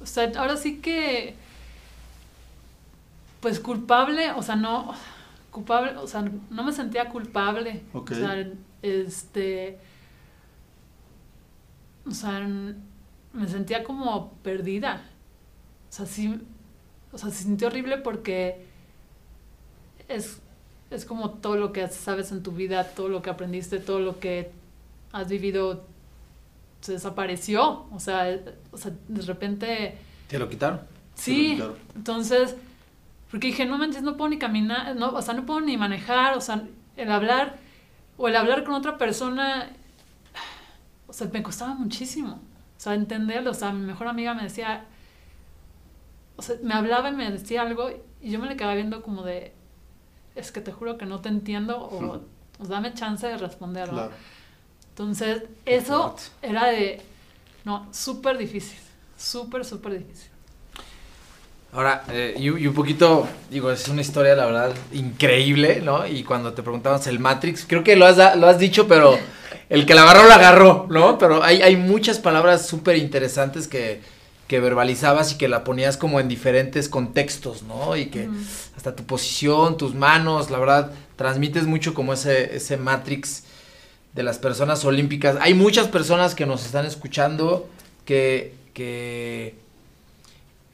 o 0.00 0.06
sea, 0.06 0.30
ahora 0.36 0.56
sí 0.56 0.78
que, 0.78 1.36
pues 3.40 3.60
culpable, 3.60 4.32
o 4.32 4.42
sea, 4.42 4.56
no, 4.56 4.92
culpable, 5.50 5.96
o 5.96 6.06
sea, 6.06 6.22
no 6.50 6.64
me 6.64 6.72
sentía 6.72 7.08
culpable. 7.08 7.82
Ok. 7.92 8.12
O 8.12 8.14
sea, 8.14 8.48
este, 8.82 9.78
o 12.06 12.10
sea, 12.10 12.40
me 13.32 13.48
sentía 13.48 13.84
como 13.84 14.32
perdida. 14.42 15.02
O 15.90 15.92
sea, 15.94 16.06
sí, 16.06 16.40
o 17.12 17.18
sea, 17.18 17.30
se 17.30 17.44
sintió 17.44 17.68
horrible 17.68 17.98
porque 17.98 18.66
es, 20.08 20.40
es 20.90 21.04
como 21.04 21.30
todo 21.30 21.56
lo 21.56 21.72
que 21.72 21.86
sabes 21.88 22.32
en 22.32 22.42
tu 22.42 22.52
vida, 22.52 22.84
todo 22.84 23.08
lo 23.08 23.22
que 23.22 23.30
aprendiste, 23.30 23.78
todo 23.78 24.00
lo 24.00 24.18
que 24.18 24.50
has 25.12 25.28
vivido 25.28 25.84
se 26.80 26.92
desapareció. 26.92 27.86
O 27.92 28.00
sea, 28.00 28.30
eh, 28.30 28.42
o 28.70 28.78
sea 28.78 28.92
de 29.08 29.22
repente... 29.22 29.98
¿Te 30.28 30.38
lo 30.38 30.48
quitaron? 30.48 30.80
Sí, 31.14 31.54
claro. 31.56 31.76
entonces, 31.94 32.56
porque 33.30 33.48
dije, 33.48 33.66
no 33.66 33.78
manches, 33.78 34.02
no 34.02 34.16
puedo 34.16 34.30
ni 34.30 34.38
caminar, 34.38 34.96
no, 34.96 35.10
o 35.10 35.22
sea, 35.22 35.34
no 35.34 35.44
puedo 35.44 35.60
ni 35.60 35.76
manejar, 35.76 36.36
o 36.36 36.40
sea, 36.40 36.62
el 36.96 37.10
hablar, 37.12 37.58
o 38.16 38.28
el 38.28 38.36
hablar 38.36 38.64
con 38.64 38.74
otra 38.74 38.96
persona, 38.96 39.70
o 41.06 41.12
sea, 41.12 41.28
me 41.32 41.42
costaba 41.42 41.74
muchísimo, 41.74 42.40
o 42.76 42.80
sea, 42.80 42.94
entenderlo, 42.94 43.50
o 43.50 43.54
sea, 43.54 43.72
mi 43.72 43.84
mejor 43.84 44.08
amiga 44.08 44.32
me 44.32 44.44
decía, 44.44 44.86
o 46.36 46.42
sea, 46.42 46.56
me 46.62 46.74
hablaba 46.74 47.10
y 47.10 47.12
me 47.12 47.30
decía 47.30 47.62
algo, 47.62 47.90
y 48.20 48.30
yo 48.30 48.38
me 48.38 48.48
le 48.48 48.56
quedaba 48.56 48.74
viendo 48.74 49.02
como 49.02 49.22
de, 49.22 49.52
es 50.34 50.52
que 50.52 50.60
te 50.60 50.72
juro 50.72 50.98
que 50.98 51.06
no 51.06 51.20
te 51.20 51.28
entiendo, 51.28 51.78
o, 51.78 52.20
o 52.58 52.66
dame 52.66 52.94
chance 52.94 53.26
de 53.26 53.36
responder, 53.36 53.88
¿no? 53.88 53.94
Claro. 53.94 54.12
Entonces, 54.90 55.42
eso 55.64 56.16
era 56.42 56.66
de, 56.66 57.00
no, 57.64 57.86
súper 57.92 58.36
difícil, 58.38 58.78
súper, 59.16 59.64
súper 59.64 59.98
difícil. 59.98 60.30
Ahora, 61.72 62.04
eh, 62.10 62.34
y, 62.36 62.42
y 62.48 62.66
un 62.66 62.74
poquito, 62.74 63.26
digo, 63.50 63.70
es 63.70 63.88
una 63.88 64.02
historia, 64.02 64.34
la 64.34 64.44
verdad, 64.44 64.74
increíble, 64.92 65.80
¿no? 65.82 66.06
Y 66.06 66.22
cuando 66.22 66.52
te 66.52 66.62
preguntabas 66.62 67.06
el 67.06 67.18
Matrix, 67.18 67.64
creo 67.66 67.82
que 67.82 67.96
lo 67.96 68.04
has, 68.04 68.16
da- 68.18 68.36
lo 68.36 68.46
has 68.46 68.58
dicho, 68.58 68.86
pero 68.86 69.16
el 69.70 69.86
que 69.86 69.94
la 69.94 70.02
agarró, 70.02 70.28
la 70.28 70.34
agarró, 70.34 70.86
¿no? 70.90 71.16
Pero 71.16 71.42
hay, 71.42 71.62
hay 71.62 71.76
muchas 71.76 72.18
palabras 72.18 72.66
súper 72.66 72.96
interesantes 72.98 73.68
que, 73.68 74.02
que 74.52 74.60
verbalizabas 74.60 75.32
y 75.32 75.38
que 75.38 75.48
la 75.48 75.64
ponías 75.64 75.96
como 75.96 76.20
en 76.20 76.28
diferentes 76.28 76.90
contextos, 76.90 77.62
¿no? 77.62 77.96
Y 77.96 78.08
que 78.10 78.28
hasta 78.76 78.94
tu 78.94 79.04
posición, 79.04 79.78
tus 79.78 79.94
manos, 79.94 80.50
la 80.50 80.58
verdad, 80.58 80.92
transmites 81.16 81.64
mucho 81.64 81.94
como 81.94 82.12
ese, 82.12 82.54
ese 82.54 82.76
matrix 82.76 83.44
de 84.12 84.22
las 84.22 84.36
personas 84.36 84.84
olímpicas. 84.84 85.38
Hay 85.40 85.54
muchas 85.54 85.88
personas 85.88 86.34
que 86.34 86.44
nos 86.44 86.66
están 86.66 86.84
escuchando 86.84 87.66
que, 88.04 88.52
que, 88.74 89.54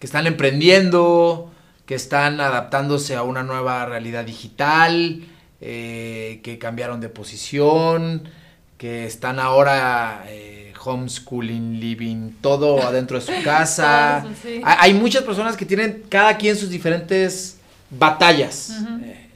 que 0.01 0.07
están 0.09 0.26
emprendiendo, 0.26 1.53
que 1.87 1.95
están 1.95 2.41
adaptándose 2.41 3.14
a 3.14 3.22
una 3.22 3.45
nueva 3.45 3.87
realidad 3.87 4.24
digital, 4.24 5.22
eh, 5.61 6.41
que 6.43 6.59
cambiaron 6.59 7.01
de 7.01 7.11
posición, 7.11 8.29
que 8.76 9.07
están 9.07 9.39
ahora 9.39 10.24
eh, 10.26 10.57
homeschooling, 10.83 11.81
living, 11.81 12.33
todo 12.41 12.83
adentro 12.87 13.18
de 13.18 13.24
su 13.26 13.43
casa. 13.43 14.26
Sí. 14.43 14.61
Hay, 14.64 14.95
muchas 14.95 15.22
personas 15.22 15.57
que 15.57 15.66
tienen 15.66 16.05
cada 16.09 16.37
quien 16.37 16.57
sus 16.57 16.70
diferentes 16.70 17.59
batallas. 17.91 18.72
Eh, 19.03 19.31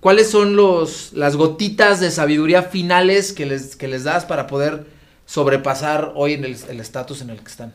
¿Cuáles 0.00 0.30
son 0.30 0.56
los, 0.56 1.12
las 1.12 1.36
gotitas 1.36 2.00
de 2.00 2.10
sabiduría 2.10 2.62
finales 2.62 3.32
que 3.32 3.46
les, 3.46 3.76
que 3.76 3.88
les 3.88 4.04
das 4.04 4.24
para 4.24 4.46
poder 4.46 4.86
sobrepasar 5.26 6.12
hoy 6.14 6.34
en 6.34 6.44
el 6.44 6.80
estatus 6.80 7.22
en 7.22 7.30
el 7.30 7.38
que 7.38 7.48
están? 7.48 7.72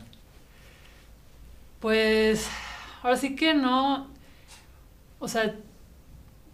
Pues 1.80 2.46
ahora 3.02 3.16
sí 3.16 3.34
que 3.34 3.54
no, 3.54 4.08
o 5.18 5.28
sea, 5.28 5.54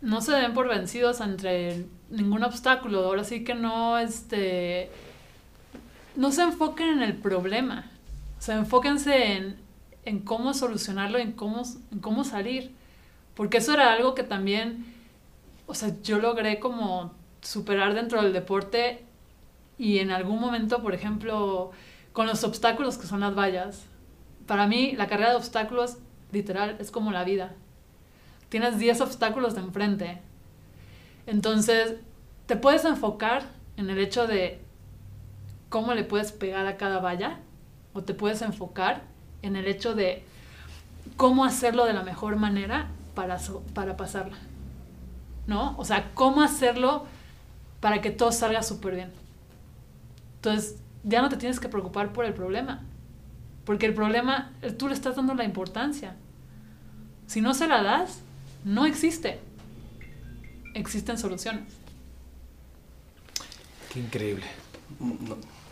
no 0.00 0.20
se 0.20 0.32
den 0.32 0.54
por 0.54 0.68
vencidos 0.68 1.20
ante 1.20 1.84
ningún 2.10 2.44
obstáculo. 2.44 3.04
Ahora 3.04 3.24
sí 3.24 3.44
que 3.44 3.54
no, 3.54 3.98
este, 3.98 4.90
no 6.16 6.32
se 6.32 6.42
enfoquen 6.42 6.88
en 6.88 7.02
el 7.02 7.14
problema. 7.16 7.90
O 8.38 8.42
sea, 8.42 8.56
enfóquense 8.56 9.32
en, 9.32 9.56
en 10.04 10.20
cómo 10.20 10.54
solucionarlo, 10.54 11.18
en 11.18 11.32
cómo, 11.32 11.62
en 11.92 11.98
cómo 12.00 12.24
salir. 12.24 12.72
Porque 13.34 13.58
eso 13.58 13.74
era 13.74 13.92
algo 13.92 14.14
que 14.14 14.22
también, 14.22 14.86
o 15.66 15.74
sea, 15.74 15.92
yo 16.02 16.18
logré 16.18 16.58
como 16.58 17.12
superar 17.42 17.94
dentro 17.94 18.22
del 18.22 18.32
deporte 18.32 19.04
y 19.78 19.98
en 19.98 20.10
algún 20.10 20.40
momento, 20.40 20.82
por 20.82 20.94
ejemplo, 20.94 21.70
con 22.12 22.26
los 22.26 22.44
obstáculos 22.44 22.96
que 22.96 23.06
son 23.06 23.20
las 23.20 23.36
vallas. 23.36 23.84
Para 24.46 24.66
mí, 24.66 24.92
la 24.92 25.06
carrera 25.06 25.30
de 25.30 25.36
obstáculos, 25.36 25.98
literal, 26.32 26.76
es 26.80 26.90
como 26.90 27.12
la 27.12 27.24
vida. 27.24 27.54
Tienes 28.48 28.78
10 28.78 29.02
obstáculos 29.02 29.54
de 29.54 29.60
enfrente. 29.60 30.22
Entonces, 31.26 31.96
te 32.46 32.56
puedes 32.56 32.84
enfocar 32.84 33.42
en 33.76 33.90
el 33.90 33.98
hecho 33.98 34.26
de 34.26 34.60
cómo 35.68 35.94
le 35.94 36.04
puedes 36.04 36.32
pegar 36.32 36.66
a 36.66 36.76
cada 36.76 37.00
valla, 37.00 37.38
o 37.92 38.02
te 38.02 38.14
puedes 38.14 38.42
enfocar 38.42 39.02
en 39.42 39.56
el 39.56 39.66
hecho 39.66 39.94
de 39.94 40.24
cómo 41.16 41.44
hacerlo 41.44 41.86
de 41.86 41.92
la 41.92 42.02
mejor 42.02 42.36
manera 42.36 42.88
para, 43.14 43.38
para 43.74 43.96
pasarla. 43.96 44.36
¿No? 45.46 45.76
O 45.78 45.84
sea, 45.84 46.10
cómo 46.14 46.42
hacerlo 46.42 47.06
para 47.80 48.00
que 48.00 48.10
todo 48.10 48.32
salga 48.32 48.62
súper 48.62 48.96
bien. 48.96 49.12
Entonces, 50.36 50.76
ya 51.04 51.22
no 51.22 51.28
te 51.28 51.36
tienes 51.36 51.60
que 51.60 51.68
preocupar 51.68 52.12
por 52.12 52.24
el 52.24 52.34
problema. 52.34 52.82
Porque 53.64 53.86
el 53.86 53.94
problema, 53.94 54.52
eh, 54.62 54.72
tú 54.72 54.88
le 54.88 54.94
estás 54.94 55.16
dando 55.16 55.34
la 55.34 55.44
importancia. 55.44 56.16
Si 57.26 57.40
no 57.40 57.54
se 57.54 57.66
la 57.66 57.82
das, 57.82 58.20
no 58.64 58.86
existe. 58.86 59.40
Existen 60.74 61.18
soluciones. 61.18 61.64
Qué 63.92 64.00
increíble. 64.00 64.46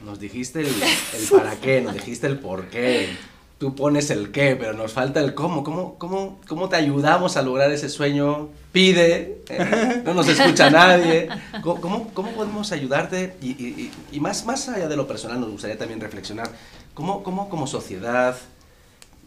Nos 0.05 0.21
dijiste 0.21 0.61
el, 0.61 0.67
el 1.15 1.29
para 1.31 1.57
qué, 1.57 1.81
nos 1.81 1.95
dijiste 1.95 2.27
el 2.27 2.39
por 2.39 2.67
qué. 2.69 3.17
Tú 3.59 3.75
pones 3.75 4.11
el 4.11 4.31
qué, 4.33 4.57
pero 4.57 4.73
nos 4.75 4.93
falta 4.93 5.21
el 5.21 5.33
cómo. 5.35 5.63
¿Cómo, 5.65 5.95
cómo, 5.97 6.41
cómo 6.47 6.69
te 6.69 6.77
ayudamos 6.77 7.37
a 7.37 7.43
lograr 7.43 7.71
ese 7.71 7.89
sueño? 7.89 8.49
Pide, 8.73 9.43
eh, 9.49 10.03
no 10.05 10.13
nos 10.13 10.27
escucha 10.29 10.71
nadie. 10.71 11.29
¿Cómo, 11.63 11.81
cómo, 11.81 12.09
cómo 12.13 12.33
podemos 12.33 12.73
ayudarte? 12.73 13.37
Y, 13.41 13.51
y- 13.51 13.91
y- 14.13 14.17
y 14.17 14.21
más, 14.21 14.45
más 14.45 14.69
allá 14.69 14.89
de 14.89 14.97
lo 14.97 15.07
personal, 15.07 15.41
nos 15.41 15.51
gustaría 15.51 15.79
también 15.79 16.01
reflexionar. 16.01 16.51
¿Cómo, 16.95 17.23
cómo 17.23 17.49
como 17.49 17.67
sociedad, 17.69 18.37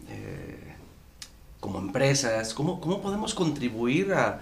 eh, 0.09 0.73
como 1.61 1.80
empresas, 1.80 2.53
cómo, 2.53 2.80
cómo 2.82 3.01
podemos 3.01 3.34
contribuir 3.34 4.13
a, 4.13 4.41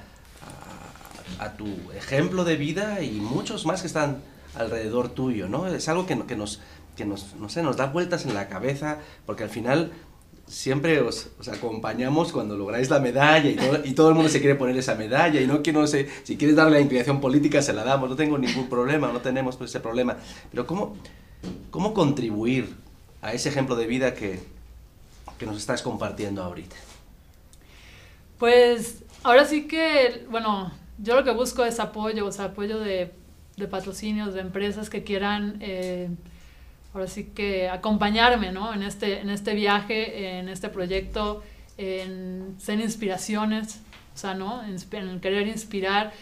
a, 1.39 1.45
a 1.45 1.53
tu 1.57 1.67
ejemplo 1.95 2.43
de 2.43 2.55
vida 2.55 3.01
y 3.01 3.11
muchos 3.11 3.65
más 3.65 3.81
que 3.81 3.87
están 3.87 4.17
alrededor 4.57 5.09
tuyo, 5.09 5.47
¿no? 5.47 5.67
Es 5.67 5.87
algo 5.89 6.05
que, 6.05 6.17
que 6.25 6.35
nos, 6.35 6.61
que 6.95 7.05
nos, 7.05 7.35
no 7.35 7.49
sé, 7.49 7.61
nos 7.63 7.77
da 7.77 7.87
vueltas 7.87 8.25
en 8.25 8.33
la 8.33 8.47
cabeza, 8.47 8.99
porque 9.25 9.43
al 9.43 9.49
final 9.49 9.91
siempre 10.47 11.01
os, 11.01 11.29
os 11.39 11.47
acompañamos 11.47 12.31
cuando 12.31 12.55
lográis 12.55 12.89
la 12.89 12.99
medalla 12.99 13.49
y 13.49 13.55
todo, 13.55 13.79
y 13.83 13.93
todo 13.93 14.09
el 14.09 14.15
mundo 14.15 14.29
se 14.29 14.39
quiere 14.39 14.55
poner 14.55 14.77
esa 14.77 14.95
medalla 14.95 15.41
y 15.41 15.47
no 15.47 15.63
que 15.63 15.73
no 15.73 15.87
sé, 15.87 16.07
si 16.23 16.37
quieres 16.37 16.55
darle 16.55 16.73
la 16.73 16.81
inclinación 16.81 17.19
política 17.19 17.61
se 17.61 17.73
la 17.73 17.83
damos, 17.83 18.09
no 18.09 18.15
tengo 18.15 18.37
ningún 18.37 18.69
problema, 18.69 19.11
no 19.11 19.21
tenemos 19.21 19.59
ese 19.61 19.79
problema, 19.79 20.17
pero 20.51 20.67
¿cómo, 20.67 20.95
cómo 21.71 21.93
contribuir 21.93 22.75
a 23.21 23.33
ese 23.33 23.49
ejemplo 23.49 23.75
de 23.75 23.87
vida 23.87 24.13
que, 24.13 24.39
que 25.39 25.45
nos 25.45 25.57
estás 25.57 25.81
compartiendo 25.81 26.43
ahorita? 26.43 26.75
Pues 28.37 29.03
ahora 29.23 29.45
sí 29.45 29.67
que, 29.67 30.25
bueno, 30.29 30.71
yo 30.99 31.15
lo 31.15 31.23
que 31.23 31.31
busco 31.31 31.65
es 31.65 31.79
apoyo, 31.79 32.25
o 32.27 32.31
sea, 32.31 32.45
apoyo 32.45 32.79
de, 32.79 33.11
de 33.57 33.67
patrocinios, 33.67 34.33
de 34.33 34.41
empresas 34.41 34.89
que 34.89 35.03
quieran, 35.03 35.57
eh, 35.61 36.09
ahora 36.93 37.07
sí 37.07 37.25
que 37.35 37.69
acompañarme, 37.69 38.51
¿no? 38.51 38.73
En 38.73 38.83
este, 38.83 39.19
en 39.19 39.29
este 39.29 39.53
viaje, 39.53 40.37
en 40.39 40.49
este 40.49 40.69
proyecto, 40.69 41.43
en 41.77 42.55
ser 42.57 42.79
inspiraciones, 42.79 43.81
o 44.13 44.17
sea, 44.17 44.33
¿no? 44.33 44.61
En, 44.63 45.19
querer 45.19 45.47
inspirar 45.47 46.13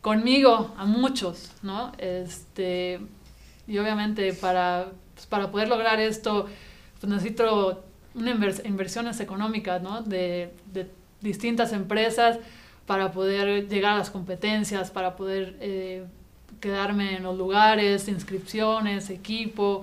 conmigo 0.00 0.74
a 0.76 0.84
muchos, 0.84 1.52
¿no? 1.62 1.92
Este, 1.98 3.00
y 3.66 3.78
obviamente 3.78 4.32
para, 4.34 4.92
pues, 5.14 5.26
para 5.26 5.50
poder 5.50 5.68
lograr 5.68 6.00
esto, 6.00 6.46
pues 7.00 7.10
necesito 7.10 7.84
una 8.14 8.34
invers- 8.34 8.64
inversiones 8.64 9.20
económicas, 9.20 9.82
¿no? 9.82 10.02
De, 10.02 10.52
de 10.72 10.90
distintas 11.20 11.72
empresas 11.72 12.38
para 12.86 13.12
poder 13.12 13.66
llegar 13.68 13.94
a 13.94 13.98
las 13.98 14.10
competencias, 14.10 14.90
para 14.90 15.16
poder 15.16 15.56
eh, 15.60 16.04
quedarme 16.60 17.16
en 17.16 17.22
los 17.22 17.36
lugares, 17.36 18.08
inscripciones, 18.08 19.10
equipo, 19.10 19.82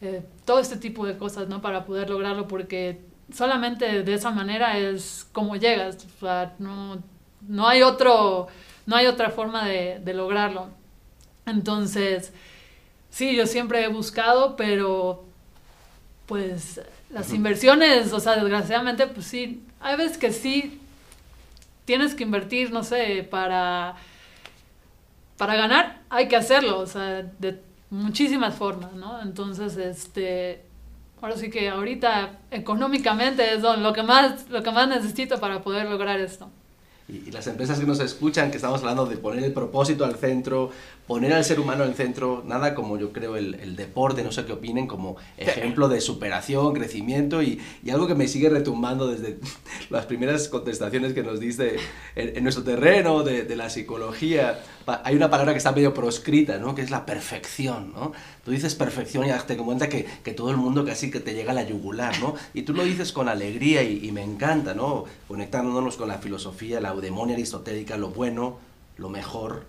eh, 0.00 0.22
todo 0.44 0.58
este 0.58 0.76
tipo 0.76 1.06
de 1.06 1.16
cosas, 1.16 1.48
¿no? 1.48 1.60
Para 1.62 1.84
poder 1.84 2.10
lograrlo, 2.10 2.48
porque 2.48 3.00
solamente 3.32 4.02
de 4.02 4.14
esa 4.14 4.30
manera 4.30 4.78
es 4.78 5.26
como 5.32 5.56
llegas, 5.56 6.06
o 6.16 6.20
sea, 6.20 6.54
no, 6.58 7.02
no 7.48 7.68
hay 7.68 7.82
otro, 7.82 8.48
no 8.86 8.96
hay 8.96 9.06
otra 9.06 9.30
forma 9.30 9.66
de, 9.66 10.00
de 10.00 10.14
lograrlo. 10.14 10.68
Entonces, 11.46 12.32
sí, 13.10 13.36
yo 13.36 13.46
siempre 13.46 13.84
he 13.84 13.88
buscado, 13.88 14.56
pero 14.56 15.24
pues 16.26 16.80
las 17.10 17.32
inversiones, 17.32 18.12
o 18.12 18.20
sea, 18.20 18.36
desgraciadamente, 18.36 19.06
pues 19.06 19.26
sí, 19.26 19.62
hay 19.80 19.96
veces 19.96 20.18
que 20.18 20.32
sí 20.32 20.80
tienes 21.84 22.14
que 22.14 22.22
invertir, 22.22 22.72
no 22.72 22.84
sé, 22.84 23.26
para, 23.28 23.96
para 25.42 25.56
ganar, 25.56 26.02
hay 26.08 26.28
que 26.28 26.36
hacerlo, 26.36 26.78
o 26.78 26.86
sea, 26.86 27.28
de 27.40 27.58
muchísimas 27.90 28.54
formas, 28.54 28.92
¿no? 28.92 29.20
Entonces, 29.20 29.76
este, 29.76 30.62
ahora 31.20 31.36
sí 31.36 31.50
que 31.50 31.68
ahorita 31.68 32.38
económicamente 32.52 33.52
es 33.52 33.60
lo 33.60 33.92
que 33.92 34.04
más, 34.04 34.48
lo 34.50 34.62
que 34.62 34.70
más 34.70 34.86
necesito 34.86 35.40
para 35.40 35.60
poder 35.60 35.90
lograr 35.90 36.20
esto. 36.20 36.48
Y, 37.08 37.28
y 37.28 37.32
las 37.32 37.44
empresas 37.48 37.80
que 37.80 37.86
nos 37.86 37.98
escuchan, 37.98 38.52
que 38.52 38.58
estamos 38.58 38.82
hablando 38.82 39.04
de 39.04 39.16
poner 39.16 39.42
el 39.42 39.52
propósito 39.52 40.04
al 40.04 40.14
centro, 40.14 40.70
poner 41.06 41.32
al 41.32 41.44
ser 41.44 41.58
humano 41.58 41.82
al 41.84 41.94
centro, 41.94 42.42
nada 42.46 42.74
como 42.74 42.96
yo 42.96 43.12
creo 43.12 43.36
el, 43.36 43.54
el 43.54 43.76
deporte, 43.76 44.22
no 44.22 44.32
sé 44.32 44.44
qué 44.44 44.52
opinen, 44.52 44.86
como 44.86 45.16
ejemplo 45.36 45.88
de 45.88 46.00
superación, 46.00 46.72
crecimiento 46.74 47.42
y, 47.42 47.60
y 47.84 47.90
algo 47.90 48.06
que 48.06 48.14
me 48.14 48.28
sigue 48.28 48.48
retumbando 48.48 49.08
desde 49.08 49.38
las 49.90 50.06
primeras 50.06 50.48
contestaciones 50.48 51.12
que 51.12 51.22
nos 51.22 51.40
diste 51.40 51.76
en, 52.14 52.36
en 52.36 52.42
nuestro 52.42 52.62
terreno 52.64 53.22
de, 53.24 53.42
de 53.42 53.56
la 53.56 53.68
psicología. 53.68 54.60
Hay 54.86 55.14
una 55.16 55.30
palabra 55.30 55.52
que 55.52 55.58
está 55.58 55.72
medio 55.72 55.92
proscrita, 55.92 56.58
¿no? 56.58 56.74
Que 56.74 56.82
es 56.82 56.90
la 56.90 57.04
perfección, 57.04 57.92
¿no? 57.92 58.12
Tú 58.44 58.50
dices 58.50 58.74
perfección 58.74 59.26
y 59.26 59.32
te 59.46 59.56
cuenta 59.56 59.88
que, 59.88 60.06
que 60.24 60.32
todo 60.32 60.50
el 60.50 60.56
mundo 60.56 60.84
casi 60.84 61.10
que 61.10 61.20
te 61.20 61.34
llega 61.34 61.52
a 61.52 61.54
la 61.54 61.62
yugular, 61.62 62.18
¿no? 62.20 62.34
Y 62.54 62.62
tú 62.62 62.74
lo 62.74 62.84
dices 62.84 63.12
con 63.12 63.28
alegría 63.28 63.82
y, 63.82 64.04
y 64.04 64.12
me 64.12 64.22
encanta, 64.22 64.74
¿no? 64.74 65.04
Conectándonos 65.28 65.96
con 65.96 66.08
la 66.08 66.18
filosofía, 66.18 66.80
la 66.80 66.90
eudemonia 66.90 67.34
aristotélica, 67.34 67.96
lo 67.96 68.10
bueno, 68.10 68.58
lo 68.96 69.08
mejor, 69.08 69.66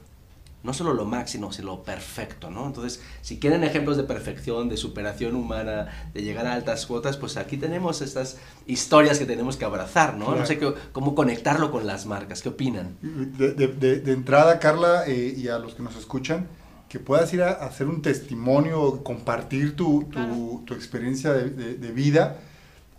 no 0.63 0.73
solo 0.73 0.93
lo 0.93 1.05
máximo, 1.05 1.51
sino 1.51 1.67
lo 1.67 1.83
perfecto, 1.83 2.49
¿no? 2.49 2.65
Entonces, 2.65 3.01
si 3.21 3.37
quieren 3.37 3.63
ejemplos 3.65 3.97
de 3.97 4.03
perfección, 4.03 4.69
de 4.69 4.77
superación 4.77 5.35
humana, 5.35 6.09
de 6.13 6.23
llegar 6.23 6.47
a 6.47 6.53
altas 6.53 6.85
cuotas, 6.85 7.17
pues 7.17 7.35
aquí 7.37 7.57
tenemos 7.57 8.01
estas 8.01 8.37
historias 8.65 9.19
que 9.19 9.25
tenemos 9.25 9.57
que 9.57 9.65
abrazar, 9.65 10.15
¿no? 10.17 10.33
No 10.35 10.45
sé 10.45 10.57
qué- 10.57 10.73
cómo 10.93 11.15
conectarlo 11.15 11.69
con 11.71 11.85
las 11.85 12.05
marcas, 12.05 12.41
¿qué 12.41 12.49
opinan? 12.49 12.95
De, 13.01 13.51
de- 13.53 13.67
de- 13.67 13.99
de 13.99 14.11
entrada, 14.13 14.57
Carla, 14.59 15.03
eh, 15.05 15.33
y 15.37 15.49
a 15.49 15.59
los 15.59 15.75
que 15.75 15.83
nos 15.83 15.95
escuchan, 15.97 16.47
que 16.87 16.99
puedas 16.99 17.33
ir 17.33 17.41
a, 17.43 17.49
hacer 17.51 17.87
un 17.87 18.01
testimonio, 18.01 19.03
compartir 19.03 19.75
tu, 19.75 20.03
tu- 20.03 20.09
Claro. 20.11 20.61
tu 20.65 20.73
experiencia 20.75 21.33
de, 21.33 21.49
de- 21.49 21.73
de 21.75 21.91
vida. 21.91 22.37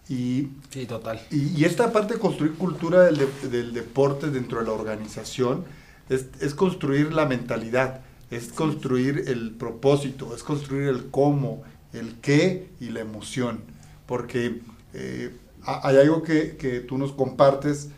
Y, 0.09 0.49
Sí, 0.69 0.85
total. 0.85 1.19
y, 1.31 1.59
y 1.59 1.65
esta 1.65 1.91
parte 1.93 2.15
de 2.15 2.21
construir 2.21 2.55
cultura 2.57 3.05
del, 3.05 3.17
de- 3.17 3.49
del 3.49 3.73
deporte 3.73 4.31
dentro 4.31 4.59
de 4.59 4.67
la 4.67 4.73
organización 4.73 5.65
es, 6.09 6.27
es 6.41 6.55
construir 6.55 7.13
la 7.13 7.27
mentalidad, 7.27 8.01
es 8.31 8.53
construir 8.53 9.25
el 9.29 9.53
propósito, 9.53 10.35
es 10.35 10.43
construir 10.43 10.89
el 10.89 11.11
cómo, 11.11 11.63
el 11.93 12.15
qué 12.21 12.69
y 12.81 12.91
la 12.91 13.01
emoción. 13.01 13.61
Porque 14.07 14.61
eh, 14.93 15.35
ha- 15.65 15.87
hay 15.89 15.97
algo 15.99 16.23
que, 16.23 16.57
que 16.57 16.81
tú 16.81 16.99
nos 16.99 17.13
compartes, 17.13 17.91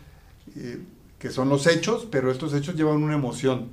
eh, 0.55 0.79
que 1.19 1.31
son 1.31 1.49
los 1.49 1.67
hechos, 1.67 2.07
pero 2.09 2.31
estos 2.31 2.53
hechos 2.53 2.75
llevan 2.75 3.03
una 3.03 3.15
emoción. 3.15 3.69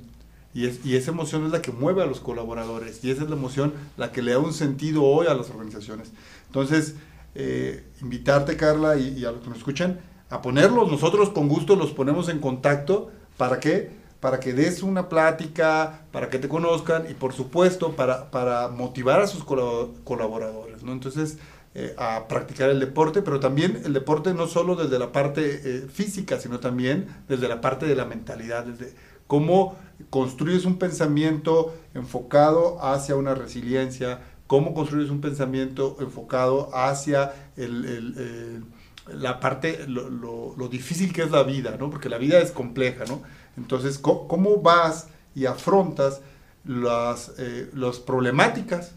Y, 0.53 0.65
es, 0.67 0.85
y 0.85 0.95
esa 0.95 1.11
emoción 1.11 1.45
es 1.45 1.51
la 1.51 1.61
que 1.61 1.71
mueve 1.71 2.01
a 2.01 2.05
los 2.05 2.19
colaboradores. 2.21 3.03
Y 3.03 3.11
esa 3.11 3.23
es 3.23 3.29
la 3.29 3.35
emoción 3.35 3.73
la 3.97 4.11
que 4.11 4.21
le 4.21 4.31
da 4.31 4.39
un 4.39 4.53
sentido 4.53 5.03
hoy 5.03 5.27
a 5.27 5.33
las 5.33 5.49
organizaciones. 5.49 6.11
Entonces, 6.47 6.95
eh, 7.35 7.83
invitarte, 8.01 8.55
Carla, 8.55 8.97
y, 8.97 9.09
y 9.19 9.25
a 9.25 9.31
los 9.31 9.41
que 9.41 9.49
nos 9.49 9.57
escuchan, 9.57 9.99
a 10.29 10.41
ponerlos. 10.41 10.89
Nosotros 10.89 11.29
con 11.29 11.49
gusto 11.49 11.75
los 11.75 11.91
ponemos 11.91 12.29
en 12.29 12.39
contacto. 12.39 13.11
¿Para 13.37 13.59
qué? 13.59 13.91
Para 14.25 14.39
que 14.39 14.53
des 14.53 14.81
una 14.81 15.07
plática, 15.07 16.01
para 16.11 16.31
que 16.31 16.39
te 16.39 16.47
conozcan 16.49 17.05
y, 17.07 17.13
por 17.13 17.31
supuesto, 17.33 17.95
para, 17.95 18.31
para 18.31 18.69
motivar 18.69 19.19
a 19.21 19.27
sus 19.27 19.43
colabo- 19.45 19.93
colaboradores. 20.03 20.81
¿no? 20.81 20.93
Entonces, 20.93 21.37
eh, 21.75 21.93
a 21.99 22.27
practicar 22.27 22.71
el 22.71 22.79
deporte, 22.79 23.21
pero 23.21 23.39
también 23.39 23.81
el 23.85 23.93
deporte 23.93 24.33
no 24.33 24.47
solo 24.47 24.75
desde 24.75 24.97
la 24.97 25.11
parte 25.11 25.41
eh, 25.63 25.87
física, 25.93 26.39
sino 26.39 26.59
también 26.59 27.05
desde 27.29 27.47
la 27.47 27.61
parte 27.61 27.85
de 27.85 27.95
la 27.95 28.05
mentalidad, 28.05 28.63
desde 28.65 28.95
cómo 29.27 29.75
construyes 30.09 30.65
un 30.65 30.79
pensamiento 30.79 31.75
enfocado 31.93 32.83
hacia 32.83 33.15
una 33.15 33.35
resiliencia, 33.35 34.21
cómo 34.47 34.73
construyes 34.73 35.11
un 35.11 35.21
pensamiento 35.21 35.97
enfocado 35.99 36.75
hacia 36.75 37.31
el- 37.57 38.65
la 39.07 39.39
parte, 39.39 39.85
lo, 39.87 40.09
lo- 40.09 40.55
lo 40.57 40.67
difícil 40.67 41.13
que 41.13 41.21
es 41.21 41.29
la 41.29 41.43
vida, 41.43 41.77
¿no? 41.79 41.91
Porque 41.91 42.09
la 42.09 42.17
vida 42.17 42.39
es 42.39 42.51
compleja, 42.51 43.05
¿no? 43.07 43.21
Entonces, 43.57 43.97
¿cómo, 43.99 44.27
cómo 44.27 44.57
vas 44.61 45.07
y 45.35 45.45
afrontas 45.45 46.21
las, 46.65 47.31
eh, 47.37 47.69
las 47.73 47.99
problemáticas? 47.99 48.93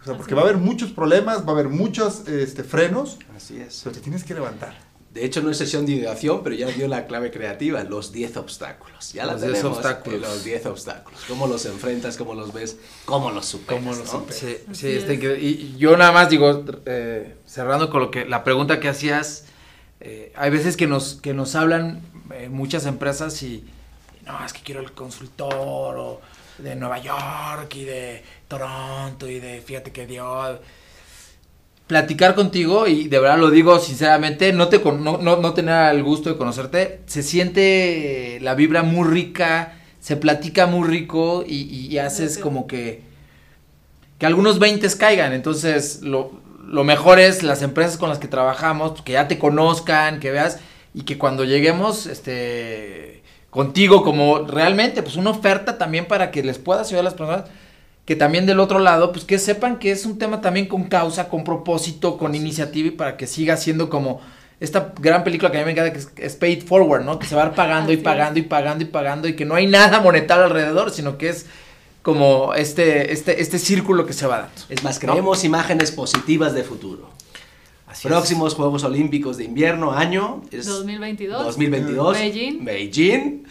O 0.00 0.04
sea, 0.04 0.16
porque 0.16 0.34
va 0.34 0.42
a 0.42 0.44
haber 0.44 0.56
muchos 0.58 0.92
problemas, 0.92 1.44
va 1.44 1.48
a 1.48 1.52
haber 1.52 1.68
muchos 1.68 2.28
este, 2.28 2.62
frenos, 2.62 3.18
Así 3.36 3.58
es. 3.58 3.80
pero 3.82 3.96
te 3.96 4.00
tienes 4.02 4.22
que 4.24 4.34
levantar. 4.34 4.86
De 5.12 5.24
hecho, 5.24 5.40
no 5.42 5.50
es 5.50 5.56
sesión 5.56 5.86
de 5.86 5.92
ideación, 5.92 6.42
pero 6.44 6.54
ya 6.54 6.66
dio 6.68 6.86
la 6.88 7.06
clave 7.06 7.30
creativa, 7.30 7.82
los 7.84 8.12
10 8.12 8.36
obstáculos. 8.36 9.14
Ya 9.14 9.24
Los 9.24 9.40
10 9.40 9.52
tenemos, 9.54 9.78
obstáculos. 9.78 10.18
eh, 10.18 10.20
Los 10.20 10.44
10 10.44 10.66
obstáculos. 10.66 11.20
¿Cómo 11.26 11.46
los 11.46 11.64
enfrentas? 11.64 12.18
¿Cómo 12.18 12.34
los 12.34 12.52
ves? 12.52 12.76
¿Cómo 13.06 13.30
los 13.30 13.46
superas? 13.46 13.82
¿Cómo 13.82 13.94
lo 13.96 14.04
no? 14.04 14.10
supe? 14.10 14.32
Sí, 14.34 14.58
sí, 14.72 14.88
está 14.90 15.12
es. 15.12 15.16
increíble. 15.18 15.40
Y 15.42 15.48
y 15.74 15.76
yo 15.78 15.96
nada 15.96 16.12
más 16.12 16.28
digo, 16.28 16.62
eh, 16.84 17.34
cerrando 17.46 17.88
con 17.88 18.00
lo 18.02 18.10
que 18.10 18.26
la 18.26 18.44
pregunta 18.44 18.78
que 18.78 18.88
hacías, 18.88 19.46
eh, 20.00 20.32
hay 20.36 20.50
veces 20.50 20.76
que 20.76 20.86
nos, 20.86 21.14
que 21.14 21.32
nos 21.32 21.54
hablan 21.54 22.02
eh, 22.32 22.48
muchas 22.50 22.86
empresas 22.86 23.42
y, 23.42 23.64
no, 24.26 24.44
es 24.44 24.52
que 24.52 24.60
quiero 24.62 24.80
el 24.80 24.92
consultor 24.92 25.54
o 25.98 26.20
de 26.58 26.74
Nueva 26.74 26.98
York 26.98 27.74
y 27.76 27.84
de 27.84 28.22
Toronto 28.48 29.28
y 29.28 29.40
de, 29.40 29.60
fíjate 29.60 29.92
que 29.92 30.06
Dios... 30.06 30.58
Platicar 31.86 32.34
contigo, 32.34 32.88
y 32.88 33.06
de 33.06 33.20
verdad 33.20 33.38
lo 33.38 33.48
digo 33.48 33.78
sinceramente, 33.78 34.52
no, 34.52 34.68
te 34.68 34.80
no, 34.80 35.18
no, 35.18 35.36
no 35.36 35.54
tener 35.54 35.94
el 35.94 36.02
gusto 36.02 36.28
de 36.28 36.36
conocerte, 36.36 37.00
se 37.06 37.22
siente 37.22 38.40
la 38.42 38.56
vibra 38.56 38.82
muy 38.82 39.06
rica, 39.08 39.78
se 40.00 40.16
platica 40.16 40.66
muy 40.66 40.88
rico 40.88 41.44
y, 41.46 41.54
y- 41.62 41.86
y 41.86 41.98
haces 41.98 42.38
como 42.38 42.66
que 42.66 43.02
que 44.18 44.26
algunos 44.26 44.58
20 44.58 44.88
caigan. 44.96 45.32
Entonces, 45.32 46.00
lo, 46.02 46.32
lo 46.66 46.84
mejor 46.84 47.18
es 47.20 47.42
las 47.42 47.62
empresas 47.62 47.96
con 47.98 48.08
las 48.08 48.18
que 48.18 48.28
trabajamos, 48.28 49.02
que 49.02 49.12
ya 49.12 49.28
te 49.28 49.38
conozcan, 49.38 50.20
que 50.20 50.30
veas, 50.30 50.58
y 50.96 51.02
que 51.02 51.18
cuando 51.18 51.44
lleguemos, 51.44 52.06
este, 52.06 53.22
contigo 53.50 54.02
como 54.02 54.38
realmente, 54.38 55.02
pues 55.02 55.16
una 55.16 55.28
oferta 55.28 55.76
también 55.76 56.06
para 56.06 56.30
que 56.30 56.42
les 56.42 56.58
puedas 56.58 56.86
ayudar 56.86 57.02
a 57.02 57.04
las 57.04 57.14
personas, 57.14 57.44
que 58.06 58.16
también 58.16 58.46
del 58.46 58.60
otro 58.60 58.78
lado, 58.78 59.12
pues 59.12 59.26
que 59.26 59.38
sepan 59.38 59.78
que 59.78 59.90
es 59.90 60.06
un 60.06 60.18
tema 60.18 60.40
también 60.40 60.64
con 60.64 60.84
causa, 60.84 61.28
con 61.28 61.44
propósito, 61.44 62.16
con 62.16 62.34
iniciativa 62.34 62.88
y 62.88 62.92
para 62.92 63.18
que 63.18 63.26
siga 63.26 63.58
siendo 63.58 63.90
como 63.90 64.22
esta 64.58 64.94
gran 64.98 65.22
película 65.22 65.52
que 65.52 65.58
a 65.58 65.60
mí 65.60 65.66
me 65.66 65.72
encanta, 65.72 65.92
que 65.92 65.98
es, 65.98 66.08
es 66.16 66.34
Paid 66.34 66.64
Forward, 66.64 67.04
¿no? 67.04 67.18
Que 67.18 67.26
se 67.26 67.34
va 67.34 67.42
a 67.42 67.46
ir 67.48 67.52
pagando 67.52 67.92
y 67.92 67.98
pagando 67.98 68.38
y 68.38 68.42
pagando 68.42 68.82
y 68.82 68.86
pagando 68.86 69.28
y 69.28 69.36
que 69.36 69.44
no 69.44 69.54
hay 69.54 69.66
nada 69.66 70.00
monetario 70.00 70.44
alrededor, 70.44 70.90
sino 70.92 71.18
que 71.18 71.28
es 71.28 71.44
como 72.00 72.54
este, 72.54 73.12
este, 73.12 73.42
este 73.42 73.58
círculo 73.58 74.06
que 74.06 74.14
se 74.14 74.26
va 74.26 74.38
dando. 74.38 74.62
Es 74.70 74.82
más, 74.82 75.02
¿no? 75.02 75.12
creemos 75.12 75.44
imágenes 75.44 75.92
positivas 75.92 76.54
de 76.54 76.62
futuro. 76.62 77.15
Así 77.96 78.08
es. 78.08 78.12
Próximos 78.12 78.54
Juegos 78.54 78.84
Olímpicos 78.84 79.38
de 79.38 79.44
invierno, 79.44 79.90
año 79.92 80.42
es 80.50 80.66
2022. 80.66 81.46
2022. 81.46 82.18
Beijing. 82.18 82.62
Beijing. 82.62 83.44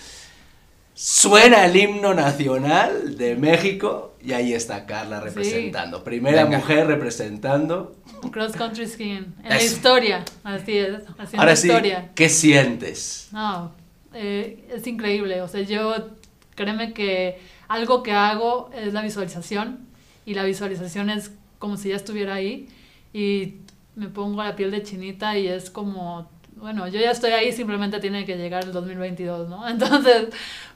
Suena 0.93 1.65
el 1.65 1.75
himno 1.75 2.13
nacional 2.13 3.17
de 3.17 3.35
México 3.37 4.13
y 4.21 4.33
ahí 4.33 4.53
está 4.53 4.85
Carla 4.85 5.19
representando. 5.19 6.03
Primera 6.03 6.43
Venga. 6.43 6.59
mujer 6.59 6.85
representando. 6.85 7.95
Cross 8.31 8.51
country 8.51 8.85
skiing. 8.85 9.33
En 9.43 9.49
la 9.49 9.63
historia. 9.63 10.23
Así 10.43 10.77
es. 10.77 10.99
Haciendo 11.17 11.41
Ahora 11.41 11.55
sí, 11.55 11.67
historia. 11.67 12.11
¿qué 12.13 12.29
sientes? 12.29 13.29
No, 13.31 13.71
eh, 14.13 14.63
es 14.71 14.85
increíble. 14.85 15.41
O 15.41 15.47
sea, 15.47 15.61
yo, 15.61 16.11
créeme 16.53 16.93
que 16.93 17.39
algo 17.67 18.03
que 18.03 18.11
hago 18.11 18.69
es 18.75 18.93
la 18.93 19.01
visualización 19.01 19.79
y 20.23 20.35
la 20.35 20.43
visualización 20.43 21.09
es 21.09 21.31
como 21.57 21.77
si 21.77 21.89
ya 21.89 21.95
estuviera 21.95 22.35
ahí 22.35 22.67
y 23.11 23.64
me 23.95 24.07
pongo 24.07 24.43
la 24.43 24.55
piel 24.55 24.71
de 24.71 24.83
chinita 24.83 25.37
y 25.37 25.47
es 25.47 25.69
como, 25.69 26.29
bueno, 26.55 26.87
yo 26.87 26.99
ya 26.99 27.11
estoy 27.11 27.31
ahí, 27.31 27.51
simplemente 27.51 27.99
tiene 27.99 28.25
que 28.25 28.35
llegar 28.35 28.63
el 28.63 28.71
2022, 28.71 29.49
¿no? 29.49 29.67
Entonces, 29.67 30.27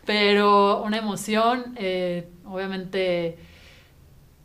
pero 0.05 0.82
una 0.84 0.97
emoción, 0.97 1.76
eh, 1.78 2.28
obviamente 2.45 3.38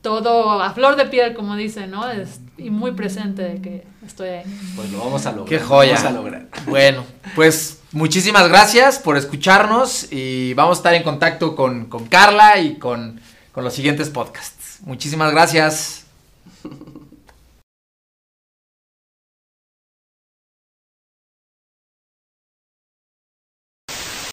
todo 0.04 0.62
a 0.62 0.70
flor 0.74 0.96
de 0.96 1.06
piel, 1.06 1.34
como 1.34 1.56
dicen, 1.56 1.90
¿no? 1.90 2.10
Es, 2.10 2.40
y 2.58 2.68
muy 2.70 2.92
presente 2.92 3.42
de 3.42 3.62
que 3.62 3.86
estoy 4.06 4.28
ahí. 4.28 4.44
Pues 4.76 4.92
lo 4.92 4.98
vamos 4.98 5.24
a 5.24 5.32
lograr. 5.32 5.48
Qué 5.48 5.58
joya. 5.58 5.94
Vamos 5.94 6.10
a 6.10 6.12
lograr. 6.12 6.48
Bueno, 6.66 7.04
pues 7.34 7.80
muchísimas 7.92 8.48
gracias 8.48 8.98
por 8.98 9.16
escucharnos 9.16 10.12
y 10.12 10.52
vamos 10.54 10.78
a 10.78 10.80
estar 10.80 10.94
en 10.94 11.02
contacto 11.02 11.56
con, 11.56 11.86
con 11.86 12.06
Carla 12.06 12.58
y 12.58 12.76
con, 12.78 13.20
con 13.52 13.64
los 13.64 13.72
siguientes 13.72 14.10
podcasts. 14.10 14.80
Muchísimas 14.82 15.32
gracias. 15.32 16.04